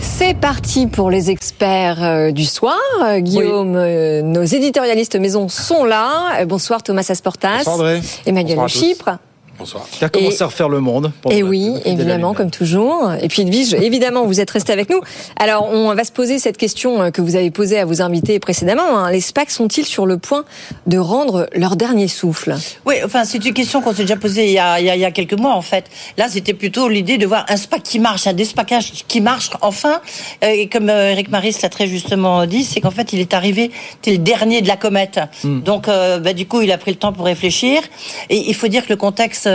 C'est 0.01 0.35
parti 0.35 0.89
pour 0.89 1.11
les 1.11 1.31
experts 1.31 2.03
euh, 2.03 2.31
du 2.33 2.45
soir. 2.45 2.81
Euh, 3.05 3.21
Guillaume, 3.21 3.77
euh, 3.77 4.23
nos 4.23 4.43
éditorialistes 4.43 5.15
maison 5.17 5.49
sont 5.49 5.85
là. 5.85 6.41
Euh, 6.41 6.45
bonsoir 6.45 6.83
Thomas 6.83 7.07
Asportas. 7.09 7.59
Bonsoir, 7.59 7.77
André. 7.77 8.01
Emmanuel 8.27 8.57
Bonsoir 8.57 8.65
à 8.65 8.69
de 8.69 8.73
tous. 8.73 8.79
Chypre. 8.81 9.19
Bonsoir. 9.59 9.87
Qui 9.91 10.05
a 10.05 10.09
commencé 10.09 10.37
Et- 10.39 10.43
à 10.43 10.47
refaire 10.47 10.69
le 10.69 10.79
monde. 10.81 11.11
pour 11.21 11.33
Et 11.33 11.41
le- 11.41 11.47
oui, 11.49 11.73
le 11.85 11.89
évidemment, 11.91 12.33
comme 12.33 12.51
toujours. 12.51 13.11
Et 13.21 13.27
puis 13.27 13.43
Edwige, 13.43 13.75
évidemment, 13.75 14.25
vous 14.25 14.39
êtes 14.41 14.51
resté 14.51 14.73
avec 14.73 14.89
nous. 14.89 15.01
Alors, 15.37 15.69
on 15.73 15.93
va 15.95 16.05
se 16.05 16.13
poser 16.13 16.39
cette 16.39 16.57
question 16.57 17.03
euh, 17.03 17.11
que 17.11 17.21
vous 17.21 17.35
avez 17.35 17.51
posée 17.51 17.79
à 17.81 17.85
vos 17.85 18.01
invités 18.01 18.39
précédemment. 18.39 18.97
hein. 18.99 19.11
Les 19.11 19.21
SPAC 19.21 19.51
sont-ils 19.51 19.85
sur 19.85 20.07
le 20.07 20.17
point 20.19 20.45
de 20.87 20.97
rendre 20.99 21.49
leur 21.55 21.75
dernier 21.75 22.07
souffle? 22.07 22.55
Oui, 22.87 22.95
enfin, 23.05 23.25
c'est 23.25 23.45
une 23.45 23.53
question 23.53 23.81
qu'on 23.83 23.93
s'est 23.93 24.03
déjà 24.03 24.17
posée 24.17 24.47
il 24.47 24.53
y, 24.53 24.59
a, 24.61 24.79
il, 24.79 24.87
y 24.87 24.91
a, 24.91 24.95
il 24.95 25.01
y 25.01 25.05
a 25.05 25.11
quelques 25.11 25.35
mois, 25.39 25.55
en 25.55 25.63
fait. 25.63 25.87
Là, 26.17 26.29
c'était 26.29 26.55
plutôt 26.55 26.89
l'idée 26.89 27.19
de 27.19 27.27
voir 27.27 27.45
un 27.49 27.57
SPAC 27.57 27.83
qui 27.83 27.99
marche, 27.99 28.29
un 28.29 28.35
despackage 28.35 28.93
qui 29.09 29.21
marche 29.21 29.51
enfin. 29.61 30.01
Euh, 30.45 30.49
Et 30.51 30.69
comme 30.69 30.89
euh, 30.89 31.11
Eric 31.11 31.31
Maris 31.31 31.57
l'a 31.63 31.69
très 31.69 31.89
justement 31.89 32.47
dit, 32.47 32.63
c'est 32.63 32.81
qu'en 32.81 32.91
fait, 32.93 33.13
il 33.13 33.19
est 33.19 33.35
arrivé, 33.35 33.73
c'était 33.97 34.13
le 34.13 34.19
dernier 34.19 34.63
de 34.63 34.69
la 34.69 34.77
comète. 34.77 35.19
Hmm. 35.43 35.63
Donc, 35.63 35.89
euh, 35.89 36.21
bah, 36.21 36.33
du 36.33 36.47
coup, 36.47 36.61
il 36.63 36.71
a 36.71 36.79
pris 36.79 36.93
le 36.93 36.97
temps 36.97 37.13
pour 37.13 37.25
réfléchir. 37.25 37.81
Et 38.31 38.37
il 38.49 38.55
faut 38.55 38.69
dire 38.69 38.85
que 38.85 38.91
le 38.91 38.97
contexte 38.97 39.48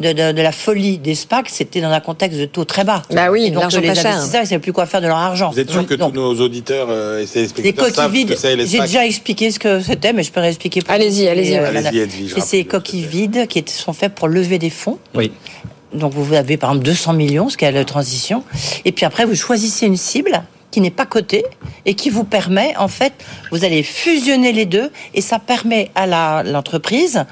de, 0.00 0.12
de, 0.12 0.32
de 0.32 0.42
la 0.42 0.52
folie 0.52 0.98
des 0.98 1.14
SPAC, 1.14 1.48
c'était 1.48 1.80
dans 1.80 1.90
un 1.90 2.00
contexte 2.00 2.38
de 2.38 2.44
taux 2.46 2.64
très 2.64 2.84
bas. 2.84 3.02
Bah 3.10 3.30
oui, 3.30 3.46
Et 3.46 3.50
donc, 3.50 3.72
les 3.72 3.88
investisseurs, 3.88 4.40
ils 4.40 4.44
ne 4.44 4.46
savaient 4.46 4.58
plus 4.58 4.72
quoi 4.72 4.86
faire 4.86 5.00
de 5.00 5.06
leur 5.06 5.16
argent. 5.16 5.50
Vous 5.50 5.60
êtes 5.60 5.70
sûr 5.70 5.86
que 5.86 5.94
Donc, 5.94 6.14
tous 6.14 6.20
nos 6.20 6.34
auditeurs 6.40 6.88
euh, 6.90 7.18
et 7.18 7.22
les 7.22 7.26
téléspectateurs 7.26 7.84
coquilles 7.84 7.94
savent 7.94 8.12
vides, 8.12 8.28
que 8.30 8.36
c'est 8.36 8.56
les 8.56 8.66
j'ai 8.66 8.80
déjà 8.80 9.06
expliqué 9.06 9.50
ce 9.50 9.58
que 9.58 9.80
c'était, 9.80 10.12
mais 10.12 10.22
je 10.22 10.32
peux 10.32 10.40
réexpliquer. 10.40 10.82
Allez-y, 10.88 11.28
allez-y, 11.28 11.54
Edwige, 11.98 12.34
Et 12.36 12.40
ces 12.40 12.64
coquilles 12.64 13.06
vides 13.06 13.46
qui 13.46 13.64
sont 13.66 13.92
faites 13.92 14.14
pour 14.14 14.28
lever 14.28 14.58
des 14.58 14.70
fonds. 14.70 14.98
Oui. 15.14 15.32
Donc 15.94 16.12
vous 16.12 16.34
avez 16.34 16.56
par 16.58 16.70
exemple 16.70 16.84
200 16.84 17.12
millions, 17.14 17.48
ce 17.48 17.56
qu'est 17.56 17.72
la 17.72 17.84
transition. 17.84 18.44
Et 18.84 18.92
puis 18.92 19.06
après, 19.06 19.24
vous 19.24 19.34
choisissez 19.34 19.86
une 19.86 19.96
cible 19.96 20.42
qui 20.70 20.78
qui 20.78 20.82
n'est 20.82 20.90
pas 20.90 21.06
coté 21.06 21.44
et 21.86 21.94
qui 21.94 22.10
vous 22.10 22.24
permet, 22.24 22.76
en 22.76 22.88
fait, 22.88 23.12
vous 23.50 23.64
allez 23.64 23.82
fusionner 23.82 24.52
les 24.52 24.66
deux 24.66 24.90
et 25.14 25.20
ça 25.20 25.38
permet 25.38 25.90
à 25.94 26.42
l'entreprise 26.44 27.24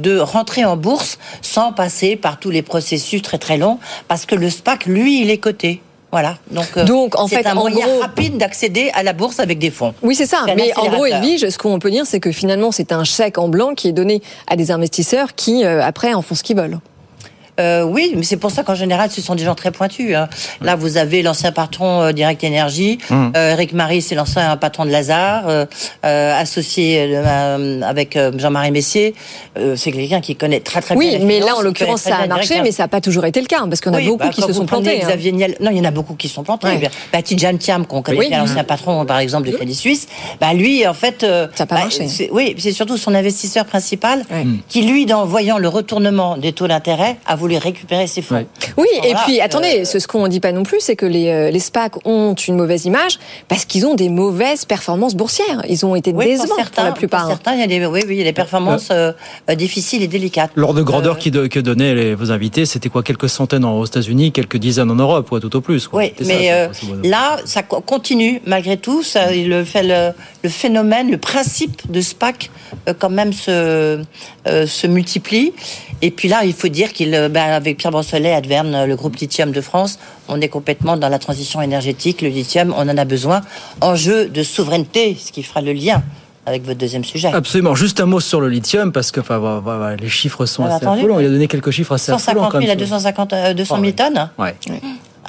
de 0.00 0.18
rentrer 0.18 0.64
en 0.64 0.76
bourse 0.76 1.18
sans 1.42 1.72
passer 1.72 2.16
par 2.16 2.38
tous 2.38 2.50
les 2.50 2.62
processus 2.62 3.22
très 3.22 3.38
très 3.38 3.58
longs 3.58 3.78
parce 4.08 4.26
que 4.26 4.34
le 4.34 4.50
SPAC, 4.50 4.86
lui, 4.86 5.20
il 5.22 5.30
est 5.30 5.38
coté. 5.38 5.82
Voilà. 6.12 6.38
Donc, 6.50 6.66
euh, 6.76 6.84
Donc 6.84 7.16
en 7.16 7.28
fait, 7.28 7.46
un 7.46 7.52
en 7.52 7.60
moyen 7.60 7.86
gros- 7.86 8.00
rapide 8.00 8.36
d'accéder 8.36 8.90
à 8.94 9.04
la 9.04 9.12
bourse 9.12 9.38
avec 9.38 9.60
des 9.60 9.70
fonds. 9.70 9.94
Oui, 10.02 10.16
c'est 10.16 10.26
ça. 10.26 10.38
Mais 10.56 10.72
en 10.76 10.88
gros. 10.88 11.06
Edwige, 11.06 11.48
ce 11.48 11.56
qu'on 11.56 11.78
peut 11.78 11.90
dire, 11.92 12.04
c'est 12.04 12.18
que 12.18 12.32
finalement, 12.32 12.72
c'est 12.72 12.90
un 12.90 13.04
chèque 13.04 13.38
en 13.38 13.46
blanc 13.46 13.74
qui 13.76 13.86
est 13.88 13.92
donné 13.92 14.20
à 14.48 14.56
des 14.56 14.72
investisseurs 14.72 15.36
qui, 15.36 15.64
euh, 15.64 15.80
après, 15.84 16.12
en 16.12 16.20
font 16.22 16.34
ce 16.34 16.42
qu'ils 16.42 16.56
veulent. 16.56 16.80
Euh, 17.60 17.82
oui, 17.84 18.12
mais 18.16 18.22
c'est 18.22 18.36
pour 18.38 18.50
ça 18.50 18.62
qu'en 18.62 18.74
général, 18.74 19.10
ce 19.10 19.20
sont 19.20 19.34
des 19.34 19.44
gens 19.44 19.54
très 19.54 19.70
pointus. 19.70 20.14
hein. 20.16 20.28
Là, 20.62 20.76
vous 20.76 20.96
avez 20.96 21.22
l'ancien 21.22 21.52
patron 21.52 22.02
euh, 22.02 22.12
Direct 22.12 22.42
Énergie, 22.42 22.98
Hum. 23.10 23.32
euh, 23.36 23.52
Eric 23.52 23.72
Marie, 23.72 24.02
c'est 24.02 24.14
l'ancien 24.14 24.56
patron 24.56 24.84
de 24.84 24.90
Lazare, 24.90 25.44
euh, 25.48 25.66
euh, 26.04 26.40
associé 26.40 27.06
euh, 27.14 27.82
avec 27.82 28.16
euh, 28.16 28.32
Jean-Marie 28.36 28.70
Messier. 28.70 29.14
Euh, 29.58 29.76
c'est 29.76 29.92
quelqu'un 29.92 30.20
qui 30.20 30.36
connaît 30.36 30.60
très 30.60 30.80
très 30.80 30.96
Oui, 30.96 31.10
bien. 31.10 31.18
la 31.18 31.24
mais 31.26 31.40
là, 31.40 31.54
en 31.56 31.60
l'occurrence, 31.60 32.02
ça 32.02 32.16
a 32.16 32.26
marché, 32.26 32.48
Direct 32.48 32.64
mais 32.64 32.72
ça 32.72 32.84
n'a 32.84 32.88
pas 32.88 33.00
toujours 33.00 33.24
été 33.26 33.40
le 33.40 33.46
cas, 33.46 33.58
parce 33.68 33.80
qu'il 33.80 33.92
y 33.92 33.94
en 33.94 33.98
a 33.98 34.00
Oui, 34.00 34.06
beaucoup 34.08 34.24
bah, 34.24 34.30
qui 34.30 34.42
se 34.42 34.52
sont 34.52 34.66
plantés. 34.66 35.02
hein. 35.02 35.06
Xavier 35.06 35.32
Niel, 35.32 35.56
non, 35.60 35.70
il 35.70 35.76
y 35.76 35.80
en 35.80 35.84
a 35.84 35.90
beaucoup 35.90 36.14
qui 36.14 36.28
se 36.28 36.34
sont 36.34 36.44
plantés. 36.44 36.68
Ouais. 36.68 36.90
Bah, 37.12 37.22
Tidjane 37.22 37.58
Thiam, 37.58 37.84
qu'on 37.86 38.02
connaît 38.02 38.18
Oui. 38.18 38.28
bien, 38.28 38.38
l'ancien 38.40 38.64
patron, 38.64 39.04
par 39.04 39.18
exemple, 39.18 39.48
du 39.48 39.54
Crédit 39.54 39.74
Suisse, 39.74 40.08
bah, 40.40 40.54
lui, 40.54 40.86
en 40.86 40.94
fait, 40.94 41.22
euh, 41.24 41.46
Ça 41.54 41.64
a 41.64 41.66
pas 41.66 41.74
bah, 41.76 41.80
marché. 41.82 42.08
c'est- 42.08 42.30
Oui, 42.32 42.54
c'est 42.58 42.72
surtout 42.72 42.96
son 42.96 43.14
investisseur 43.14 43.64
principal 43.66 44.24
Ouais. 44.30 44.46
qui, 44.68 44.82
lui, 44.82 45.04
dans 45.06 45.24
voyant 45.26 45.58
le 45.58 45.68
retournement 45.68 46.36
des 46.36 46.52
taux 46.52 46.68
d'intérêt, 46.68 47.16
a 47.26 47.36
voulu 47.36 47.49
récupérer 47.58 48.06
ses 48.06 48.22
fonds. 48.22 48.44
Oui, 48.76 48.86
et 49.04 49.14
puis 49.26 49.40
euh, 49.40 49.44
attendez, 49.44 49.84
ce, 49.84 49.98
ce 49.98 50.06
qu'on 50.06 50.22
ne 50.24 50.28
dit 50.28 50.40
pas 50.40 50.52
non 50.52 50.62
plus, 50.62 50.78
c'est 50.80 50.96
que 50.96 51.06
les, 51.06 51.28
euh, 51.28 51.50
les 51.50 51.58
SPAC 51.60 52.06
ont 52.06 52.34
une 52.34 52.56
mauvaise 52.56 52.84
image 52.84 53.18
parce 53.48 53.64
qu'ils 53.64 53.86
ont 53.86 53.94
des 53.94 54.08
mauvaises 54.08 54.64
performances 54.64 55.14
boursières. 55.14 55.62
Ils 55.68 55.84
ont 55.86 55.94
été 55.94 56.12
Oui, 56.12 56.26
décevants 56.26 56.46
pour 56.46 56.56
pour, 56.56 56.64
certains, 56.64 56.84
la 56.84 56.92
plupart. 56.92 57.20
pour 57.22 57.30
certains, 57.30 57.54
il 57.54 57.60
y 57.60 57.62
a 57.62 57.66
des, 57.66 57.84
oui, 57.86 58.00
oui, 58.06 58.14
il 58.14 58.18
y 58.18 58.20
a 58.22 58.24
des 58.24 58.32
performances 58.32 58.88
euh, 58.90 59.12
euh, 59.48 59.54
difficiles 59.54 60.02
et 60.02 60.08
délicates. 60.08 60.50
L'ordre 60.54 60.78
de 60.78 60.82
grandeur 60.82 61.14
Euh, 61.14 61.18
qui 61.18 61.30
de- 61.30 61.46
que 61.46 61.58
donnaient 61.60 61.94
les- 61.94 62.14
vos 62.14 62.30
invités, 62.30 62.66
c'était 62.66 62.88
quoi 62.88 63.02
Quelques 63.02 63.28
centaines 63.28 63.64
en- 63.64 63.78
aux 63.78 63.84
États-Unis, 63.86 64.32
quelques 64.32 64.56
dizaines 64.58 64.90
en 64.90 64.94
Europe, 64.96 65.28
quoi, 65.28 65.40
tout 65.40 65.54
au 65.56 65.60
plus. 65.60 65.88
quoi. 65.88 66.00
Oui, 66.00 66.12
mais 66.26 66.48
ça, 66.48 66.54
euh, 66.54 66.68
là, 67.04 67.36
ça 67.44 67.62
co- 67.62 67.80
continue 67.80 68.40
malgré 68.46 68.76
tout. 68.76 69.02
Ça, 69.02 69.32
le, 69.32 69.64
fait 69.64 69.82
le, 69.82 70.12
le 70.44 70.48
phénomène, 70.50 71.10
le 71.10 71.18
principe 71.18 71.90
de 71.90 72.00
SPAC, 72.00 72.50
euh, 72.88 72.94
quand 72.98 73.10
même, 73.10 73.32
se, 73.32 73.50
euh, 74.46 74.66
se 74.66 74.86
multiplie. 74.86 75.52
Et 76.02 76.10
puis 76.10 76.28
là, 76.28 76.40
il 76.44 76.52
faut 76.52 76.68
dire 76.68 76.92
qu'il, 76.92 77.14
euh, 77.14 77.28
ben, 77.40 77.52
avec 77.54 77.78
Pierre 77.78 77.90
Brossolet, 77.92 78.32
Adverne, 78.32 78.84
le 78.84 78.96
groupe 78.96 79.16
Lithium 79.16 79.50
de 79.52 79.60
France, 79.60 79.98
on 80.28 80.40
est 80.40 80.48
complètement 80.48 80.96
dans 80.96 81.08
la 81.08 81.18
transition 81.18 81.62
énergétique. 81.62 82.20
Le 82.22 82.28
lithium, 82.28 82.74
on 82.76 82.88
en 82.88 82.96
a 82.98 83.04
besoin. 83.04 83.40
Enjeu 83.80 84.28
de 84.28 84.42
souveraineté, 84.42 85.16
ce 85.18 85.32
qui 85.32 85.42
fera 85.42 85.60
le 85.62 85.72
lien 85.72 86.02
avec 86.46 86.64
votre 86.64 86.78
deuxième 86.78 87.04
sujet. 87.04 87.28
Absolument. 87.32 87.74
Juste 87.74 88.00
un 88.00 88.06
mot 88.06 88.20
sur 88.20 88.40
le 88.40 88.48
lithium, 88.48 88.92
parce 88.92 89.10
que 89.10 89.20
enfin, 89.20 89.38
voilà, 89.38 89.60
voilà, 89.60 89.96
les 89.96 90.08
chiffres 90.08 90.44
sont 90.46 90.64
assez 90.64 90.84
affolants. 90.86 91.20
Il 91.20 91.26
a 91.26 91.28
donné 91.30 91.48
quelques 91.48 91.70
chiffres 91.70 91.94
assez 91.94 92.12
affolants 92.12 92.50
150 92.50 92.52
quand 92.52 92.60
000 92.60 92.70
à 92.70 92.74
même. 92.74 92.78
250, 92.78 93.32
euh, 93.32 93.54
200 93.54 93.74
000 93.76 93.84
Ouais. 93.86 93.92
tonnes 93.92 94.30
Ouais. 94.38 94.54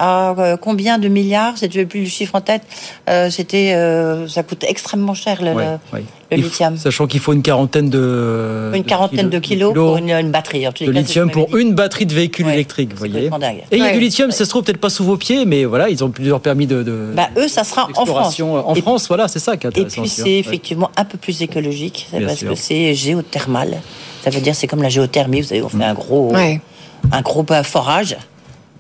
À 0.02 0.32
euh, 0.40 0.58
combien 0.58 0.98
de 0.98 1.08
milliards 1.08 1.54
Je 1.62 1.66
n'ai 1.80 1.86
plus 1.86 2.02
le 2.02 2.10
chiffre 2.10 2.34
en 2.36 2.42
tête. 2.42 2.64
Euh, 3.10 3.30
C'était, 3.30 3.74
euh, 3.76 4.28
ça 4.28 4.42
coûte 4.44 4.66
extrêmement 4.68 5.14
cher 5.14 5.42
le, 5.44 5.52
Ouais, 5.54 5.64
le- 5.66 5.98
ouais. 6.00 6.04
le 6.32 6.38
Il 6.38 6.44
faut- 6.44 6.50
lithium. 6.50 6.78
Sachant 6.78 7.06
qu'il 7.08 7.20
faut 7.20 7.34
une 7.34 7.44
quarantaine 7.44 7.90
de. 7.90 8.72
Une 8.74 8.84
quarantaine 8.84 9.30
de 9.30 9.40
kilos, 9.40 9.74
pour 9.74 9.98
une, 9.98 10.10
une 10.10 10.32
batterie. 10.32 10.68
En 10.68 10.72
de 10.72 10.76
cas, 10.78 10.86
lithium 10.92 11.30
pour 11.30 11.56
une 11.56 11.74
batterie 11.76 12.06
de 12.08 12.14
véhicule 12.14 12.48
électrique, 12.50 12.92
vous 12.92 12.98
voyez. 12.98 13.26
Et 13.26 13.30
il 13.74 13.78
y 13.78 13.82
a 13.82 13.86
Ouais. 13.86 13.94
du 13.94 14.00
lithium, 14.00 14.32
ça 14.32 14.44
se 14.46 14.50
trouve 14.50 14.64
peut-être 14.64 14.80
pas 14.80 14.90
sous 14.90 15.04
vos 15.04 15.18
pieds, 15.18 15.46
mais 15.46 15.66
voilà, 15.66 15.88
ils 15.90 16.04
ont 16.04 16.10
plusieurs 16.10 16.40
permis 16.42 16.66
de. 16.68 16.82
de 16.84 17.12
Bah, 17.16 17.30
eux, 17.38 17.48
ça 17.48 17.64
sera 17.64 17.88
en 17.96 18.06
France. 18.06 18.40
En 18.42 18.74
Et- 18.74 18.82
France, 18.82 19.08
voilà, 19.08 19.28
c'est 19.28 19.40
ça 19.40 19.56
qui 19.58 19.68
est 19.68 19.70
Et 19.70 19.82
intéressant. 19.82 20.02
puis 20.02 20.02
aussi, 20.10 20.22
c'est 20.22 20.34
effectivement 20.40 20.90
un 20.98 21.06
peu 21.06 21.18
plus 21.18 21.42
écologique, 21.44 22.08
parce 22.12 22.36
sûr. 22.40 22.50
que 22.50 22.56
c'est 22.56 22.94
géothermal. 22.96 23.78
Ça 24.24 24.30
veut 24.30 24.40
dire 24.42 24.56
c'est 24.56 24.68
comme 24.68 24.82
la 24.84 24.90
géothermie, 24.90 25.42
vous 25.42 25.48
savez, 25.48 25.62
on 25.64 25.70
fait 25.70 25.84
un 25.84 25.94
gros, 25.94 26.32
Ouais. 26.34 26.62
un 27.12 27.22
gros 27.22 27.46
forage, 27.64 28.16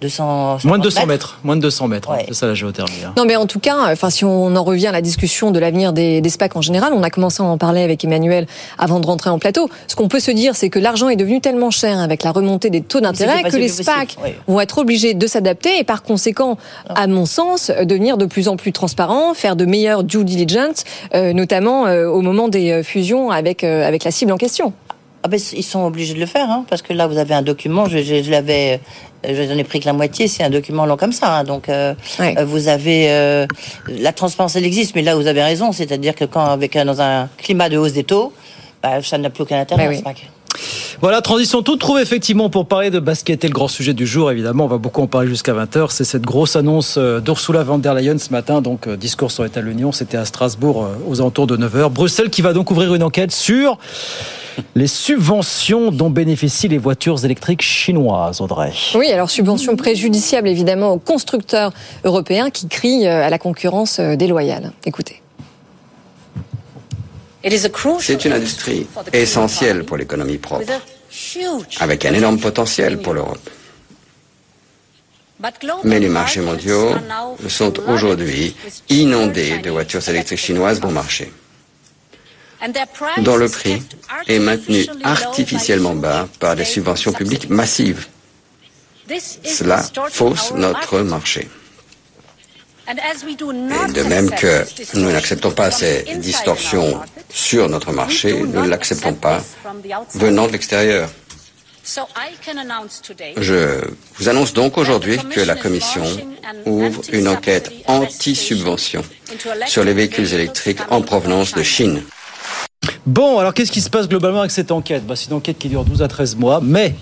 200 0.02 0.58
Moins 0.66 0.78
de 0.80 0.84
200 0.84 1.06
mètres, 1.06 1.40
moins 1.44 1.56
de 1.56 1.62
200 1.62 1.88
mètres, 1.88 2.12
hein, 2.12 2.18
c'est 2.28 2.34
ça 2.34 2.48
la 2.48 2.54
géothermie. 2.56 2.92
hein. 3.06 3.14
Non, 3.18 3.26
mais 3.26 3.36
en 3.36 3.46
tout 3.46 3.60
cas, 3.60 3.92
enfin, 3.92 4.10
si 4.10 4.26
on 4.26 4.56
en 4.56 4.64
revient 4.64 4.88
à 4.88 4.92
la 4.92 5.02
discussion 5.02 5.52
de 5.52 5.60
l'avenir 5.60 5.94
des, 5.94 6.22
des 6.22 6.30
SPAC 6.30 6.56
en 6.56 6.62
général, 6.62 6.94
on 6.94 7.04
a 7.04 7.10
commencé 7.10 7.44
à 7.44 7.46
en 7.46 7.58
parler 7.58 7.82
avec 7.84 8.04
Emmanuel 8.04 8.48
avant 8.80 9.00
de 9.00 9.06
rentrer 9.06 9.30
en 9.30 9.38
plateau. 9.40 9.70
Ce 9.88 9.96
qu'on 9.96 10.08
peut 10.08 10.20
se 10.20 10.32
dire, 10.32 10.56
c'est 10.56 10.70
que 10.70 10.80
l'argent 10.80 11.10
est 11.10 11.16
devenu 11.16 11.40
tellement 11.40 11.70
cher 11.72 12.00
avec 12.00 12.24
la 12.24 12.32
remontée 12.32 12.70
des 12.70 12.82
taux 12.82 13.00
d'intérêt 13.00 13.44
que 13.44 13.56
les 13.58 13.70
SPAC 13.70 14.16
oui. 14.24 14.32
vont 14.48 14.60
être 14.60 14.80
obligés 14.80 15.14
de 15.14 15.28
s'adapter 15.28 15.78
et 15.80 15.84
par 15.84 16.02
conséquent, 16.04 16.58
à 16.90 17.06
mon 17.08 17.26
sens, 17.26 17.72
devenir 17.84 18.18
de 18.18 18.26
plus 18.26 18.48
en 18.48 18.56
plus 18.58 18.72
transparents, 18.72 19.34
faire 19.36 19.56
de 19.56 19.66
meilleures 19.66 20.04
due 20.04 20.24
diligence, 20.24 20.84
euh, 21.14 21.34
notamment 21.34 21.86
euh, 21.86 22.08
au 22.08 22.22
moment 22.22 22.48
des 22.48 22.72
euh, 22.72 22.84
fusions 22.84 23.30
avec, 23.30 23.64
euh, 23.64 23.88
avec 23.88 24.04
la 24.04 24.12
cible 24.12 24.32
en 24.32 24.38
question. 24.38 24.74
Ah 25.24 25.28
ben, 25.28 25.40
ils 25.54 25.64
sont 25.64 25.84
obligés 25.86 26.14
de 26.16 26.20
le 26.20 26.26
faire, 26.26 26.50
hein, 26.50 26.66
parce 26.68 26.82
que 26.82 26.94
là, 26.94 27.06
vous 27.06 27.18
avez 27.20 27.34
un 27.36 27.44
document, 27.44 27.86
je, 27.88 28.00
je, 28.00 28.24
je 28.24 28.32
l'avais, 28.32 28.80
euh, 29.28 29.48
j'en 29.48 29.56
ai 29.58 29.64
pris 29.64 29.80
que 29.80 29.86
la 29.86 29.94
moitié, 29.94 30.28
c'est 30.28 30.44
un 30.44 30.50
document 30.50 30.86
long 30.88 30.98
comme 30.98 31.12
ça. 31.12 31.38
hein, 31.38 31.44
donc, 31.44 31.70
euh, 31.70 31.94
euh, 32.40 32.46
vous 32.46 32.68
avez 32.68 33.12
euh, 33.12 33.46
la 33.88 34.14
transparence, 34.14 34.56
elle 34.56 34.66
existe, 34.66 34.96
mais 34.96 35.04
là, 35.04 35.16
vous 35.16 35.28
avez 35.28 35.44
raison, 35.44 35.72
c'est-à-dire 35.72 36.16
que 36.16 36.26
quand, 36.26 36.44
avec 36.46 36.76
un- 36.76 36.86
dans 36.86 37.02
un 37.02 37.30
climat 37.38 37.70
de 37.70 37.78
hausse 37.78 37.94
des 37.94 38.04
taux, 38.04 38.34
bah, 38.82 39.04
ça 39.04 39.20
n'a 39.20 39.30
plus 39.30 39.44
aucun 39.44 39.60
intérêt. 39.60 39.88
Voilà, 41.02 41.22
transition 41.22 41.64
toute 41.64 41.80
trouve 41.80 42.00
effectivement 42.00 42.52
pour 42.52 42.68
parler 42.68 42.92
de 42.92 43.00
basket 43.00 43.44
et 43.44 43.48
le 43.48 43.54
grand 43.54 43.68
sujet 43.68 43.96
du 43.96 44.06
jour, 44.06 44.30
évidemment, 44.30 44.66
on 44.66 44.68
va 44.68 44.78
beaucoup 44.78 45.02
en 45.02 45.08
parler 45.08 45.28
jusqu'à 45.28 45.52
20h, 45.52 45.88
c'est 45.90 46.04
cette 46.04 46.22
grosse 46.22 46.56
annonce 46.56 46.94
euh, 47.00 47.20
d'Ursula 47.20 47.64
von 47.64 47.80
der 47.80 47.96
Leyen 47.96 48.20
ce 48.20 48.30
matin, 48.30 48.62
donc 48.62 48.86
euh, 48.86 48.96
discours 48.98 49.32
sur 49.32 49.42
l'état 49.42 49.62
de 49.62 49.66
l'Union, 49.66 49.92
c'était 49.92 50.18
à 50.18 50.26
Strasbourg 50.26 50.84
euh, 50.84 51.10
aux 51.10 51.20
alentours 51.20 51.48
de 51.48 51.58
9h. 51.58 51.90
Bruxelles 51.90 52.30
qui 52.30 52.44
va 52.44 52.54
donc 52.54 52.70
ouvrir 52.70 52.94
une 52.94 53.02
enquête 53.02 53.32
sur 53.32 53.80
les 54.76 54.86
subventions 54.86 55.90
dont 55.90 56.12
bénéficient 56.12 56.68
les 56.68 56.78
voitures 56.78 57.26
électriques 57.26 57.64
chinoises, 57.64 58.40
Audrey. 58.40 58.72
Oui, 58.94 59.12
alors 59.12 59.32
subvention 59.32 59.76
préjudiciable 59.76 60.50
évidemment 60.50 60.92
aux 60.92 61.00
constructeurs 61.00 61.72
européens 62.04 62.52
qui 62.52 62.68
crient 62.68 63.08
à 63.08 63.32
la 63.32 63.40
concurrence 63.40 64.00
déloyale. 64.00 64.72
Écoutez. 64.86 65.21
C'est 68.00 68.26
une 68.26 68.34
industrie 68.34 68.88
essentielle 69.14 69.84
pour 69.84 69.98
l'économie 69.98 70.38
propre, 70.38 70.72
avec 71.80 72.06
un 72.06 72.14
énorme 72.14 72.40
potentiel 72.40 73.00
pour 73.00 73.14
l'Europe. 73.14 73.50
Mais 75.84 76.00
les 76.00 76.10
marchés 76.10 76.42
mondiaux 76.42 76.94
sont 77.48 77.74
aujourd'hui 77.90 78.56
inondés 78.90 79.58
de 79.58 79.72
voitures 79.72 80.08
électriques 80.08 80.40
chinoises 80.40 80.80
bon 80.80 80.92
marché, 80.92 81.32
dont 83.18 83.38
le 83.38 83.50
prix 83.50 83.82
est 84.28 84.40
maintenu 84.40 84.86
artificiellement 85.04 85.96
bas 85.96 86.28
par 86.40 86.56
des 86.56 86.66
subventions 86.66 87.12
publiques 87.12 87.50
massives. 87.50 88.06
Cela 89.44 89.84
fausse 90.12 90.52
notre 90.54 91.00
marché. 91.00 91.50
Et 92.92 93.92
de 93.94 94.04
même 94.04 94.30
que 94.32 94.66
nous 94.96 95.12
n'acceptons 95.12 95.52
pas 95.52 95.72
ces 95.72 96.04
distorsions 96.18 97.00
sur 97.30 97.70
notre 97.70 97.92
marché, 97.94 98.34
nous 98.34 98.62
ne 98.64 98.68
l'acceptons 98.68 99.14
pas 99.14 99.42
venant 100.16 100.48
de 100.48 100.52
l'extérieur. 100.52 101.10
Je 103.38 103.82
vous 104.18 104.30
annonce 104.30 104.54
donc 104.54 104.78
aujourd'hui 104.78 105.18
que 105.18 105.40
la 105.40 105.56
Commission 105.56 106.04
ouvre 106.66 107.02
une 107.12 107.28
enquête 107.28 107.72
anti-subvention 107.88 109.04
sur 109.66 109.84
les 109.84 109.94
véhicules 109.94 110.34
électriques 110.34 110.80
en 110.90 111.02
provenance 111.02 111.54
de 111.54 111.64
Chine. 111.64 112.04
Bon, 113.08 113.40
alors 113.40 113.54
qu'est-ce 113.56 113.72
qui 113.72 113.82
se 113.82 113.90
passe 113.90 114.08
globalement 114.08 114.42
avec 114.42 114.52
cette 114.52 114.72
enquête? 114.72 115.06
Bah, 115.08 115.16
C'est 115.16 115.30
une 115.32 115.38
enquête 115.38 115.58
qui 115.58 115.70
dure 115.70 115.84
12 115.84 116.04
à 116.04 116.08
13 116.08 116.36
mois, 116.36 116.60
mais 116.62 116.94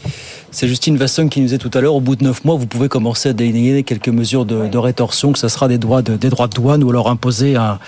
c'est 0.49 0.67
Justine 0.67 0.95
Vasson 0.95 1.27
qui 1.27 1.41
nous 1.41 1.47
disait 1.47 1.57
tout 1.57 1.71
à 1.73 1.81
l'heure, 1.81 1.93
au 1.93 1.99
bout 1.99 2.15
de 2.15 2.23
9 2.23 2.45
mois, 2.45 2.55
vous 2.55 2.67
pouvez 2.67 2.87
commencer 2.87 3.29
à 3.29 3.33
déligner 3.33 3.83
quelques 3.83 4.09
mesures 4.09 4.45
de, 4.45 4.77
rétorsion, 4.77 5.33
que 5.33 5.39
ce 5.39 5.49
sera 5.49 5.67
des 5.67 5.77
droits 5.77 6.01
de, 6.01 6.15
des 6.15 6.29
droits 6.29 6.47
de 6.47 6.53
douane 6.53 6.83
ou 6.83 6.89
alors 6.89 7.09
imposer 7.09 7.57
un, 7.57 7.79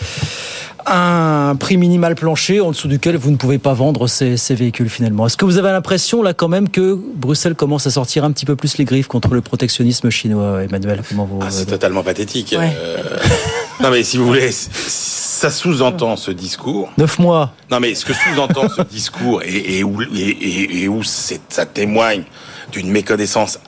un 0.85 1.55
prix 1.59 1.77
minimal 1.77 2.15
plancher 2.15 2.61
en 2.61 2.71
dessous 2.71 2.87
duquel 2.87 3.17
vous 3.17 3.31
ne 3.31 3.35
pouvez 3.35 3.57
pas 3.57 3.73
vendre 3.73 4.07
ces, 4.07 4.37
ces 4.37 4.55
véhicules 4.55 4.89
finalement. 4.89 5.27
Est-ce 5.27 5.37
que 5.37 5.45
vous 5.45 5.57
avez 5.57 5.69
l'impression 5.71 6.21
là 6.23 6.33
quand 6.33 6.47
même 6.47 6.69
que 6.69 6.97
Bruxelles 7.15 7.55
commence 7.55 7.87
à 7.87 7.91
sortir 7.91 8.23
un 8.23 8.31
petit 8.31 8.45
peu 8.45 8.55
plus 8.55 8.77
les 8.77 8.85
griffes 8.85 9.07
contre 9.07 9.33
le 9.33 9.41
protectionnisme 9.41 10.09
chinois, 10.09 10.63
Emmanuel? 10.63 11.01
Comment 11.07 11.25
vous 11.25 11.39
Ah, 11.41 11.47
c'est 11.49 11.65
totalement 11.65 12.03
pathétique. 12.03 12.53
Euh, 12.53 12.97
non, 13.81 13.89
mais 13.91 14.03
si 14.03 14.17
vous 14.17 14.25
voulez, 14.27 14.51
ça 14.51 15.49
sous-entend 15.49 16.15
ce 16.17 16.31
discours. 16.31 16.91
9 16.97 17.19
mois. 17.19 17.53
Non, 17.69 17.79
mais 17.79 17.95
ce 17.95 18.05
que 18.05 18.13
sous-entend 18.13 18.69
ce 18.69 18.81
discours 18.83 19.41
et, 19.43 19.77
et 19.79 19.83
où, 19.83 20.01
et- 20.01 20.07
et- 20.15 20.83
et 20.83 20.87
où 20.87 21.03
c'est- 21.03 21.41
ça 21.49 21.65
témoigne 21.65 22.23
d'une 22.71 22.89
méconnaissance 22.91 23.59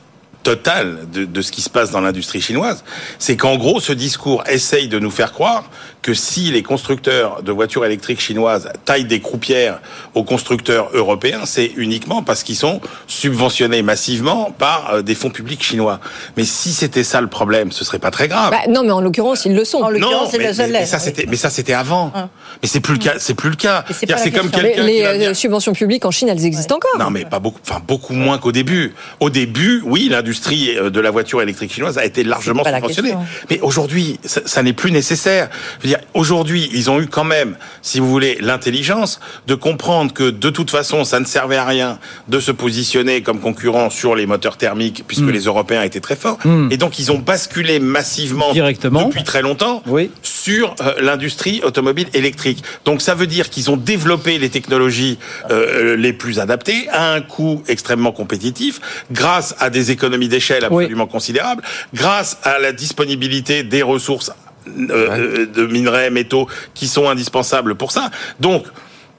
totale 0.43 1.07
de, 1.13 1.23
de 1.23 1.41
ce 1.41 1.53
qui 1.53 1.61
se 1.61 1.69
passe 1.69 1.91
dans 1.91 2.01
l'industrie 2.01 2.41
chinoise, 2.41 2.83
c'est 3.17 3.37
qu'en 3.37 3.55
gros, 3.55 3.79
ce 3.79 3.93
discours 3.93 4.43
essaye 4.49 4.89
de 4.89 4.99
nous 4.99 5.09
faire 5.11 5.31
croire 5.31 5.63
que 6.03 6.13
si 6.13 6.51
les 6.51 6.61
constructeurs 6.61 7.41
de 7.41 7.51
voitures 7.51 7.83
électriques 7.85 8.19
chinoises 8.21 8.69
taillent 8.85 9.05
des 9.05 9.21
croupières 9.21 9.79
aux 10.13 10.23
constructeurs 10.23 10.89
européens, 10.93 11.41
c'est 11.45 11.71
uniquement 11.77 12.21
parce 12.21 12.43
qu'ils 12.43 12.57
sont 12.57 12.81
subventionnés 13.07 13.81
massivement 13.81 14.51
par 14.51 14.95
euh, 14.95 15.01
des 15.01 15.15
fonds 15.15 15.29
publics 15.29 15.63
chinois. 15.63 15.99
Mais 16.37 16.43
si 16.43 16.73
c'était 16.73 17.03
ça 17.05 17.21
le 17.21 17.27
problème, 17.27 17.71
ce 17.71 17.85
serait 17.85 17.99
pas 17.99 18.11
très 18.11 18.27
grave. 18.27 18.51
Bah, 18.51 18.69
non, 18.69 18.83
mais 18.83 18.91
en 18.91 18.99
l'occurrence, 19.01 19.45
ils 19.45 19.55
le 19.55 19.63
sont. 19.65 19.77
En 19.77 19.83
non, 19.83 19.89
l'occurrence, 19.91 20.31
c'est 20.31 20.37
mais, 20.39 20.51
mais- 20.57 20.67
mais 20.81 20.85
ça 20.85 20.99
c'était, 20.99 21.25
mais 21.27 21.37
ça 21.37 21.49
c'était 21.49 21.73
avant. 21.73 22.11
Hein. 22.15 22.29
Mais 22.61 22.67
c'est 22.67 22.81
plus 22.81 22.93
le 22.93 22.99
cas, 22.99 23.13
c'est 23.17 23.33
plus 23.33 23.49
le 23.49 23.55
cas. 23.55 23.85
c'est 23.89 24.31
comme 24.31 24.51
quelqu'un 24.51 24.83
les 24.83 25.03
euh, 25.05 25.17
dire- 25.17 25.35
subventions 25.35 25.73
publiques 25.73 26.05
en 26.05 26.11
Chine, 26.11 26.27
elles 26.29 26.45
existent 26.45 26.75
encore. 26.75 26.97
non, 26.99 27.09
mais 27.11 27.23
pas 27.25 27.39
beaucoup, 27.39 27.59
enfin 27.67 27.81
beaucoup 27.87 28.13
moins 28.13 28.37
qu'au 28.39 28.51
début. 28.51 28.93
Au 29.21 29.29
début, 29.29 29.81
oui, 29.85 30.09
l'industrie 30.11 30.77
euh, 30.77 30.89
de 30.89 30.99
la 30.99 31.11
voiture 31.11 31.41
électrique 31.41 31.73
chinoise 31.73 31.97
a 31.97 32.03
été 32.05 32.23
largement 32.25 32.63
subventionnée. 32.65 33.13
Mais 33.49 33.59
aujourd'hui, 33.61 34.19
ça, 34.25 34.41
ça 34.45 34.63
n'est 34.63 34.73
plus 34.73 34.91
nécessaire. 34.91 35.49
Je 35.79 35.83
veux 35.83 35.89
dire, 35.89 35.92
aujourd'hui, 36.13 36.69
ils 36.73 36.89
ont 36.89 36.99
eu 36.99 37.07
quand 37.07 37.23
même, 37.23 37.55
si 37.81 37.99
vous 37.99 38.09
voulez, 38.09 38.37
l'intelligence 38.41 39.19
de 39.47 39.55
comprendre 39.55 40.13
que 40.13 40.29
de 40.29 40.49
toute 40.49 40.69
façon, 40.71 41.03
ça 41.03 41.19
ne 41.19 41.25
servait 41.25 41.57
à 41.57 41.65
rien 41.65 41.99
de 42.27 42.39
se 42.39 42.51
positionner 42.51 43.21
comme 43.21 43.39
concurrent 43.39 43.89
sur 43.89 44.15
les 44.15 44.25
moteurs 44.25 44.57
thermiques, 44.57 45.03
puisque 45.07 45.23
Mm. 45.23 45.31
les 45.31 45.41
Européens 45.41 45.83
étaient 45.83 45.99
très 45.99 46.15
forts. 46.15 46.37
Mm. 46.45 46.69
Et 46.71 46.77
donc, 46.77 46.99
ils 46.99 47.11
ont 47.11 47.19
basculé 47.19 47.79
massivement 47.79 48.51
Directement. 48.53 49.07
depuis 49.07 49.23
très 49.23 49.41
longtemps 49.41 49.83
sur 50.21 50.75
euh, 50.81 50.93
l'industrie 51.01 51.61
automobile 51.63 52.07
électrique. 52.13 52.63
Donc 52.85 53.01
ça 53.01 53.15
veut 53.15 53.27
dire 53.27 53.49
qu'ils 53.49 53.71
ont 53.71 53.77
développé 53.77 54.37
les 54.37 54.49
technologies 54.49 55.17
euh, 55.51 55.95
les 55.95 56.13
plus 56.13 56.39
adaptées 56.39 56.87
à 56.89 57.13
un 57.13 57.21
coût 57.21 57.63
extrêmement 57.67 58.11
compétitif, 58.11 58.79
grâce 59.11 59.55
à 59.59 59.69
des 59.69 59.91
économies 59.91 60.27
d'échelle 60.27 60.65
absolument 60.65 61.07
considérables, 61.07 61.63
grâce 61.93 62.37
à 62.43 62.59
la 62.59 62.71
disponibilité 62.71 63.63
des 63.63 63.83
ressources 63.83 64.31
euh, 64.67 65.45
de 65.45 65.65
minerais, 65.65 66.09
métaux 66.09 66.47
qui 66.73 66.87
sont 66.87 67.09
indispensables 67.09 67.75
pour 67.75 67.91
ça. 67.91 68.11
Donc 68.39 68.65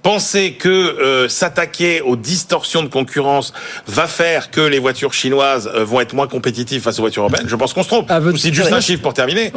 Penser 0.09 0.53
que 0.53 0.69
euh, 0.69 1.31
s'attaquer 1.31 2.03
aux 2.03 2.15
distorsions 2.15 2.83
de 2.83 2.89
concurrence 2.89 3.55
va 3.87 4.07
faire 4.07 4.51
que 4.51 4.61
les 4.61 4.79
voitures 4.79 5.15
chinoises 5.15 5.71
euh, 5.75 5.83
vont 5.83 5.99
être 6.03 6.13
moins 6.13 6.27
compétitives 6.29 6.83
face 6.83 6.99
aux 6.99 7.03
voitures 7.03 7.23
européennes, 7.23 7.49
je 7.49 7.57
pense 7.57 7.73
qu'on 7.73 7.83
se 7.83 7.89
trompe. 7.89 8.13
Vous 8.21 8.37
cite 8.37 8.53
juste 8.53 8.71
un 8.75 8.83
chiffre 8.83 9.01
pour 9.01 9.15
terminer. 9.15 9.51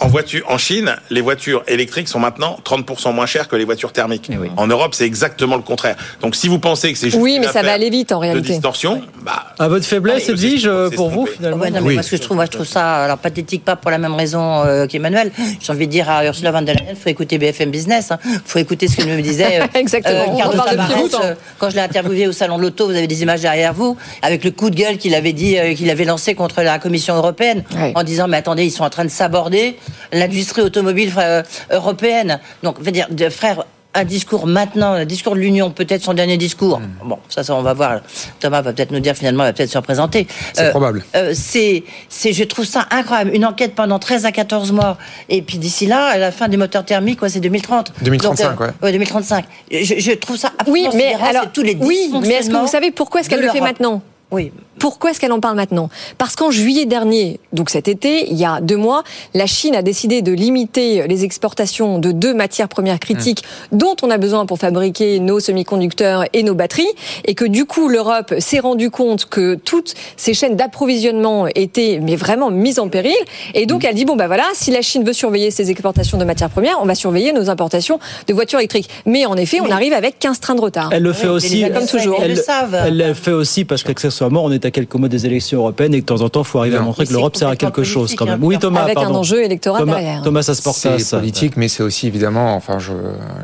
En 0.00 0.06
voiture, 0.06 0.44
en 0.48 0.58
Chine, 0.58 0.94
les 1.10 1.20
voitures 1.20 1.64
électriques 1.66 2.06
sont 2.06 2.20
maintenant 2.20 2.56
30% 2.64 3.12
moins 3.12 3.26
chères 3.26 3.48
que 3.48 3.56
les 3.56 3.64
voitures 3.64 3.92
thermiques. 3.92 4.30
En 4.56 4.68
Europe, 4.68 4.94
c'est 4.94 5.04
exactement 5.04 5.56
le 5.56 5.62
contraire. 5.62 5.96
Donc, 6.20 6.36
si 6.36 6.46
vous 6.46 6.60
pensez 6.60 6.92
que 6.92 6.98
c'est 7.00 7.10
juste 7.10 7.20
Oui, 7.20 7.34
une 7.34 7.40
mais 7.40 7.48
ça 7.48 7.62
va 7.62 7.72
aller 7.72 7.90
vite 7.90 8.12
en 8.12 8.18
de 8.18 8.26
réalité. 8.26 8.52
distorsion, 8.52 9.02
bah, 9.22 9.46
À 9.58 9.66
votre 9.66 9.84
faiblesse, 9.84 10.28
Edwige, 10.28 10.62
c'est- 10.62 10.90
c'est 10.90 10.94
pour 10.94 11.10
vous, 11.10 11.26
finalement 11.26 11.56
Ouais, 11.64 11.70
non, 11.72 11.80
mais 11.82 11.94
moi, 11.94 12.04
ce 12.04 12.12
que 12.12 12.16
je 12.16 12.22
trouve, 12.22 12.36
moi, 12.36 12.44
je 12.44 12.52
trouve 12.52 12.66
ça 12.66 13.02
alors 13.06 13.18
pathétique, 13.18 13.64
pas 13.64 13.74
pour 13.74 13.90
la 13.90 13.98
même 13.98 14.14
raison 14.14 14.62
euh, 14.64 14.86
qu'Emmanuel. 14.86 15.32
J'ai 15.60 15.72
envie 15.72 15.88
de 15.88 15.92
dire 15.92 16.08
à 16.08 16.24
Ursula 16.24 16.52
von 16.52 16.62
der 16.62 16.76
Leyen, 16.76 16.94
faut 16.94 17.08
écouter 17.08 17.38
BFM 17.38 17.72
Business, 17.72 18.12
hein. 18.12 18.18
faut 18.44 18.60
écouter 18.60 18.86
ce 18.86 18.98
que 18.98 19.02
me 19.02 19.20
disait 19.20 19.58
euh, 19.94 20.24
Exactement, 20.24 20.50
on 20.52 20.56
parle 20.56 21.24
euh, 21.24 21.34
quand 21.58 21.70
je 21.70 21.76
l'ai 21.76 21.82
interviewé 21.82 22.26
au 22.26 22.32
salon 22.32 22.58
de 22.58 22.62
l'auto. 22.62 22.86
Vous 22.86 22.96
avez 22.96 23.06
des 23.06 23.22
images 23.22 23.40
derrière 23.40 23.72
vous, 23.74 23.96
avec 24.22 24.44
le 24.44 24.50
coup 24.50 24.70
de 24.70 24.76
gueule 24.76 24.98
qu'il 24.98 25.14
avait 25.14 25.32
dit, 25.32 25.58
euh, 25.58 25.74
qu'il 25.74 25.90
avait 25.90 26.04
lancé 26.04 26.34
contre 26.34 26.62
la 26.62 26.78
Commission 26.78 27.14
européenne, 27.16 27.64
en 27.94 28.02
disant 28.02 28.28
mais 28.28 28.38
attendez, 28.38 28.64
ils 28.64 28.70
sont 28.70 28.84
en 28.84 28.90
train 28.90 29.04
de 29.04 29.10
saborder 29.10 29.76
l'industrie 30.12 30.62
automobile 30.62 31.12
euh, 31.18 31.42
européenne. 31.70 32.40
Donc, 32.62 32.76
je 32.80 32.84
veux 32.84 32.92
dire, 32.92 33.08
de, 33.10 33.28
frère. 33.28 33.64
Un 33.94 34.04
discours 34.04 34.46
maintenant, 34.46 34.98
le 34.98 35.06
discours 35.06 35.34
de 35.34 35.40
l'Union, 35.40 35.70
peut-être 35.70 36.02
son 36.02 36.12
dernier 36.12 36.36
discours. 36.36 36.78
Hmm. 36.78 37.08
Bon, 37.08 37.18
ça, 37.28 37.42
ça, 37.42 37.54
on 37.54 37.62
va 37.62 37.72
voir. 37.72 38.00
Thomas 38.38 38.60
va 38.60 38.72
peut-être 38.72 38.90
nous 38.90 39.00
dire 39.00 39.14
finalement, 39.14 39.44
il 39.44 39.46
va 39.46 39.52
peut-être 39.54 39.70
se 39.70 39.78
représenter. 39.78 40.26
C'est 40.52 40.70
probable. 40.70 41.04
Euh, 41.16 41.32
c'est, 41.34 41.84
c'est, 42.08 42.32
je 42.34 42.44
trouve 42.44 42.66
ça 42.66 42.86
incroyable. 42.90 43.30
Une 43.34 43.46
enquête 43.46 43.74
pendant 43.74 43.98
13 43.98 44.26
à 44.26 44.32
14 44.32 44.72
mois. 44.72 44.98
Et 45.30 45.40
puis 45.40 45.56
d'ici 45.58 45.86
là, 45.86 46.04
à 46.06 46.18
la 46.18 46.30
fin 46.32 46.48
des 46.48 46.58
moteurs 46.58 46.84
thermiques, 46.84 47.18
quoi, 47.18 47.28
c'est 47.30 47.40
2030. 47.40 47.92
2035, 48.02 48.50
Donc, 48.50 48.60
euh, 48.60 48.70
ouais. 48.82 48.92
2035. 48.92 49.44
Je, 49.72 49.94
je 49.98 50.12
trouve 50.12 50.36
ça 50.36 50.52
Oui, 50.66 50.84
absolument 50.86 50.90
mais 50.94 51.12
sidérant, 51.14 51.30
alors, 51.30 51.52
tous 51.52 51.62
les 51.62 51.76
oui, 51.80 52.10
mais 52.20 52.28
est-ce 52.34 52.50
que 52.50 52.56
vous 52.56 52.66
savez 52.66 52.90
pourquoi 52.90 53.22
est-ce 53.22 53.30
qu'elle 53.30 53.40
le 53.40 53.48
fait 53.50 53.60
maintenant? 53.60 54.02
Oui. 54.30 54.52
Pourquoi 54.78 55.10
est-ce 55.10 55.18
qu'elle 55.18 55.32
en 55.32 55.40
parle 55.40 55.56
maintenant? 55.56 55.88
Parce 56.18 56.36
qu'en 56.36 56.50
juillet 56.50 56.84
dernier, 56.84 57.40
donc 57.52 57.68
cet 57.70 57.88
été, 57.88 58.30
il 58.30 58.36
y 58.36 58.44
a 58.44 58.60
deux 58.60 58.76
mois, 58.76 59.02
la 59.34 59.46
Chine 59.46 59.74
a 59.74 59.82
décidé 59.82 60.22
de 60.22 60.30
limiter 60.30 61.06
les 61.08 61.24
exportations 61.24 61.98
de 61.98 62.12
deux 62.12 62.32
matières 62.32 62.68
premières 62.68 63.00
critiques 63.00 63.42
dont 63.72 63.96
on 64.02 64.10
a 64.10 64.18
besoin 64.18 64.46
pour 64.46 64.58
fabriquer 64.58 65.18
nos 65.18 65.40
semi-conducteurs 65.40 66.26
et 66.32 66.42
nos 66.44 66.54
batteries, 66.54 66.86
et 67.24 67.34
que 67.34 67.44
du 67.44 67.64
coup 67.64 67.88
l'Europe 67.88 68.34
s'est 68.38 68.60
rendu 68.60 68.90
compte 68.90 69.26
que 69.26 69.56
toutes 69.56 69.94
ces 70.16 70.34
chaînes 70.34 70.54
d'approvisionnement 70.54 71.48
étaient 71.48 71.98
mais 72.00 72.14
vraiment 72.14 72.50
mises 72.50 72.78
en 72.78 72.88
péril, 72.88 73.16
et 73.54 73.66
donc 73.66 73.84
elle 73.84 73.94
dit 73.94 74.04
bon 74.04 74.14
bah 74.14 74.28
voilà, 74.28 74.44
si 74.54 74.70
la 74.70 74.82
Chine 74.82 75.02
veut 75.02 75.12
surveiller 75.12 75.50
ses 75.50 75.70
exportations 75.70 76.18
de 76.18 76.24
matières 76.24 76.50
premières, 76.50 76.78
on 76.80 76.86
va 76.86 76.94
surveiller 76.94 77.32
nos 77.32 77.50
importations 77.50 77.98
de 78.28 78.34
voitures 78.34 78.60
électriques. 78.60 78.90
Mais 79.06 79.26
en 79.26 79.36
effet, 79.36 79.60
on 79.60 79.70
arrive 79.70 79.92
avec 79.92 80.18
15 80.20 80.38
trains 80.38 80.54
de 80.54 80.60
retard. 80.60 80.90
Elle 80.92 81.02
le 81.02 81.12
fait 81.12 81.28
aussi, 81.28 81.64
comme 81.72 81.86
toujours. 81.86 82.20
Elle, 82.22 82.40
elle 82.86 82.96
le 82.96 83.14
fait 83.14 83.32
aussi 83.32 83.64
parce 83.64 83.82
qu'accessoirement, 84.18 84.44
on 84.44 84.50
est 84.50 84.64
à 84.64 84.70
quelques 84.70 84.94
mois 84.94 85.08
des 85.08 85.26
élections 85.26 85.60
européennes 85.60 85.94
et 85.94 85.98
que 85.98 86.02
de 86.02 86.06
temps 86.06 86.24
en 86.24 86.28
temps, 86.28 86.42
il 86.42 86.46
faut 86.46 86.58
arriver 86.58 86.76
à 86.76 86.82
montrer 86.82 87.06
que 87.06 87.12
l'Europe 87.12 87.36
sert 87.36 87.48
à 87.48 87.56
quelque 87.56 87.84
chose 87.84 88.14
quand 88.16 88.26
même. 88.26 88.42
Oui, 88.42 88.58
Thomas, 88.58 88.82
Avec 88.82 88.98
un 88.98 89.10
enjeu 89.10 89.42
électoral 89.42 89.80
Thomas, 89.80 89.94
derrière. 89.94 90.22
Thomas 90.22 90.46
Asportas. 90.48 90.98
C'est 90.98 91.16
politique, 91.16 91.56
mais 91.56 91.68
c'est 91.68 91.82
aussi 91.82 92.06
évidemment, 92.06 92.54
enfin, 92.54 92.78
je, 92.78 92.92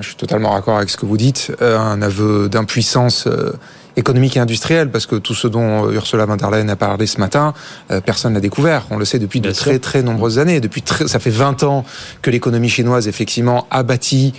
je 0.00 0.06
suis 0.06 0.16
totalement 0.16 0.54
d'accord 0.54 0.76
avec 0.76 0.90
ce 0.90 0.96
que 0.96 1.06
vous 1.06 1.16
dites, 1.16 1.52
euh, 1.62 1.78
un 1.78 2.02
aveu 2.02 2.48
d'impuissance 2.48 3.26
euh, 3.26 3.52
économique 3.96 4.36
et 4.36 4.40
industrielle, 4.40 4.90
parce 4.90 5.06
que 5.06 5.16
tout 5.16 5.34
ce 5.34 5.46
dont 5.46 5.86
euh, 5.86 5.92
Ursula 5.92 6.26
von 6.26 6.36
der 6.36 6.50
Leyen 6.50 6.68
a 6.68 6.76
parlé 6.76 7.06
ce 7.06 7.18
matin, 7.18 7.54
euh, 7.90 8.00
personne 8.00 8.32
n'a 8.32 8.40
découvert. 8.40 8.86
On 8.90 8.96
le 8.96 9.04
sait 9.04 9.18
depuis 9.18 9.40
de 9.40 9.52
très 9.52 9.78
très 9.78 10.02
nombreuses 10.02 10.38
années. 10.38 10.60
Depuis 10.60 10.82
très, 10.82 11.06
ça 11.06 11.18
fait 11.18 11.30
20 11.30 11.62
ans 11.62 11.84
que 12.22 12.30
l'économie 12.30 12.68
chinoise 12.68 13.08
effectivement 13.08 13.66
a 13.70 13.82
bâti 13.82 14.34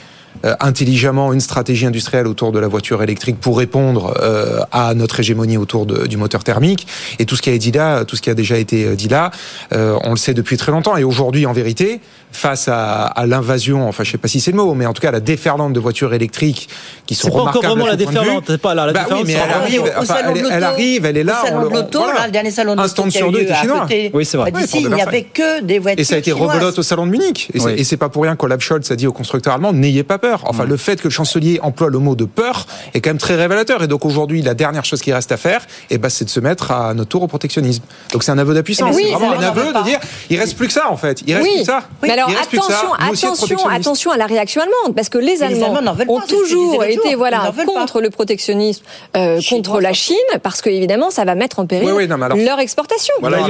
intelligemment 0.59 1.33
une 1.33 1.39
stratégie 1.39 1.85
industrielle 1.85 2.27
autour 2.27 2.51
de 2.51 2.59
la 2.59 2.67
voiture 2.67 3.01
électrique 3.03 3.39
pour 3.39 3.57
répondre 3.57 4.13
euh, 4.21 4.59
à 4.71 4.93
notre 4.93 5.19
hégémonie 5.19 5.57
autour 5.57 5.85
de- 5.85 6.05
du 6.07 6.17
moteur 6.17 6.43
thermique. 6.43 6.87
Et 7.19 7.25
tout 7.25 7.35
ce 7.35 7.41
qui 7.41 7.49
a 7.49 7.53
été 7.53 7.59
dit 7.59 7.77
là, 7.77 8.05
tout 8.05 8.15
ce 8.15 8.21
qui 8.21 8.29
a 8.29 8.33
déjà 8.35 8.57
été 8.57 8.85
euh, 8.85 8.95
dit 8.95 9.07
là, 9.07 9.31
euh, 9.73 9.97
on 10.03 10.11
le 10.11 10.17
sait 10.17 10.33
depuis 10.33 10.57
très 10.57 10.71
longtemps. 10.71 10.97
Et 10.97 11.03
aujourd'hui, 11.03 11.45
en 11.45 11.53
vérité, 11.53 11.99
face 12.31 12.67
à, 12.67 13.03
à 13.05 13.25
l'invasion, 13.25 13.87
enfin 13.87 14.03
je 14.03 14.11
sais 14.11 14.17
pas 14.17 14.27
si 14.27 14.39
c'est 14.41 14.51
le 14.51 14.57
mot, 14.57 14.73
mais 14.73 14.85
en 14.85 14.93
tout 14.93 15.01
cas 15.01 15.11
la 15.11 15.21
déferlante 15.21 15.71
de 15.73 15.79
voitures 15.79 16.13
électriques 16.13 16.67
qui 17.05 17.15
sont 17.15 17.27
C'est 17.29 17.33
pas 17.33 17.41
encore 17.43 17.63
vraiment 17.63 17.85
la 17.87 17.95
déferlante, 17.95 18.43
c'est 18.47 18.61
pas 18.61 18.75
là, 18.75 18.85
la 18.87 18.93
Bah 18.93 19.05
oui, 19.09 19.23
déferlante, 19.23 19.27
mais 19.27 19.33
c'est 19.33 19.39
elle 19.39 19.53
arrive, 19.53 19.81
Au 19.97 20.01
enfin, 20.01 20.15
elle, 20.19 20.33
l'auto, 20.41 20.49
elle 20.51 20.63
arrive, 20.63 21.05
elle 21.05 21.17
est 21.17 21.23
là. 21.23 21.41
Au 21.43 21.45
salon 21.47 21.57
on 21.65 21.69
de 21.69 21.73
l'auto, 21.75 21.99
voilà. 21.99 22.19
là, 22.19 22.25
le 22.25 22.31
dernier 22.33 22.51
salon 22.51 22.75
de 22.75 22.79
Un 22.79 22.83
l'auto 22.83 22.93
stand 22.93 23.09
qui 23.11 23.17
a 23.17 23.19
sur 23.21 23.29
eu 23.29 23.31
deux 23.31 23.39
était 23.41 23.55
chinois. 23.55 23.79
côté. 23.81 24.11
Oui, 24.13 24.25
c'est 24.25 24.37
vrai. 24.37 24.51
Bah, 24.51 24.59
D'ici, 24.59 24.81
il 24.81 24.89
n'y 24.89 25.01
avait 25.01 25.23
que 25.23 25.61
des 25.61 25.79
voitures 25.79 26.01
Et 26.01 26.03
ça 26.03 26.15
a 26.15 26.17
été 26.17 26.31
chinoises. 26.33 26.53
rebelote 26.55 26.77
au 26.79 26.83
salon 26.83 27.05
de 27.05 27.11
Munich. 27.11 27.49
Et 27.53 27.59
c'est- 27.59 27.65
Oui. 27.67 27.73
et 27.77 27.83
c'est 27.85 27.97
pas 27.97 28.09
pour 28.09 28.23
rien 28.23 28.35
qu'Olaf 28.35 28.59
Scholz 28.59 28.91
a 28.91 28.95
dit 28.97 29.07
aux 29.07 29.13
constructeurs 29.13 29.53
allemands 29.53 29.71
n'ayez 29.71 30.03
pas 30.03 30.17
peur. 30.17 30.24
Enfin, 30.45 30.65
le 30.65 30.77
fait 30.77 30.97
que 30.99 31.05
le 31.05 31.09
chancelier 31.09 31.59
emploie 31.61 31.89
le 31.89 31.99
mot 31.99 32.15
de 32.15 32.25
peur 32.25 32.65
est 32.93 33.01
quand 33.01 33.09
même 33.11 33.17
très 33.17 33.35
révélateur. 33.35 33.83
Et 33.83 33.87
donc 33.87 34.05
aujourd'hui, 34.05 34.41
la 34.41 34.53
dernière 34.53 34.85
chose 34.85 35.01
qui 35.01 35.13
reste 35.13 35.31
à 35.31 35.37
faire, 35.37 35.61
eh 35.89 35.97
ben, 35.97 36.09
c'est 36.09 36.25
de 36.25 36.29
se 36.29 36.39
mettre 36.39 36.71
à 36.71 36.93
notre 36.93 37.09
tour 37.09 37.23
au 37.23 37.27
protectionnisme. 37.27 37.83
Donc 38.11 38.23
c'est 38.23 38.31
un 38.31 38.37
aveu 38.37 38.53
d'impuissance. 38.53 38.89
Eh 38.91 38.95
ben 38.95 38.97
oui, 38.97 39.09
c'est 39.11 39.15
vraiment 39.19 39.39
un 39.39 39.43
aveu 39.47 39.73
de 39.73 39.83
dire 39.83 39.99
il 40.29 40.39
reste 40.39 40.57
plus 40.57 40.67
que 40.67 40.73
ça 40.73 40.89
en 40.89 40.97
fait. 40.97 41.21
Il 41.27 41.33
reste 41.35 41.45
oui, 41.45 41.53
plus 41.55 41.59
que 41.61 41.65
ça. 41.65 41.81
mais 42.01 42.09
alors 42.11 42.29
Il 42.29 42.35
reste 42.35 42.49
plus 42.49 42.59
que 42.59 42.65
ça. 42.65 42.81
attention, 42.99 43.33
attention, 43.33 43.69
attention 43.69 44.11
à 44.11 44.17
la 44.17 44.25
réaction 44.25 44.61
allemande, 44.61 44.95
parce 44.95 45.09
que 45.09 45.17
les 45.19 45.35
les 45.35 45.43
Allemands 45.43 45.73
veulent 45.93 46.09
ont 46.09 46.19
pas, 46.21 46.27
toujours 46.27 46.83
été 46.85 47.15
voilà 47.15 47.51
pas. 47.55 47.65
contre 47.65 47.99
le 48.01 48.09
protectionnisme, 48.09 48.83
euh, 49.17 49.39
contre 49.49 49.81
la 49.81 49.91
Chine, 49.93 50.15
parce 50.43 50.61
que 50.61 50.69
évidemment 50.69 51.09
ça 51.09 51.25
va 51.25 51.35
mettre 51.35 51.59
en 51.59 51.65
péril 51.65 51.87
Oui, 51.87 51.93
oui, 51.97 52.07
non, 52.07 52.21
alors- 52.21 52.37
leur 52.37 52.59
exportation. 52.59 53.13
Voilà, 53.19 53.39
Non, 53.39 53.47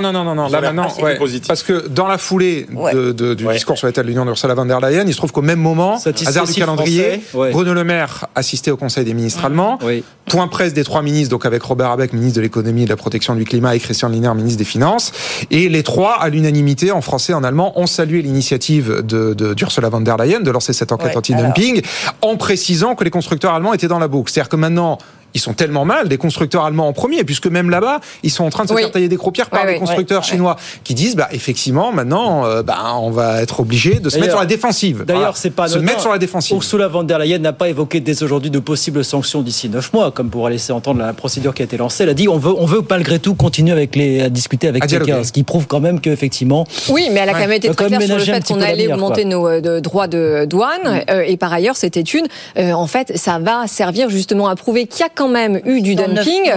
non, 0.00 0.12
non, 0.12 0.24
non, 0.24 0.34
non, 0.34 0.48
là 0.48 0.60
maintenant, 0.60 0.88
ouais. 1.02 1.18
parce 1.46 1.62
que 1.62 1.86
dans 1.88 2.08
la 2.08 2.18
foulée 2.18 2.66
Ouais. 2.74 2.92
de- 2.92 3.12
de- 3.12 3.34
du 3.34 3.46
discours 3.46 3.78
sur 3.78 3.86
l'état 3.86 4.02
de 4.02 4.08
l'Union 4.08 4.24
d'Ursula 4.24 4.54
von 4.54 4.64
der 4.66 4.80
Leyen, 4.80 5.04
il 5.06 5.12
se 5.12 5.18
trouve 5.18 5.32
qu'au 5.32 5.42
même 5.42 5.60
moment, 5.60 5.98
hasard 6.26 6.46
du 6.46 6.54
calendrier, 6.54 7.22
ouais. 7.34 7.50
Bruno 7.50 7.74
Le 7.74 7.84
Maire 7.84 8.26
assistait 8.34 8.70
au 8.70 8.76
Conseil 8.76 9.04
des 9.04 9.14
ministres 9.14 9.44
allemands. 9.44 9.78
Oui. 9.82 10.04
Point 10.26 10.48
presse 10.48 10.72
des 10.72 10.84
trois 10.84 11.02
ministres, 11.02 11.30
donc 11.30 11.44
avec 11.46 11.62
Robert 11.62 11.90
Habeck, 11.90 12.12
ministre 12.12 12.36
de 12.36 12.42
l'économie 12.42 12.82
et 12.82 12.84
de 12.84 12.90
la 12.90 12.96
protection 12.96 13.34
du 13.34 13.44
climat, 13.44 13.74
et 13.74 13.80
Christian 13.80 14.08
Lindner, 14.08 14.32
ministre 14.34 14.58
des 14.58 14.64
Finances. 14.64 15.12
Et 15.50 15.68
les 15.68 15.82
trois, 15.82 16.14
à 16.14 16.28
l'unanimité, 16.28 16.90
en 16.92 17.00
français 17.00 17.32
et 17.32 17.34
en 17.34 17.44
allemand, 17.44 17.78
ont 17.78 17.86
salué 17.86 18.22
l'initiative 18.22 19.02
de, 19.02 19.34
de, 19.34 19.54
d'Ursula 19.54 19.88
von 19.88 20.00
der 20.00 20.16
Leyen 20.16 20.40
de 20.40 20.50
lancer 20.50 20.72
cette 20.72 20.92
enquête 20.92 21.02
Ouais, 21.02 21.16
anti-dumping, 21.16 21.82
en 22.20 22.36
précisant 22.36 22.94
que 22.94 23.04
les 23.04 23.10
constructeurs 23.10 23.54
allemands 23.54 23.74
étaient 23.74 23.88
dans 23.88 23.98
la 23.98 24.08
boucle. 24.08 24.30
C'est-à-dire 24.30 24.48
que 24.48 24.56
maintenant, 24.56 24.98
ils 25.34 25.40
sont 25.40 25.52
tellement 25.54 25.84
mal, 25.84 26.08
les 26.08 26.18
constructeurs 26.18 26.64
allemands 26.64 26.88
en 26.88 26.92
premier, 26.92 27.24
puisque 27.24 27.46
même 27.46 27.70
là-bas, 27.70 28.00
ils 28.22 28.30
sont 28.30 28.44
en 28.44 28.50
train 28.50 28.64
de 28.64 28.68
se 28.68 28.74
Oui. 28.74 28.82
faire 28.82 28.90
tailler 28.92 29.08
des 29.08 29.16
croupières 29.16 29.50
par 29.50 29.64
ouais, 29.64 29.76
constructeurs 29.78 30.22
ouais, 30.22 30.28
chinois 30.28 30.56
qui 30.84 30.94
disent, 30.94 31.16
bah, 31.16 31.28
effectivement, 31.32 31.92
maintenant, 31.92 32.44
euh, 32.46 32.62
bah, 32.62 32.78
on 33.00 33.10
va 33.10 33.42
être 33.42 33.60
obligé 33.60 33.98
de 34.00 34.08
se 34.10 34.18
mettre 34.18 34.32
sur 34.32 34.40
la 34.40 34.46
défensive. 34.46 35.04
D'ailleurs, 35.06 35.20
Voilà. 35.22 35.34
c'est 35.36 35.50
pas 35.50 35.68
se 35.68 35.78
mettre 35.78 36.00
sur 36.00 36.12
la 36.12 36.18
défensive. 36.18 36.56
Ursula 36.56 36.88
von 36.88 37.02
der 37.04 37.18
Leyen 37.18 37.38
n'a 37.38 37.52
pas 37.52 37.68
évoqué 37.68 38.00
dès 38.00 38.22
aujourd'hui 38.22 38.50
de 38.50 38.58
possibles 38.58 39.04
sanctions 39.04 39.42
d'ici 39.42 39.68
9 39.68 39.92
mois, 39.92 40.10
comme 40.10 40.30
pour 40.30 40.48
laisser 40.48 40.72
entendre 40.72 41.00
la 41.00 41.12
procédure 41.12 41.54
qui 41.54 41.62
a 41.62 41.64
été 41.64 41.76
lancée. 41.76 42.02
Elle 42.04 42.10
a 42.10 42.14
dit 42.14 42.28
on 42.28 42.38
veut, 42.38 42.54
on 42.56 42.66
veut 42.66 42.82
malgré 42.88 43.18
tout 43.18 43.34
continuer 43.34 43.72
avec 43.72 43.96
les, 43.96 44.22
à 44.22 44.28
discuter 44.28 44.68
avec. 44.68 44.82
Pékin, 44.86 45.24
ce 45.24 45.32
qui 45.32 45.42
prouve 45.42 45.66
quand 45.66 45.80
même 45.80 46.00
qu'effectivement. 46.00 46.66
Oui, 46.90 47.08
mais 47.12 47.20
elle 47.20 47.28
a 47.28 47.32
quand 47.32 47.38
même 47.40 47.52
été 47.52 47.68
très 47.68 47.84
quand 47.84 47.90
même 47.90 48.00
claire 48.00 48.20
sur 48.20 48.32
le 48.34 48.38
fait 48.40 48.44
qu'on 48.46 48.60
allait 48.60 48.92
augmenter 48.92 49.22
quoi. 49.22 49.30
nos 49.30 49.48
euh, 49.48 49.60
de- 49.60 49.80
droits 49.80 50.06
de 50.08 50.44
douane. 50.48 51.02
euh, 51.10 51.22
et 51.26 51.36
par 51.36 51.52
ailleurs, 51.52 51.76
cette 51.76 51.96
étude, 51.96 52.26
euh, 52.58 52.72
en 52.72 52.86
fait, 52.86 53.16
ça 53.16 53.38
va 53.38 53.66
servir 53.66 54.10
justement 54.10 54.48
à 54.48 54.56
prouver 54.56 54.86
qu'il 54.86 55.00
y 55.00 55.04
a 55.04 55.08
quand 55.14 55.21
quand 55.22 55.28
même 55.28 55.60
eu 55.64 55.80
du 55.80 55.94
dumping. 55.94 56.52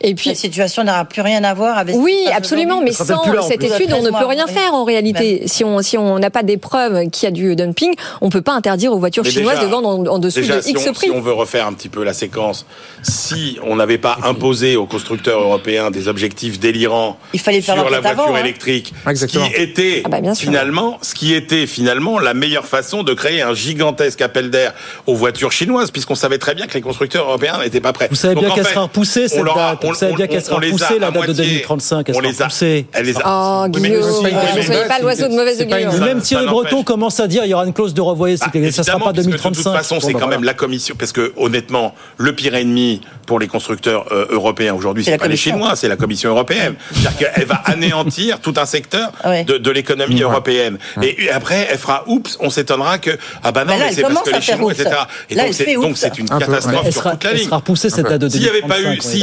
Et 0.00 0.14
puis 0.14 0.30
la 0.30 0.36
situation 0.36 0.84
n'aura 0.84 1.04
plus 1.04 1.22
rien 1.22 1.42
à 1.42 1.54
voir 1.54 1.76
avec. 1.76 1.96
Oui, 1.96 2.16
absolument, 2.32 2.80
mais 2.80 2.92
sans 2.92 3.22
cette 3.42 3.64
étude, 3.64 3.92
on 3.92 4.02
ne 4.02 4.10
peut 4.10 4.26
rien 4.26 4.46
faire 4.46 4.74
en 4.74 4.84
réalité. 4.84 5.42
Si 5.46 5.64
on 5.64 5.82
si 5.82 5.98
on 5.98 6.18
n'a 6.18 6.30
pas 6.30 6.42
des 6.42 6.56
preuves 6.56 7.08
qu'il 7.10 7.24
y 7.24 7.28
a 7.28 7.30
du 7.30 7.56
dumping, 7.56 7.94
on 8.20 8.28
peut 8.28 8.42
pas 8.42 8.54
interdire 8.54 8.92
aux 8.92 8.98
voitures 8.98 9.24
chinoises 9.24 9.60
de 9.60 9.66
vendre 9.66 10.10
en, 10.10 10.18
dessous 10.18 10.40
de 10.40 10.68
X 10.68 10.90
prix. 10.92 11.06
Si 11.06 11.10
on 11.10 11.20
veut 11.20 11.32
refaire 11.32 11.66
un 11.66 11.72
petit 11.72 11.88
peu 11.88 12.04
la 12.04 12.12
séquence, 12.12 12.66
si 13.02 13.58
on 13.64 13.76
n'avait 13.76 13.98
pas 13.98 14.18
imposé 14.22 14.76
aux 14.76 14.86
constructeurs 14.86 15.40
européens 15.40 15.90
des 15.90 16.08
objectifs 16.08 16.60
délirants 16.60 17.18
sur 17.34 17.90
la 17.90 18.00
voiture 18.00 18.36
hein. 18.36 18.40
électrique, 18.40 18.94
qui 19.28 19.38
était 19.54 20.02
ah 20.04 20.08
bah, 20.08 20.34
finalement 20.34 20.98
ce 21.02 21.14
qui 21.14 21.34
était 21.34 21.66
finalement 21.66 22.18
la 22.18 22.34
meilleure 22.34 22.66
façon 22.66 23.02
de 23.02 23.14
créer 23.14 23.42
un 23.42 23.54
gigantesque 23.54 24.20
appel 24.20 24.50
d'air 24.50 24.74
aux 25.06 25.14
voitures 25.14 25.52
chinoises, 25.52 25.90
puisqu'on 25.90 26.14
savait 26.14 26.38
très 26.38 26.54
bien 26.54 26.66
que 26.66 26.74
les 26.74 26.80
constructeurs 26.80 27.26
européens 27.26 27.58
n'étaient 27.58 27.80
pas 27.80 27.92
prêts. 27.92 28.07
Vous 28.10 28.16
savez 28.16 28.34
bien 28.34 28.50
qu'elle 28.50 28.66
sera 28.66 28.82
repoussée 28.82 29.28
cette 29.28 29.44
date. 29.44 29.84
Vous 29.84 29.94
savez 29.94 30.14
bien 30.14 30.26
qu'elle 30.26 30.44
sera 30.44 30.56
repoussée 30.56 30.98
la 30.98 31.10
date 31.10 31.28
de 31.28 31.32
2035. 31.32 32.08
Elle 32.08 32.14
sera 32.14 32.44
repoussée. 32.44 32.86
Elle 32.92 33.06
les 33.06 33.16
a. 33.16 33.64
Oh, 33.64 33.68
Guillaume, 33.68 34.02
ne 34.02 34.88
pas 34.88 34.98
l'oiseau 35.00 35.28
de 35.28 35.34
mauvaise. 35.34 35.66
Même 36.00 36.20
Thierry 36.20 36.46
Breton 36.46 36.82
commence 36.82 37.20
à 37.20 37.26
dire 37.26 37.42
qu'il 37.42 37.50
y 37.50 37.54
aura 37.54 37.66
une 37.66 37.72
clause 37.72 37.94
de 37.94 38.00
revoyer. 38.00 38.36
Bah, 38.36 38.46
ça 38.52 38.82
ne 38.82 38.86
sera 38.86 38.98
pas 38.98 39.12
2035. 39.12 39.50
De 39.50 39.62
toute 39.62 39.72
façon, 39.72 40.00
c'est 40.00 40.12
quand 40.12 40.20
bah, 40.20 40.26
même 40.28 40.44
la 40.44 40.54
Commission. 40.54 40.94
Parce 40.98 41.12
que 41.12 41.32
honnêtement, 41.36 41.94
le 42.16 42.34
pire 42.34 42.54
ennemi 42.54 43.00
pour 43.26 43.38
les 43.38 43.46
constructeurs 43.46 44.06
euh, 44.12 44.26
européens 44.30 44.74
aujourd'hui, 44.74 45.04
c'est 45.04 45.18
pas 45.18 45.28
les 45.28 45.36
Chinois, 45.36 45.76
c'est 45.76 45.88
la 45.88 45.96
Commission 45.96 46.30
européenne. 46.30 46.74
C'est-à-dire 46.92 47.16
qu'elle 47.16 47.46
va 47.46 47.56
anéantir 47.64 48.40
tout 48.40 48.54
un 48.56 48.66
secteur 48.66 49.12
ah 49.22 49.42
de 49.42 49.70
l'économie 49.70 50.22
européenne. 50.22 50.78
Et 51.02 51.30
après, 51.30 51.68
elle 51.70 51.78
fera 51.78 52.04
oups, 52.06 52.36
on 52.40 52.50
s'étonnera 52.50 52.98
que 52.98 53.10
ah 53.42 53.52
bah 53.52 53.64
non, 53.64 53.74
bah 53.74 53.84
mais 53.86 53.92
c'est 53.92 54.02
parce 54.02 54.22
que 54.22 54.30
les 54.30 54.40
Chinois, 54.40 54.72
etc. 54.72 54.90
Et 55.30 55.74
donc 55.76 55.96
c'est 55.96 56.18
une 56.18 56.28
catastrophe 56.28 56.90
sur 56.90 57.10
toute 57.10 57.24
la 57.24 57.32
ligne. 57.32 57.40
Elle 57.40 57.46
sera 57.46 57.56
repoussée 57.56 57.90
s'il 58.28 58.40
n'y 58.40 58.48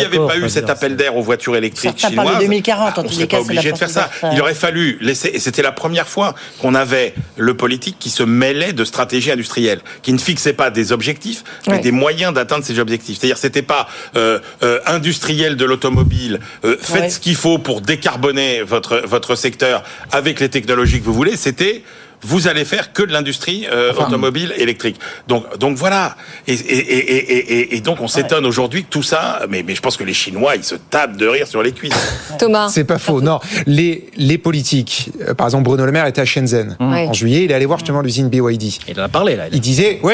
avait 0.05 0.17
pas 0.17 0.37
eu, 0.37 0.49
cet 0.49 0.69
appel 0.69 0.95
d'air 0.95 1.15
aux 1.15 1.21
voitures 1.21 1.55
électriques 1.55 2.05
2040, 2.39 2.97
on 2.97 3.27
pas 3.27 3.39
obligé 3.39 3.71
de 3.71 3.77
faire 3.77 3.89
ça. 3.89 4.09
Il 4.31 4.41
aurait 4.41 4.53
fallu 4.53 4.97
laisser. 5.01 5.31
Et 5.33 5.39
c'était 5.39 5.61
la 5.61 5.71
première 5.71 6.07
fois 6.07 6.35
qu'on 6.61 6.75
avait 6.75 7.13
le 7.37 7.55
politique 7.55 7.97
qui 7.99 8.09
se 8.09 8.23
mêlait 8.23 8.73
de 8.73 8.83
stratégie 8.85 9.31
industrielle, 9.31 9.79
qui 10.01 10.13
ne 10.13 10.17
fixait 10.17 10.53
pas 10.53 10.69
des 10.69 10.91
objectifs, 10.91 11.43
mais 11.67 11.79
des 11.79 11.91
moyens 11.91 12.33
d'atteindre 12.33 12.63
ces 12.63 12.79
objectifs. 12.79 13.19
C'est-à-dire, 13.19 13.37
c'était 13.37 13.61
pas 13.61 13.87
euh, 14.15 14.39
euh, 14.63 14.79
industriel 14.85 15.55
de 15.55 15.65
l'automobile. 15.65 16.39
Euh, 16.63 16.77
faites 16.79 17.11
ce 17.11 17.19
qu'il 17.19 17.35
faut 17.35 17.57
pour 17.57 17.81
décarboner 17.81 18.61
votre 18.61 19.01
votre 19.05 19.35
secteur 19.35 19.83
avec 20.11 20.39
les 20.39 20.49
technologies 20.49 20.99
que 20.99 21.05
vous 21.05 21.13
voulez. 21.13 21.37
C'était 21.37 21.83
vous 22.21 22.47
allez 22.47 22.65
faire 22.65 22.93
que 22.93 23.03
de 23.03 23.11
l'industrie 23.11 23.67
euh, 23.71 23.93
automobile 23.93 24.53
électrique. 24.57 24.97
Donc, 25.27 25.57
donc 25.57 25.77
voilà. 25.77 26.15
Et, 26.47 27.81
donc 27.81 28.01
on 28.01 28.07
s'étonne 28.07 28.45
aujourd'hui 28.45 28.83
que 28.83 28.89
tout 28.89 29.03
ça, 29.03 29.41
mais, 29.49 29.63
je 29.67 29.81
pense 29.81 29.97
que 29.97 30.03
les 30.03 30.13
Chinois, 30.13 30.55
ils 30.55 30.63
se 30.63 30.75
tapent 30.75 31.17
de 31.17 31.27
rire 31.27 31.47
sur 31.47 31.61
les 31.61 31.71
cuisses. 31.71 31.93
Thomas. 32.39 32.69
C'est 32.69 32.83
pas 32.83 32.97
faux. 32.97 33.21
Non, 33.21 33.39
les, 33.67 34.09
les 34.15 34.37
politiques, 34.37 35.09
euh, 35.21 35.33
par 35.33 35.47
exemple 35.47 35.63
Bruno 35.63 35.85
Le 35.85 35.91
Maire 35.91 36.05
était 36.07 36.21
à 36.21 36.25
Shenzhen 36.25 36.75
mmh. 36.79 36.93
en 36.93 37.13
juillet, 37.13 37.43
il 37.45 37.51
est 37.51 37.53
allé 37.53 37.65
voir 37.65 37.79
justement 37.79 38.01
l'usine 38.01 38.29
BYD. 38.29 38.63
Il 38.87 38.99
en 38.99 39.03
a 39.03 39.09
parlé 39.09 39.35
là. 39.35 39.45
Il, 39.51 39.61
disait, 39.61 39.99
oui. 40.03 40.13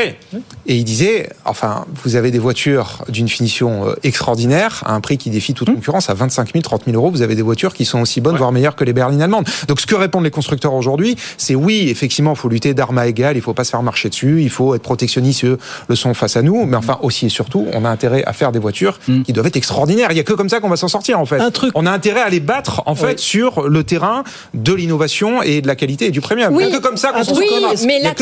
Et 0.68 0.76
il 0.76 0.84
disait, 0.84 1.30
enfin, 1.46 1.86
vous 2.04 2.16
avez 2.16 2.32
des 2.32 2.40
voitures 2.40 3.04
d'une 3.10 3.30
finition 3.30 3.88
euh, 3.88 3.96
extraordinaire, 4.04 4.84
à 4.86 4.94
un 4.94 5.02
prix 5.02 5.18
qui 5.18 5.30
défie 5.30 5.54
toute 5.54 5.70
mmh. 5.70 5.76
concurrence, 5.76 6.10
à 6.10 6.14
25 6.14 6.54
000, 6.54 6.62
30 6.62 6.86
000 6.86 6.98
euros, 6.98 7.12
vous 7.12 7.22
avez 7.22 7.36
des 7.36 7.42
voitures 7.42 7.74
qui 7.74 7.86
sont 7.86 8.02
aussi 8.02 8.22
bonnes, 8.22 8.38
voire 8.38 8.52
meilleures 8.52 8.76
que 8.76 8.84
les 8.84 8.94
berlines 8.94 9.22
allemandes. 9.22 9.48
Donc 9.68 9.80
ce 9.80 9.86
que 9.86 9.96
répondent 9.96 10.24
les 10.24 10.32
constructeurs 10.32 10.74
aujourd'hui, 10.74 11.16
c'est 11.38 11.56
oui, 11.56 11.91
effectivement, 11.92 12.34
il 12.34 12.38
faut 12.38 12.50
lutter 12.50 12.74
d'armes 12.74 12.98
à 12.98 13.08
égales, 13.08 13.36
il 13.36 13.40
ne 13.40 13.44
faut 13.44 13.54
pas 13.54 13.64
se 13.64 13.72
faire 13.72 13.84
marcher 13.84 14.10
dessus, 14.10 14.42
il 14.42 14.50
faut 14.50 14.76
être 14.76 14.82
protectionniste, 14.82 15.46
eux 15.46 15.58
le 15.88 15.96
sont 15.96 16.14
face 16.14 16.38
à 16.38 16.42
nous, 16.42 16.66
mais 16.66 16.78
enfin, 16.78 16.98
aussi 17.02 17.22
et 17.26 17.30
surtout, 17.30 17.68
on 17.74 17.86
a 17.86 17.90
intérêt 17.90 18.24
à 18.26 18.34
faire 18.34 18.52
des 18.52 18.60
voitures 18.60 19.00
mm. 19.08 19.24
qui 19.24 19.34
doivent 19.34 19.48
être 19.48 19.58
extraordinaires. 19.58 20.12
Il 20.12 20.16
n'y 20.16 20.20
a 20.20 20.24
que 20.24 20.34
comme 20.34 20.50
ça 20.50 20.60
qu'on 20.60 20.70
va 20.70 20.76
s'en 20.76 20.88
sortir, 20.88 21.20
en 21.20 21.26
fait. 21.26 21.40
Un 21.40 21.52
truc... 21.52 21.72
On 21.76 21.86
a 21.86 21.92
intérêt 21.92 22.22
à 22.22 22.30
les 22.30 22.40
battre, 22.40 22.84
en 22.86 22.96
fait, 22.96 23.20
sur 23.20 23.68
le 23.68 23.84
terrain 23.84 24.24
de 24.54 24.74
l'innovation 24.74 25.42
et 25.42 25.62
de 25.62 25.68
la 25.68 25.76
qualité 25.76 26.08
et 26.08 26.12
du 26.12 26.22
premium. 26.22 26.54
Oui. 26.54 26.64
Il 26.64 26.70
n'y 26.70 26.76
a 26.76 26.78
que 26.78 26.84
comme 26.84 26.98
ça 26.98 27.12
qu'on 27.12 27.24
s'en 27.24 27.36
oui, 27.36 27.48
sortira. 27.48 27.74
Mais 27.86 28.00
là, 28.00 28.14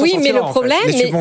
oui, 0.00 0.16
mais 0.20 0.32
le 0.32 0.40
problème, 0.40 0.78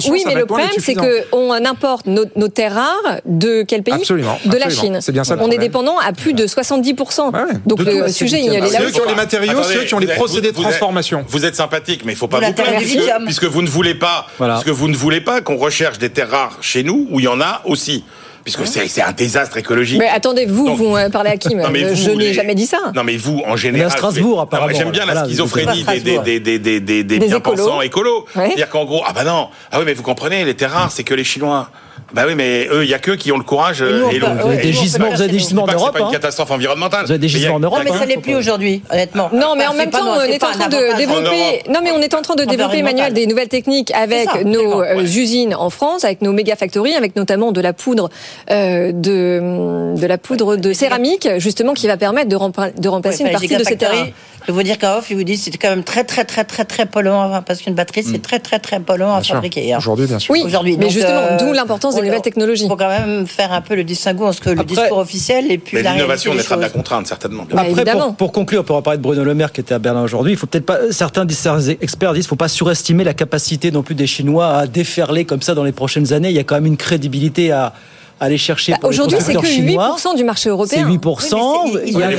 oui, 0.10 0.24
mais 0.26 0.36
le 0.36 0.46
problème, 0.46 0.70
c'est 0.78 0.96
qu'on 0.96 1.52
importe 1.52 2.08
nos, 2.08 2.26
nos, 2.36 2.48
terres 2.48 2.76
rares 2.76 3.22
de 3.26 3.64
quel 3.64 3.84
pays? 3.84 3.94
Absolument, 3.94 4.38
De 4.46 4.58
la 4.58 4.70
Chine. 4.70 5.00
C'est 5.02 5.12
bien 5.12 5.24
ça. 5.24 5.38
On 5.40 5.50
est 5.50 5.58
dépendant 5.58 5.98
à 5.98 6.14
plus 6.14 6.34
de 6.34 6.46
70%. 6.46 7.32
Donc 7.66 7.80
le 7.80 8.10
sujet, 8.10 8.40
il 8.40 8.52
y 8.52 8.58
a 8.58 8.60
les 8.60 8.70
Ceux 8.70 8.92
qui 8.92 9.02
ont 9.02 9.08
les 9.08 9.16
matériaux, 9.16 9.64
ceux 9.64 9.84
qui 9.84 9.94
ont 9.94 10.00
les 10.00 10.08
procédés 10.08 10.52
de 10.52 10.56
transformation. 10.56 11.26
Vous 11.28 11.46
êtes 11.46 11.56
sympathique 11.56 11.93
mais 12.06 12.14
il 12.14 12.16
ne 12.16 12.20
faut 12.20 12.28
pas 12.28 12.40
vous, 12.40 12.54
plaindre 12.54 12.78
puisque, 12.78 13.12
puisque, 13.26 13.44
vous 13.46 13.62
ne 13.62 13.68
voulez 13.68 13.96
pas, 13.96 14.28
puisque 14.38 14.70
vous 14.70 14.88
ne 14.88 14.96
voulez 14.96 15.22
pas 15.22 15.42
qu'on 15.42 15.58
recherche 15.58 15.98
des 15.98 16.10
terres 16.10 16.30
rares 16.30 16.58
chez 16.62 16.84
nous 16.84 17.08
où 17.12 17.20
il 17.20 17.24
y 17.24 17.28
en 17.28 17.42
a 17.42 17.62
aussi 17.66 18.04
puisque 18.44 18.68
c'est 18.68 19.02
un 19.02 19.12
désastre 19.12 19.58
écologique. 19.58 20.00
Mais 20.00 20.10
attendez, 20.10 20.46
vous, 20.46 20.76
vous 20.76 20.96
hein, 20.96 21.10
parlez 21.10 21.32
à 21.32 21.38
qui 21.38 21.56
vous, 21.56 21.62
Je 21.62 22.12
n'ai 22.12 22.34
jamais 22.34 22.56
dit 22.56 22.66
ça. 22.66 22.92
Non, 22.94 23.04
mais 23.04 23.16
vous, 23.16 23.42
en 23.46 23.56
général. 23.56 23.88
Mais 23.88 23.94
à 23.94 23.98
Strasbourg, 23.98 24.42
apparemment. 24.42 24.74
J'aime 24.76 24.92
bien 24.92 25.06
la 25.06 25.26
schizophrénie 25.26 25.84
des, 25.84 26.20
des, 26.20 26.40
des, 26.40 26.60
des, 26.60 26.80
des, 26.80 27.04
des, 27.04 27.20
bien-pensants 27.20 27.82
écolos. 27.82 28.26
C'est-à-dire 28.34 28.70
qu'en 28.70 28.86
gros, 28.86 29.04
ah 29.06 29.14
bah 29.14 29.24
non, 29.24 29.50
ah 29.72 29.80
oui, 29.80 29.86
mais 29.86 29.94
vous 29.94 30.04
comprenez, 30.04 30.44
les 30.46 30.56
terres 30.56 30.72
rares, 30.72 30.92
c'est 30.92 31.04
que 31.04 31.14
les 31.14 31.24
Chinois. 31.24 31.70
Bah 32.14 32.24
oui, 32.28 32.36
mais 32.36 32.68
eux, 32.72 32.84
il 32.84 32.90
y 32.90 32.94
a 32.94 33.00
qu'eux 33.00 33.16
qui 33.16 33.32
ont 33.32 33.38
le 33.38 33.44
courage. 33.44 33.82
Et 33.82 33.86
nous, 33.86 34.06
euh, 34.06 34.12
et 34.12 34.20
vous, 34.20 34.46
avez 34.46 34.58
des 34.58 34.74
gisements, 34.74 35.64
en 35.64 35.72
Europe. 35.72 35.92
C'est 35.94 36.00
pas 36.00 36.00
une 36.00 36.06
hein. 36.06 36.12
catastrophe 36.12 36.52
environnementale. 36.52 37.06
Vous 37.06 37.12
avez 37.12 37.20
des 37.20 37.28
gisements 37.28 37.56
en 37.56 37.60
Non, 37.60 37.72
mais 37.84 37.92
hein. 37.92 37.96
ça 37.98 38.06
l'est 38.06 38.18
plus 38.18 38.36
aujourd'hui, 38.36 38.84
honnêtement. 38.92 39.30
Non, 39.34 39.56
mais 39.58 39.66
en 39.66 39.74
même 39.74 39.90
temps, 39.90 40.18
on 40.18 40.22
est 40.22 40.44
en 40.44 40.52
train 40.52 40.68
de 40.68 40.98
développer. 40.98 41.64
Non, 41.70 41.80
mais 41.84 41.92
on 41.92 42.00
est 42.02 42.14
en 42.14 42.22
train 42.22 42.36
de 42.36 42.44
ah, 42.44 42.46
bah, 42.46 42.52
développer, 42.52 42.78
Emmanuel, 42.78 43.14
des 43.14 43.26
nouvelles 43.26 43.48
techniques 43.48 43.92
avec 43.92 44.46
nos 44.46 44.84
euh, 44.84 45.02
usines 45.02 45.56
en 45.56 45.70
France, 45.70 46.04
avec 46.04 46.22
nos 46.22 46.34
méga 46.34 46.56
factories, 46.56 46.96
avec 46.96 47.16
notamment 47.16 47.52
de 47.52 47.62
la 47.62 47.74
poudre 47.74 48.10
euh, 48.52 48.92
de 48.92 49.94
de 49.96 50.08
la 50.08 50.18
poudre 50.18 50.56
de 50.56 50.74
céramique, 50.74 51.28
justement, 51.38 51.74
qui 51.74 51.88
va 51.88 51.98
permettre 51.98 52.30
de, 52.30 52.88
remplacer 52.88 53.24
une 53.24 53.32
partie 53.32 53.56
de 53.56 53.64
ces 53.64 53.78
terrains. 53.78 54.08
Je 54.48 54.52
vous 54.52 54.64
dire 54.64 54.78
qu'en 54.78 54.98
off, 54.98 55.10
ils 55.10 55.16
vous 55.16 55.24
disent 55.24 55.44
c'est 55.44 55.58
quand 55.58 55.70
même 55.70 55.84
très 55.84 56.04
très 56.04 56.26
très 56.26 56.44
très 56.44 56.66
très 56.66 56.86
polluant 56.86 57.42
parce 57.46 57.62
qu'une 57.62 57.76
batterie 57.76 58.04
c'est 58.04 58.18
mm. 58.18 58.22
très 58.22 58.40
très 58.40 58.60
très 58.60 58.80
polluant 58.80 59.16
à 59.16 59.24
fabriquer. 59.24 59.72
Hein. 59.74 59.78
Aujourd'hui, 59.78 60.06
bien 60.06 60.20
sûr. 60.20 60.34
Oui, 60.34 60.44
aujourd'hui. 60.46 60.76
Mais 60.78 60.90
justement, 60.90 61.38
d'où 61.40 61.54
l'importance 61.54 61.96
il 62.06 62.70
faut 62.70 62.76
quand 62.76 62.88
même 62.88 63.28
faire 63.28 63.54
un 63.54 63.62
peu 63.62 63.76
le 63.76 63.84
distinguo 63.84 64.26
entre 64.26 64.52
le 64.52 64.64
discours 64.64 64.98
officiel 64.98 65.52
et 65.52 65.58
puis 65.58 65.78
mais 65.78 65.84
l'innovation 65.84 66.34
naîtra 66.34 66.56
de 66.56 66.62
la 66.62 66.70
contrainte 66.70 67.08
certainement. 67.08 67.46
Bien. 67.46 67.58
Après, 67.58 67.86
pour, 67.86 68.16
pour, 68.16 68.32
conclure, 68.32 68.64
pour 68.64 68.82
de 68.82 68.98
Bruno 68.98 69.24
Le 69.24 69.34
Maire 69.34 69.52
qui 69.52 69.62
était 69.62 69.74
à 69.74 69.80
Berlin 69.80 70.04
aujourd'hui, 70.04 70.34
il 70.34 70.38
faut 70.38 70.48
peut-être 70.48 70.66
pas 70.66 70.92
certains 70.92 71.28
experts 71.28 71.58
disent, 71.60 71.78
qu'il 71.80 72.18
ne 72.20 72.24
faut 72.24 72.36
pas 72.36 72.48
surestimer 72.48 73.04
la 73.04 73.14
capacité 73.14 73.72
non 73.72 73.84
plus 73.84 73.96
des 73.96 74.08
Chinois 74.08 74.48
à 74.48 74.68
déferler 74.68 75.26
comme 75.26 75.42
ça 75.42 75.56
dans 75.56 75.64
les 75.64 75.72
prochaines 75.72 76.14
années. 76.14 76.30
Il 76.30 76.36
y 76.36 76.40
a 76.40 76.44
quand 76.44 76.56
même 76.56 76.66
une 76.66 76.78
crédibilité 76.78 77.52
à 77.52 77.74
aller 78.24 78.38
chercher. 78.38 78.74
Bah, 78.74 78.88
Aujourd'hui, 78.88 79.18
c'est 79.22 79.34
que 79.34 79.40
8% 79.40 79.46
chinois. 79.46 80.16
du 80.16 80.24
marché 80.24 80.50
européen. 80.50 80.88
C'est 80.88 80.98
8%. 80.98 81.36
Oui, 81.66 81.82
il, 81.88 81.98
y 81.98 82.04
a 82.04 82.08
un 82.08 82.18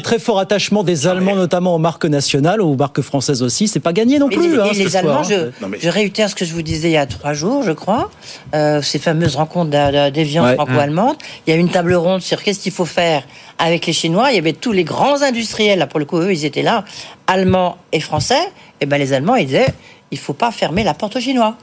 très 0.00 0.18
fort 0.18 0.38
attachement. 0.38 0.82
Des 0.82 1.06
Allemands, 1.06 1.36
notamment 1.36 1.74
aux 1.74 1.78
marques 1.78 2.04
nationales, 2.04 2.60
aux 2.60 2.76
marques 2.76 3.00
françaises 3.00 3.42
aussi. 3.42 3.68
C'est 3.68 3.80
pas 3.80 3.92
gagné 3.92 4.18
non 4.18 4.28
plus. 4.28 4.60
Hein, 4.60 4.64
hein. 4.64 4.68
Mais, 4.72 4.78
et 4.78 4.84
les 4.84 4.96
Allemands, 4.96 5.24
soir, 5.24 5.50
je, 5.80 5.88
réitère 5.88 6.30
ce 6.30 6.34
que 6.34 6.44
je 6.44 6.54
vous 6.54 6.62
disais 6.62 6.88
il 6.88 6.94
y 6.94 6.96
a 6.96 7.06
trois 7.06 7.32
jours, 7.32 7.62
je 7.62 7.72
crois, 7.72 8.10
euh, 8.54 8.80
ces 8.82 8.98
fameuses 8.98 9.36
rencontres 9.36 9.70
d'Evian 10.10 10.44
ouais. 10.44 10.54
franco-allemande. 10.54 11.16
Il 11.46 11.50
y 11.50 11.56
a 11.56 11.56
une 11.56 11.68
table 11.68 11.94
ronde 11.94 12.22
sur 12.22 12.42
qu'est-ce 12.42 12.60
qu'il 12.60 12.72
faut 12.72 12.84
faire 12.84 13.22
avec 13.58 13.86
les 13.86 13.92
Chinois. 13.92 14.30
Il 14.30 14.36
y 14.36 14.38
avait 14.38 14.52
tous 14.52 14.72
les 14.72 14.84
grands 14.84 15.22
industriels. 15.22 15.78
Là, 15.78 15.86
pour 15.86 15.98
le 15.98 16.06
coup, 16.06 16.18
eux, 16.18 16.32
ils 16.32 16.44
étaient 16.44 16.62
là, 16.62 16.84
allemands 17.26 17.76
et 17.92 18.00
français. 18.00 18.40
Et 18.80 18.86
ben 18.86 18.98
les 18.98 19.12
Allemands, 19.12 19.36
ils 19.36 19.46
disaient, 19.46 19.74
il 20.10 20.18
faut 20.18 20.34
pas 20.34 20.50
fermer 20.50 20.84
la 20.84 20.94
porte 20.94 21.16
aux 21.16 21.20
Chinois. 21.20 21.56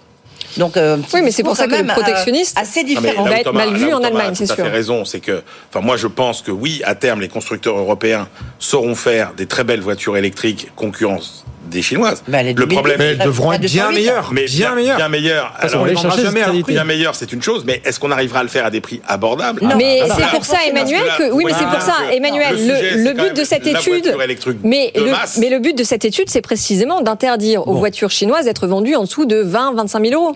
Donc, 0.57 0.77
euh, 0.77 0.97
oui, 1.13 1.21
mais 1.21 1.31
c'est 1.31 1.43
pour 1.43 1.55
ça 1.55 1.67
que 1.67 1.75
le 1.75 1.89
euh, 1.89 1.93
protectionniste 1.93 2.57
assez 2.57 2.83
différent. 2.83 3.23
Va 3.23 3.39
être 3.39 3.53
mal 3.53 3.73
vu 3.73 3.93
en 3.93 4.03
Allemagne, 4.03 4.29
hein, 4.31 4.35
c'est 4.35 4.45
sûr. 4.45 4.55
Tout 4.55 4.63
raison. 4.63 5.05
C'est 5.05 5.19
que, 5.19 5.43
enfin, 5.69 5.85
moi, 5.85 5.97
je 5.97 6.07
pense 6.07 6.41
que 6.41 6.51
oui, 6.51 6.81
à 6.85 6.95
terme, 6.95 7.21
les 7.21 7.27
constructeurs 7.27 7.77
européens 7.77 8.27
sauront 8.59 8.95
faire 8.95 9.33
des 9.35 9.45
très 9.45 9.63
belles 9.63 9.81
voitures 9.81 10.17
électriques 10.17 10.69
concurrence 10.75 11.45
des 11.69 11.81
Chinoises. 11.81 12.23
Le 12.27 12.65
problème, 12.65 12.97
mais 12.99 13.05
elles 13.11 13.17
devront 13.17 13.53
être 13.53 13.61
bien 13.61 13.91
meilleures. 13.91 14.31
Bien, 14.31 14.75
meilleures. 14.75 14.97
Bien 14.97 15.09
meilleures. 15.09 15.53
Alors, 15.59 15.81
on 15.81 15.85
les 15.85 15.93
vendra 15.93 16.17
jamais 16.17 16.41
à. 16.41 16.51
Bien 16.51 16.83
meilleures, 16.83 17.15
c'est 17.15 17.31
une 17.31 17.41
chose, 17.41 17.63
mais 17.65 17.81
est-ce 17.85 17.99
qu'on 17.99 18.11
arrivera 18.11 18.39
à 18.39 18.43
le 18.43 18.49
faire 18.49 18.65
à 18.65 18.69
des 18.69 18.81
prix 18.81 19.01
abordables 19.07 19.61
non. 19.61 19.75
Mais 19.75 20.01
c'est 20.15 20.29
pour 20.29 20.45
ça, 20.45 20.57
Emmanuel, 20.67 21.03
que 21.17 21.31
oui, 21.31 21.43
mais 21.45 21.53
c'est 21.53 21.65
pour 21.65 21.81
ça, 21.81 21.95
Emmanuel, 22.11 22.55
le, 23.03 23.13
but 23.13 23.35
de 23.35 23.43
cette 23.43 23.67
étude, 23.67 24.15
mais 24.63 24.91
le 24.95 25.59
but 25.59 25.77
de 25.77 25.83
cette 25.83 26.05
étude, 26.05 26.29
c'est 26.29 26.41
précisément 26.41 27.01
d'interdire 27.01 27.67
aux 27.67 27.75
voitures 27.75 28.11
chinoises 28.11 28.45
d'être 28.45 28.67
vendues 28.67 28.95
en 28.95 29.03
dessous 29.03 29.25
de 29.25 29.37
20, 29.37 29.73
25 29.75 30.05
000 30.05 30.21
euros. 30.21 30.35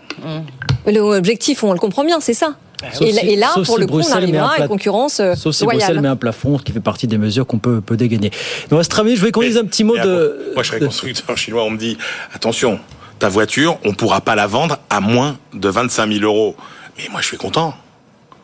L'objectif, 0.87 1.63
on 1.63 1.73
le 1.73 1.79
comprend 1.79 2.03
bien, 2.03 2.19
c'est 2.19 2.33
ça. 2.33 2.55
Ben 2.81 2.89
Et, 3.01 3.11
si, 3.11 3.35
là, 3.35 3.47
pour 3.65 3.77
le 3.77 3.87
coup, 3.87 3.99
on 3.99 4.11
arrivera 4.11 4.53
à 4.53 4.59
une 4.59 4.67
concurrence 4.67 5.19
euh, 5.19 5.35
Sauf 5.35 5.53
si 5.53 5.63
loyale. 5.63 5.79
Bruxelles 5.79 6.01
met 6.01 6.07
un 6.07 6.15
plafond 6.15 6.57
qui 6.57 6.71
fait 6.71 6.79
partie 6.79 7.07
des 7.07 7.17
mesures 7.17 7.45
qu'on 7.45 7.59
peut, 7.59 7.81
peut 7.81 7.97
dégainer. 7.97 8.31
Donc, 8.69 8.79
Astrami, 8.79 9.15
je 9.15 9.19
voulais 9.19 9.31
qu'on 9.31 9.41
dise 9.41 9.57
un 9.57 9.65
petit 9.65 9.83
mot 9.83 9.97
de... 9.97 10.37
Ah 10.39 10.51
moi, 10.55 10.63
je 10.63 10.69
serais 10.69 10.79
constructeur 10.79 11.37
chinois, 11.37 11.63
on 11.63 11.71
me 11.71 11.77
dit, 11.77 11.97
attention, 12.33 12.79
ta 13.19 13.29
voiture, 13.29 13.77
on 13.83 13.89
ne 13.89 13.95
pourra 13.95 14.21
pas 14.21 14.35
la 14.35 14.47
vendre 14.47 14.77
à 14.89 15.01
moins 15.01 15.37
de 15.53 15.69
25 15.69 16.11
000 16.11 16.23
euros. 16.23 16.55
Mais 16.97 17.05
moi, 17.11 17.21
je 17.21 17.27
suis 17.27 17.37
content. 17.37 17.73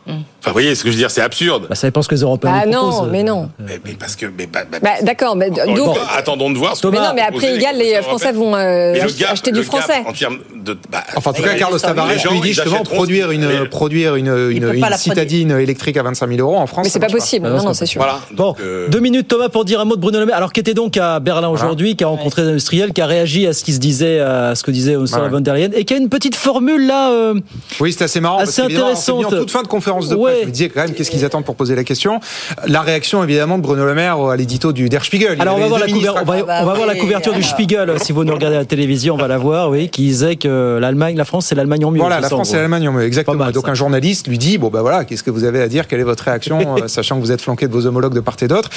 Enfin, 0.08 0.20
vous 0.46 0.52
voyez 0.52 0.74
ce 0.76 0.84
que 0.84 0.90
je 0.90 0.94
veux 0.94 0.98
dire, 1.00 1.10
c'est 1.10 1.20
absurde. 1.22 1.66
Bah, 1.68 1.74
ça 1.74 1.88
dépend 1.88 2.00
ce 2.00 2.06
que 2.08 2.14
les 2.14 2.20
Européens 2.20 2.60
Ah 2.62 2.66
non, 2.66 2.90
proposent. 2.90 3.08
mais 3.10 3.22
non. 3.24 3.50
Mais, 3.58 3.80
mais 3.84 3.94
parce 3.98 4.14
que, 4.14 4.26
mais, 4.26 4.46
bah, 4.46 4.60
bah, 4.80 4.90
D'accord, 5.02 5.34
mais 5.34 5.50
donc. 5.50 5.96
attendons 6.16 6.50
de 6.50 6.56
voir. 6.58 6.76
ce 6.76 6.86
Mais 6.86 6.96
qu'on 6.98 7.02
non, 7.02 7.10
mais 7.14 7.22
après, 7.22 7.50
les 7.50 7.56
égal, 7.56 7.76
les. 7.76 8.00
Français 8.02 8.30
vont 8.32 8.54
euh, 8.54 8.92
Mais 8.92 9.00
le 9.00 9.04
ach- 9.06 9.16
gap- 9.16 9.30
acheter 9.32 9.50
le 9.50 9.56
du 9.60 9.62
gap 9.66 9.74
français. 9.80 10.02
En 10.06 10.12
termes 10.12 10.38
de. 10.54 10.76
bah, 10.90 11.02
Enfin, 11.16 11.30
en 11.30 11.34
tout 11.34 11.42
cas, 11.42 11.54
Carlos 11.54 11.78
Tavares 11.78 12.06
lui 12.30 12.40
dit 12.40 12.52
justement 12.52 12.82
produire 12.84 13.32
une, 13.32 13.46
mais- 13.46 13.64
produire 13.66 14.14
une, 14.14 14.28
une, 14.50 14.72
citadine 14.96 15.50
électrique 15.52 15.96
à 15.96 16.02
25 16.04 16.28
000 16.28 16.40
euros 16.40 16.56
en 16.58 16.66
France. 16.68 16.84
Mais 16.84 16.90
c'est 16.90 17.00
pas 17.00 17.08
possible. 17.08 17.48
Non, 17.48 17.58
c'est 17.58 17.64
non, 17.66 17.74
c'est 17.74 17.86
sûr. 17.86 18.00
Voilà. 18.00 18.20
Bon, 18.32 18.54
euh, 18.60 18.88
deux 18.88 19.00
minutes 19.00 19.26
Thomas 19.28 19.48
pour 19.48 19.64
dire 19.64 19.80
un 19.80 19.84
mot 19.84 19.96
de 19.96 20.00
Bruno 20.00 20.20
Le 20.20 20.26
Maire, 20.26 20.36
alors 20.36 20.52
qui 20.52 20.60
était 20.60 20.74
donc 20.74 20.96
à 20.96 21.18
Berlin 21.18 21.48
aujourd'hui, 21.48 21.96
qui 21.96 22.04
a 22.04 22.06
rencontré 22.08 22.42
des 22.42 22.48
industriels, 22.50 22.92
qui 22.92 23.00
a 23.00 23.06
réagi 23.06 23.46
à 23.48 23.52
ce 23.52 23.64
qui 23.64 23.72
se 23.72 23.78
disait, 23.80 24.20
à 24.20 24.54
ce 24.54 24.62
que 24.62 24.70
disait 24.70 24.92
Ursula 24.92 25.28
von 25.28 25.40
der 25.40 25.54
Leyen, 25.54 25.70
et 25.74 25.84
qui 25.84 25.94
a 25.94 25.96
une 25.96 26.08
petite 26.08 26.36
formule 26.36 26.86
là. 26.86 27.10
euh, 27.10 27.34
Oui, 27.80 27.92
c'est 27.92 28.04
assez 28.04 28.20
marrant. 28.20 28.38
Assez 28.38 28.62
intéressante. 28.62 29.26
En 29.26 29.30
toute 29.30 29.50
fin 29.50 29.62
de 29.62 29.66
conférence 29.68 29.95
de 30.04 30.14
presse, 30.14 30.18
Ouais. 30.18 30.38
je 30.42 30.46
me 30.46 30.50
disais 30.52 30.68
quand 30.68 30.82
même 30.82 30.92
qu'est-ce 30.94 31.10
qu'ils 31.10 31.24
attendent 31.24 31.44
pour 31.44 31.56
poser 31.56 31.74
la 31.74 31.84
question. 31.84 32.20
La 32.66 32.80
réaction 32.82 33.22
évidemment 33.24 33.56
de 33.58 33.62
Bruno 33.62 33.84
Le 33.84 33.94
Maire 33.94 34.18
à 34.20 34.36
l'édito 34.36 34.72
du 34.72 34.88
Der 34.88 35.04
Spiegel. 35.04 35.40
Alors 35.40 35.56
on 35.56 35.60
va 35.60 35.66
voir 35.68 35.80
la, 35.80 35.86
couver- 35.86 35.92
ministres 35.94 36.14
on 36.22 36.24
va, 36.24 36.34
à- 36.34 36.62
on 36.62 36.66
va 36.66 36.74
voir 36.74 36.86
la 36.86 36.92
oui, 36.94 36.98
couverture 37.00 37.32
du. 37.32 37.42
Spiegel. 37.42 37.94
Si 38.02 38.12
vous 38.12 38.24
nous 38.24 38.34
regardez 38.34 38.56
à 38.56 38.60
la 38.60 38.64
télévision, 38.64 39.14
on 39.14 39.18
va 39.18 39.28
la 39.28 39.38
voir. 39.38 39.70
Oui, 39.70 39.88
qui 39.88 40.02
disait 40.02 40.36
que 40.36 40.78
l'Allemagne, 40.80 41.16
la 41.16 41.24
France, 41.24 41.46
c'est 41.46 41.54
l'Allemagne 41.54 41.84
en 41.84 41.90
mieux. 41.90 42.00
Voilà, 42.00 42.16
c'est 42.16 42.22
la 42.22 42.28
France 42.28 42.48
et 42.48 42.52
gros. 42.52 42.60
l'Allemagne, 42.60 42.88
en 42.88 42.92
mieux, 42.92 43.04
exactement. 43.04 43.36
Mal, 43.38 43.52
Donc 43.52 43.64
ça. 43.66 43.70
un 43.70 43.74
journaliste 43.74 44.26
lui 44.28 44.38
dit 44.38 44.58
bon 44.58 44.68
ben 44.68 44.80
voilà, 44.82 45.04
qu'est-ce 45.04 45.22
que 45.22 45.30
vous 45.30 45.44
avez 45.44 45.62
à 45.62 45.68
dire? 45.68 45.86
Quelle 45.88 46.00
est 46.00 46.04
votre 46.04 46.24
réaction, 46.24 46.76
euh, 46.82 46.88
sachant 46.88 47.16
que 47.16 47.20
vous 47.20 47.32
êtes 47.32 47.40
flanqué 47.40 47.66
de 47.68 47.72
vos 47.72 47.86
homologues 47.86 48.14
de 48.14 48.20
part 48.20 48.36
et 48.42 48.48
d'autre 48.48 48.70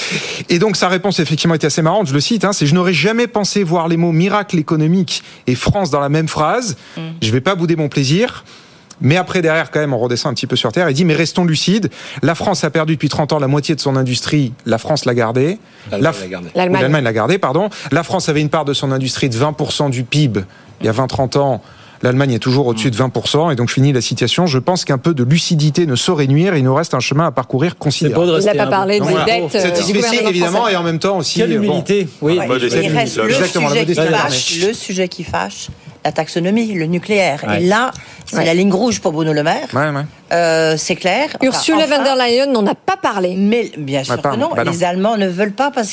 Et 0.49 0.59
donc 0.59 0.75
sa 0.75 0.87
réponse 0.87 1.19
effectivement 1.19 1.55
était 1.55 1.67
assez 1.67 1.81
marrante. 1.81 2.07
Je 2.07 2.13
le 2.13 2.19
cite, 2.19 2.45
hein, 2.45 2.53
c'est 2.53 2.65
je 2.65 2.75
n'aurais 2.75 2.93
jamais 2.93 3.27
pensé 3.27 3.63
voir 3.63 3.87
les 3.87 3.97
mots 3.97 4.11
miracle 4.11 4.57
économique 4.59 5.23
et 5.47 5.55
France 5.55 5.89
dans 5.89 5.99
la 5.99 6.09
même 6.09 6.27
phrase. 6.27 6.77
Mm. 6.97 7.01
Je 7.21 7.31
vais 7.31 7.41
pas 7.41 7.55
bouder 7.55 7.75
mon 7.75 7.89
plaisir. 7.89 8.43
Mais 9.01 9.15
après, 9.17 9.41
derrière, 9.41 9.71
quand 9.71 9.79
même, 9.79 9.93
on 9.93 9.97
redescend 9.99 10.31
un 10.31 10.33
petit 10.33 10.47
peu 10.47 10.55
sur 10.55 10.71
Terre. 10.71 10.89
Il 10.89 10.93
dit, 10.93 11.05
mais 11.05 11.13
restons 11.15 11.45
lucides. 11.45 11.89
La 12.21 12.35
France 12.35 12.63
a 12.63 12.69
perdu 12.69 12.93
depuis 12.95 13.09
30 13.09 13.33
ans 13.33 13.39
la 13.39 13.47
moitié 13.47 13.75
de 13.75 13.79
son 13.79 13.95
industrie. 13.95 14.53
La 14.65 14.77
France 14.77 15.05
l'a 15.05 15.13
gardée. 15.15 15.57
L'Allemagne 15.91 17.03
La- 17.03 17.13
gardée. 17.13 17.37
pardon. 17.37 17.69
La 17.91 18.03
France 18.03 18.29
avait 18.29 18.41
une 18.41 18.49
part 18.49 18.65
de 18.65 18.73
son 18.73 18.91
industrie 18.91 19.29
de 19.29 19.35
20% 19.37 19.89
du 19.89 20.03
PIB 20.03 20.41
il 20.81 20.85
y 20.85 20.89
a 20.89 20.93
20-30 20.93 21.37
ans. 21.37 21.61
L'Allemagne 22.01 22.31
est 22.31 22.39
toujours 22.39 22.65
au-dessus 22.67 22.91
de 22.91 22.95
20%. 22.95 23.51
Et 23.51 23.55
donc, 23.55 23.67
je 23.67 23.73
finis 23.73 23.91
la 23.91 23.99
citation. 23.99 24.47
Je 24.47 24.57
pense 24.57 24.85
qu'un 24.85 24.97
peu 24.97 25.13
de 25.13 25.23
lucidité 25.25 25.85
ne 25.85 25.95
saurait 25.97 26.27
nuire. 26.27 26.55
Il 26.55 26.63
nous 26.63 26.73
reste 26.73 26.93
un 26.93 27.01
chemin 27.01 27.25
à 27.25 27.31
parcourir 27.31 27.75
considérable. 27.77 28.25
beau 28.25 28.31
de 28.37 28.39
Il 28.41 28.45
n'a 28.45 28.53
pas 28.55 28.67
parlé 28.67 29.01
des 29.01 29.05
voilà. 29.05 29.25
dettes 29.25 29.55
euh, 29.55 29.59
Satisfait 29.59 30.25
évidemment, 30.29 30.59
français. 30.59 30.73
et 30.73 30.77
en 30.77 30.83
même 30.83 30.99
temps 30.99 31.17
aussi. 31.17 31.39
Quelle 31.39 31.51
euh, 31.51 31.57
bon. 31.57 31.63
humilité. 31.65 32.07
Oui, 32.21 32.37
Ouais, 32.39 32.47
Modeste. 32.47 32.77
il 32.81 32.89
reste 32.95 33.17
le 33.17 33.25
Exactement, 33.29 33.67
la 33.69 33.75
sujet 33.75 33.85
qui 33.85 33.95
fâche, 34.13 34.57
le 34.67 34.73
sujet 34.73 35.07
qui 35.09 35.23
fâche, 35.25 35.67
la 36.05 36.11
taxonomie, 36.11 36.73
le 36.73 36.85
nucléaire. 36.85 37.43
Ouais. 37.47 37.61
Et 37.61 37.65
là, 37.67 37.91
c'est 38.25 38.37
Ouais. 38.37 38.45
la 38.45 38.53
ligne 38.53 38.71
rouge 38.71 39.01
pour 39.01 39.11
Bruno 39.11 39.33
Le 39.33 39.43
Maire. 39.43 39.67
Ouais, 39.73 39.89
ouais. 39.89 40.03
Euh, 40.31 40.75
c'est 40.77 40.95
clair. 40.95 41.25
Enfin, 41.35 41.45
Ursula 41.47 41.83
enfin, 41.85 41.97
von 41.97 42.03
der 42.03 42.15
Leyen 42.15 42.45
n'en 42.47 42.65
a 42.67 42.75
pas 42.75 42.95
parlé. 42.97 43.35
Mais 43.35 43.71
bien 43.77 44.03
sûr 44.03 44.21
que 44.21 44.35
non, 44.37 44.49
bah 44.55 44.63
non. 44.63 44.71
les 44.71 44.83
Allemands 44.83 45.17
ne 45.17 45.27
veulent 45.27 45.51
pas 45.53 45.71
parce 45.71 45.89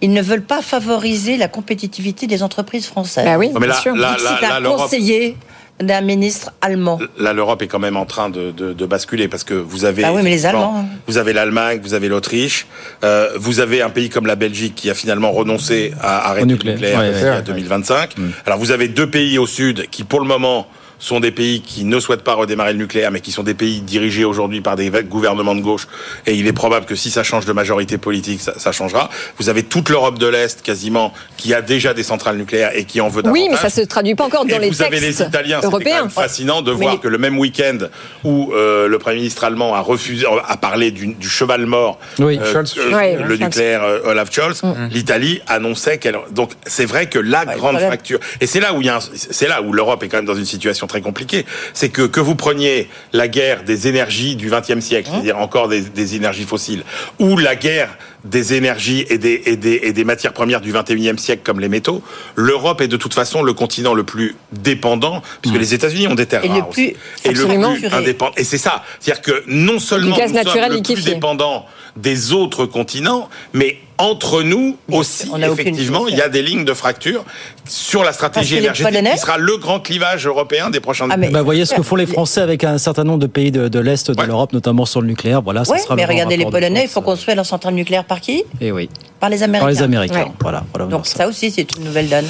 qu'ils 0.00 0.12
ne 0.12 0.22
veulent 0.22 0.42
pas 0.44 0.62
favoriser 0.62 1.36
la 1.36 1.48
compétitivité 1.48 2.26
des 2.26 2.42
entreprises 2.42 2.86
françaises. 2.86 3.24
Bah 3.24 3.38
oui, 3.38 3.48
Non, 3.48 3.54
mais 3.54 3.66
bien 3.66 3.74
là- 3.74 3.80
sûr. 3.80 3.96
là- 3.96 4.16
là, 4.40 4.56
un 4.56 4.62
conseiller 4.76 5.36
d'un 5.80 6.00
ministre 6.02 6.52
allemand. 6.60 6.98
Là, 7.18 7.32
l'Europe 7.32 7.62
est 7.62 7.66
quand 7.66 7.78
même 7.78 7.96
en 7.96 8.04
train 8.06 8.28
de, 8.30 8.50
de, 8.50 8.72
de 8.72 8.86
basculer 8.86 9.28
parce 9.28 9.44
que 9.44 9.54
vous 9.54 9.84
avez. 9.84 10.04
Ah 10.04 10.12
oui, 10.12 10.22
mais 10.22 10.30
les 10.30 10.46
Allemands. 10.46 10.84
Vous 11.06 11.18
avez 11.18 11.32
l'Allemagne, 11.32 11.80
vous 11.82 11.94
avez 11.94 12.08
l'Autriche, 12.08 12.66
euh, 13.04 13.30
vous 13.36 13.60
avez 13.60 13.82
un 13.82 13.90
pays 13.90 14.10
comme 14.10 14.26
la 14.26 14.36
Belgique 14.36 14.74
qui 14.74 14.90
a 14.90 14.94
finalement 14.94 15.32
renoncé 15.32 15.92
à 16.00 16.28
arrêter 16.30 16.46
le 16.46 16.52
nucléaire. 16.52 16.74
nucléaire, 16.76 16.98
Ouais, 17.00 17.10
d'ici 17.12 17.24
ouais, 17.24 17.30
à 17.30 17.36
ouais. 17.36 17.42
2025. 17.42 18.18
Mm. 18.18 18.30
Alors 18.46 18.58
vous 18.58 18.70
avez 18.70 18.88
deux 18.88 19.08
pays 19.08 19.38
au 19.38 19.46
sud 19.46 19.88
qui, 19.90 20.04
pour 20.04 20.20
le 20.20 20.26
moment, 20.26 20.66
sont 21.00 21.18
des 21.18 21.32
pays 21.32 21.60
qui 21.62 21.84
ne 21.84 21.98
souhaitent 21.98 22.22
pas 22.22 22.34
redémarrer 22.34 22.72
le 22.72 22.78
nucléaire, 22.78 23.10
mais 23.10 23.20
qui 23.20 23.32
sont 23.32 23.42
des 23.42 23.54
pays 23.54 23.80
dirigés 23.80 24.24
aujourd'hui 24.24 24.60
par 24.60 24.76
des 24.76 24.90
gouvernements 25.02 25.56
de 25.56 25.60
gauche. 25.62 25.88
Et 26.26 26.34
il 26.34 26.46
est 26.46 26.52
probable 26.52 26.86
que 26.86 26.94
si 26.94 27.10
ça 27.10 27.24
change 27.24 27.46
de 27.46 27.52
majorité 27.52 27.98
politique, 27.98 28.40
ça, 28.40 28.52
ça 28.58 28.70
changera. 28.70 29.10
Vous 29.38 29.48
avez 29.48 29.64
toute 29.64 29.88
l'Europe 29.88 30.18
de 30.18 30.26
l'Est, 30.28 30.62
quasiment, 30.62 31.12
qui 31.36 31.54
a 31.54 31.62
déjà 31.62 31.94
des 31.94 32.02
centrales 32.04 32.36
nucléaires 32.36 32.70
et 32.74 32.84
qui 32.84 33.00
en 33.00 33.08
veut 33.08 33.22
davantage. 33.22 33.42
Oui, 33.42 33.48
mais 33.50 33.56
ça 33.56 33.70
se 33.70 33.80
traduit 33.80 34.14
pas 34.14 34.24
encore 34.26 34.44
dans 34.44 34.56
Et 34.56 34.60
les 34.60 34.68
vous 34.70 34.82
avez 34.82 35.00
les 35.00 35.20
Italiens, 35.22 35.60
quand 35.60 35.68
européens. 35.68 36.02
même 36.02 36.10
fascinant 36.10 36.62
de 36.62 36.70
Mais 36.72 36.76
voir 36.82 36.92
les- 36.94 37.00
que 37.00 37.08
le 37.08 37.18
même 37.18 37.38
week-end 37.38 37.78
où 38.22 38.52
euh, 38.54 38.86
le 38.86 38.98
Premier 38.98 39.16
ministre 39.16 39.44
allemand 39.44 39.74
a 39.74 39.80
refusé, 39.80 40.26
a 40.46 40.56
parlé 40.58 40.90
du, 40.90 41.08
du 41.14 41.28
cheval 41.28 41.64
mort, 41.66 41.98
Oui. 42.18 42.38
euh, 42.40 42.52
Scholz. 42.52 42.74
euh, 42.78 42.92
Ouais, 42.94 43.16
le 43.16 43.24
Scholz. 43.24 43.40
nucléaire 43.40 43.82
euh, 43.84 44.00
Olaf 44.04 44.30
Scholz, 44.30 44.60
l'Italie 44.90 45.40
annonçait 45.46 45.96
qu'elle. 45.98 46.18
Donc 46.32 46.52
c'est 46.66 46.84
vrai 46.84 47.08
que 47.08 47.18
la 47.18 47.44
Ouais, 47.46 47.56
grande 47.56 47.78
fracture, 47.78 48.20
et 48.40 48.46
c'est 48.46 48.60
là 48.60 48.74
où 48.74 48.80
il 48.82 48.86
y 48.86 48.90
a, 48.90 48.96
un- 48.96 49.00
c'est 49.14 49.48
là 49.48 49.62
où 49.62 49.72
l'Europe 49.72 50.02
est 50.02 50.08
quand 50.08 50.18
même 50.18 50.26
dans 50.26 50.34
une 50.34 50.44
situation 50.44 50.86
très 50.90 51.00
compliquée, 51.00 51.46
c'est 51.72 51.88
que 51.88 52.02
que 52.02 52.20
vous 52.20 52.34
preniez 52.34 52.88
la 53.12 53.28
guerre 53.28 53.62
des 53.62 53.88
énergies 53.88 54.36
du 54.36 54.50
XXe 54.50 54.80
siècle, 54.80 55.08
c'est-à-dire 55.10 55.38
encore 55.38 55.68
des, 55.68 55.80
des 55.80 56.16
énergies 56.16 56.44
fossiles, 56.44 56.82
ou 57.18 57.36
la 57.38 57.56
guerre 57.56 57.96
des 58.24 58.54
énergies 58.54 59.06
et 59.08 59.18
des, 59.18 59.42
et 59.46 59.56
des, 59.56 59.80
et 59.82 59.92
des 59.92 60.04
matières 60.04 60.32
premières 60.32 60.60
du 60.60 60.72
21e 60.72 61.16
siècle 61.18 61.42
comme 61.44 61.60
les 61.60 61.68
métaux, 61.68 62.02
l'Europe 62.36 62.80
est 62.80 62.88
de 62.88 62.96
toute 62.96 63.14
façon 63.14 63.42
le 63.42 63.52
continent 63.54 63.94
le 63.94 64.04
plus 64.04 64.36
dépendant, 64.52 65.22
puisque 65.42 65.56
les 65.56 65.74
États-Unis 65.74 66.08
ont 66.08 66.14
des 66.14 66.26
terres 66.26 66.44
Et 66.44 66.48
le 66.48 66.54
rares 66.54 66.68
plus- 66.68 66.82
aussi. 66.88 66.96
et 67.24 67.32
le 67.32 67.44
plus 67.46 67.86
indépendant. 67.92 68.32
Et 68.36 68.44
c'est 68.44 68.58
ça, 68.58 68.82
c'est-à-dire 69.00 69.22
que 69.22 69.42
non 69.46 69.78
seulement 69.78 70.16
nous 70.16 70.34
sommes 70.34 70.36
le 70.36 70.66
plus 70.68 70.76
liquéfié. 70.76 71.14
dépendant 71.14 71.66
des 71.96 72.32
autres 72.32 72.66
continents, 72.66 73.28
mais 73.52 73.78
entre 73.98 74.42
nous 74.42 74.78
aussi, 74.90 75.28
on 75.30 75.38
effectivement, 75.42 76.08
il 76.08 76.16
y 76.16 76.22
a 76.22 76.30
des 76.30 76.40
lignes 76.42 76.64
de 76.64 76.72
fracture 76.72 77.22
sur 77.66 78.02
la 78.02 78.12
stratégie 78.14 78.56
énergétique 78.56 78.90
Polonais- 78.90 79.12
qui 79.12 79.18
sera 79.18 79.36
le 79.36 79.58
grand 79.58 79.80
clivage 79.80 80.26
européen 80.26 80.70
des 80.70 80.80
prochains 80.80 81.08
Ah, 81.10 81.18
mais- 81.18 81.28
Bah, 81.28 81.42
voyez 81.42 81.66
ce 81.66 81.74
que 81.74 81.82
font 81.82 81.96
les 81.96 82.06
Français 82.06 82.40
avec 82.40 82.64
un 82.64 82.78
certain 82.78 83.04
nombre 83.04 83.18
de 83.18 83.26
pays 83.26 83.50
de, 83.50 83.78
l'Est 83.78 84.10
de 84.10 84.18
Ouais. 84.18 84.26
l'Europe, 84.26 84.54
notamment 84.54 84.86
sur 84.86 85.02
le 85.02 85.06
nucléaire. 85.08 85.42
Voilà, 85.42 85.64
ça 85.66 85.76
sera 85.76 85.96
mais 85.96 86.02
le 86.04 86.08
regardez 86.08 86.38
les 86.38 86.46
Polonais, 86.46 86.84
il 86.84 86.88
faut 86.88 87.02
construire 87.02 87.36
leur 87.36 87.44
centrale 87.44 87.74
nucléaire 87.74 88.04
par 88.10 88.20
qui? 88.20 88.42
Eh 88.60 88.72
oui, 88.72 88.88
Par 89.20 89.30
les 89.30 89.42
Américains. 89.42 89.60
par 89.66 89.70
les 89.70 89.82
Américains. 89.82 90.24
Ouais. 90.24 90.32
Voilà, 90.40 90.64
voilà. 90.74 90.86
Donc 90.90 91.06
ça 91.06 91.28
aussi, 91.28 91.50
c'est 91.50 91.76
une 91.78 91.84
nouvelle 91.84 92.08
donne. 92.08 92.26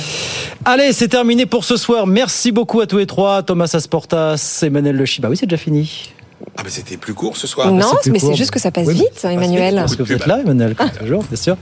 Allez, 0.64 0.92
c'est 0.92 1.08
terminé 1.08 1.46
pour 1.46 1.64
ce 1.64 1.76
soir. 1.78 2.06
Merci 2.06 2.52
beaucoup 2.52 2.80
à 2.82 2.86
tous 2.86 2.98
les 2.98 3.06
trois. 3.06 3.42
Thomas 3.42 3.70
Asportas, 3.72 4.60
Emmanuel 4.62 4.94
Le 4.96 5.06
Chi. 5.06 5.20
Bah 5.22 5.28
oui, 5.30 5.36
c'est 5.38 5.46
déjà 5.46 5.56
fini. 5.56 6.10
Ah, 6.56 6.62
mais 6.64 6.70
c'était 6.70 6.96
plus 6.98 7.14
court 7.14 7.36
ce 7.36 7.46
soir. 7.46 7.70
Non, 7.72 7.86
c'est 8.02 8.10
plus 8.10 8.12
mais 8.12 8.18
c'est 8.18 8.34
juste 8.34 8.50
que 8.50 8.58
ça 8.58 8.70
passe 8.70 8.86
Oui, 8.86 8.94
vite, 8.94 9.24
Emmanuel. 9.24 9.76
Parce 9.76 9.96
que 9.96 10.02
vous 10.02 10.12
êtes 10.12 10.26
là, 10.26 10.40
Emmanuel, 10.42 10.74
comme 10.74 10.90
toujours, 10.90 11.22
bien 11.24 11.36
sûr. 11.36 11.56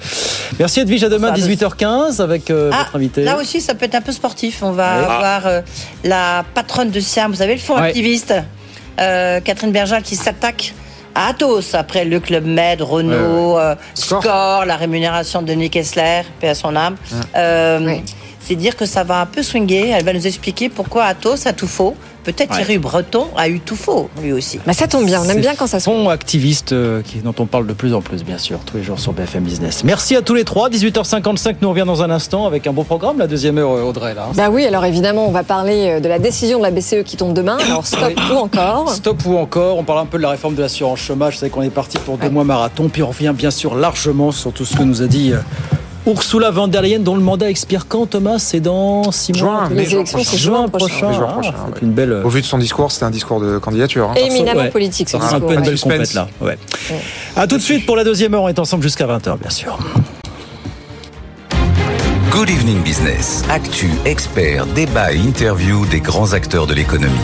Merci 0.59 0.81
Edwige, 0.81 1.05
à 1.05 1.09
demain, 1.09 1.31
Bonsoir, 1.33 1.49
18h15, 1.49 2.21
avec 2.21 2.51
euh, 2.51 2.71
Ah, 2.73 2.79
votre 2.85 2.97
invité. 2.97 3.23
là 3.23 3.37
aussi, 3.39 3.61
ça 3.61 3.75
peut 3.75 3.85
être 3.87 3.95
un 3.97 4.01
peu 4.01 4.13
sportif. 4.13 4.63
On 4.63 4.73
va 4.73 4.99
Ouais. 4.99 5.05
avoir 5.05 5.47
euh, 5.47 5.61
la 6.05 6.45
patronne 6.55 6.91
de 6.91 7.01
Siam, 7.01 7.31
vous 7.31 7.39
savez, 7.39 7.55
le 7.55 7.61
fonds 7.61 7.75
Ouais. 7.77 7.89
activiste, 7.89 8.35
euh, 9.01 9.41
Catherine 9.41 9.73
Berger, 9.73 9.99
qui 10.03 10.17
s'attaque 10.17 10.75
Athos 11.15 11.75
après 11.75 12.05
le 12.05 12.21
Club 12.21 12.45
Med, 12.45 12.83
Renault, 12.83 13.59
euh, 13.59 13.75
Score. 13.95 14.23
Score, 14.23 14.65
la 14.65 14.77
rémunération 14.77 15.43
de 15.43 15.49
Denis 15.49 15.71
Kessler, 15.71 16.23
paix 16.41 16.49
à 16.49 16.55
son 16.55 16.77
âme. 16.77 16.97
Euh. 17.37 17.97
C'est 18.41 18.55
dire 18.55 18.77
que 18.77 18.87
ça 18.87 19.05
va 19.05 19.21
un 19.21 19.27
peu 19.27 19.43
swinguer. 19.43 19.91
Elle 19.95 20.05
va 20.05 20.15
nous 20.15 20.27
expliquer 20.27 20.71
pourquoi 20.71 21.05
Athos 21.05 21.47
a 21.47 21.53
tout 21.53 21.67
faux. 21.67 21.95
Peut-être 22.25 22.51
Ouais. 22.51 22.57
Thierry 22.57 22.79
Breton 22.79 23.27
a 23.37 23.49
eu 23.49 23.61
tout 23.61 23.77
faux, 23.77 24.09
lui 24.23 24.33
aussi. 24.33 24.59
Bah, 24.67 24.73
ça 24.73 24.87
tombe 24.87 25.05
bien, 25.07 25.21
on 25.25 25.29
aime 25.29 25.41
bien 25.41 25.55
quand 25.55 25.67
ça 25.67 25.81
se 25.81 25.85
Fonds 25.85 26.09
activiste 26.09 26.73
euh, 26.73 27.03
qui, 27.03 27.19
dont 27.19 27.35
on 27.39 27.47
parle 27.47 27.67
de 27.67 27.73
plus 27.73 27.95
en 27.95 28.01
plus, 28.01 28.25
bien 28.25 28.39
sûr, 28.39 28.59
tous 28.65 28.77
les 28.79 28.83
jours 28.83 28.99
sur 28.99 29.13
BFM 29.13 29.45
Business. 29.45 29.85
Merci 29.85 30.17
à 30.17 30.23
tous 30.23 30.35
les 30.35 30.45
trois. 30.45 30.69
18h55, 30.71 31.57
nous 31.61 31.69
on 31.69 31.71
revient 31.73 31.85
dans 31.87 32.03
un 32.03 32.11
instant 32.11 32.47
avec 32.47 32.67
un 32.67 32.73
beau 32.73 32.85
programme, 32.85 33.19
la 33.19 33.27
deuxième 33.27 33.59
heure, 33.59 33.73
euh, 33.73 33.83
Audrey. 33.83 34.15
Là. 34.15 34.29
Bah 34.35 34.49
oui, 34.51 34.65
alors 34.67 34.85
évidemment, 34.85 35.27
on 35.27 35.31
va 35.31 35.43
parler 35.43 35.89
euh, 35.89 36.01
de 36.01 36.09
la 36.09 36.19
décision 36.19 36.59
de 36.59 36.63
la 36.65 36.71
BCE 36.71 37.03
qui 37.05 37.17
tombe 37.17 37.35
demain. 37.35 37.59
Alors 37.67 37.87
stop 37.87 38.13
ou 38.33 38.37
encore 38.37 38.89
Stop 38.95 39.25
ou 39.27 39.37
encore, 39.37 39.79
on 39.79 39.85
parle 39.85 40.01
un 40.01 40.07
peu 40.07 40.19
de 40.19 40.23
la 40.23 40.31
réforme 40.31 40.55
de 40.55 40.63
l'assurance 40.63 41.01
chômage. 41.01 41.35
Vous 41.35 41.41
savez 41.41 41.51
qu'on 41.51 41.63
est 41.63 41.71
parti 41.71 41.99
pour 41.99 42.19
deux 42.19 42.31
mois 42.31 42.45
marathon, 42.45 42.89
puis 42.89 43.03
on 43.03 43.09
revient 43.09 43.33
bien 43.37 43.51
sûr 43.51 43.75
largement 43.75 44.33
sur 44.33 44.53
tout 44.53 44.65
ce 44.65 44.77
que 44.77 44.83
nous 44.83 45.03
a 45.03 45.07
dit 45.07 45.33
euh, 45.33 45.39
Ursula 46.09 46.51
von 46.51 46.69
der 46.69 46.81
Leyen, 46.83 47.01
dont 47.03 47.15
le 47.17 47.21
mandat 47.23 47.51
expire 47.51 47.87
quand, 47.87 48.07
Thomas? 48.07 48.39
C'est 48.39 48.61
dans 48.61 49.13
six 49.13 49.33
mois 49.35 49.67
Juin, 49.67 49.69
Les 49.71 49.85
juin 49.85 49.99
élections, 49.99 50.05
prochain. 50.19 50.31
c'est 50.31 50.39
juin 50.39 50.69
prochain. 50.69 51.09
Mai, 51.11 51.15
juin 51.15 51.27
Ah, 51.29 51.33
prochain, 51.35 51.53
c'est 51.67 51.73
ouais. 51.75 51.79
une 51.83 51.93
belle. 51.93 52.23
Au 52.25 52.29
vu 52.31 52.41
de 52.41 52.47
son 52.47 52.59
discours, 52.59 52.91
c'était 52.91 53.05
un 53.05 53.11
discours 53.11 53.41
de 53.41 53.59
candidature. 53.59 54.09
hein. 54.11 54.15
Éminemment 54.17 54.63
Ouais. 54.63 54.71
politique, 54.71 55.09
ce 55.11 55.19
sera 55.19 55.29
un 55.29 55.33
discours. 55.33 55.49
peu 55.49 55.55
une 55.55 55.61
ouais. 55.61 55.67
belle 55.67 55.79
Suspense. 55.79 55.93
compète 55.99 56.15
là. 56.15 56.29
Ouais. 56.41 56.59
À 57.37 57.47
tout 57.47 57.57
de 57.59 57.63
suite 57.63 57.85
pour 57.85 57.97
la 57.97 58.05
deuxième 58.05 58.33
heure. 58.35 58.43
On 58.43 58.49
est 58.49 58.59
ensemble 58.59 58.83
jusqu'à 58.83 59.07
20h, 59.07 59.37
bien 59.39 59.51
sûr. 59.51 59.79
Good 62.31 62.51
Evening 62.51 62.83
Business. 62.83 63.43
Actu, 63.51 63.91
experts, 64.05 64.67
débat 64.75 65.13
et 65.13 65.17
interview 65.19 65.85
des 65.87 66.01
grands 66.01 66.33
acteurs 66.33 66.67
de 66.67 66.75
l'économie. 66.75 67.15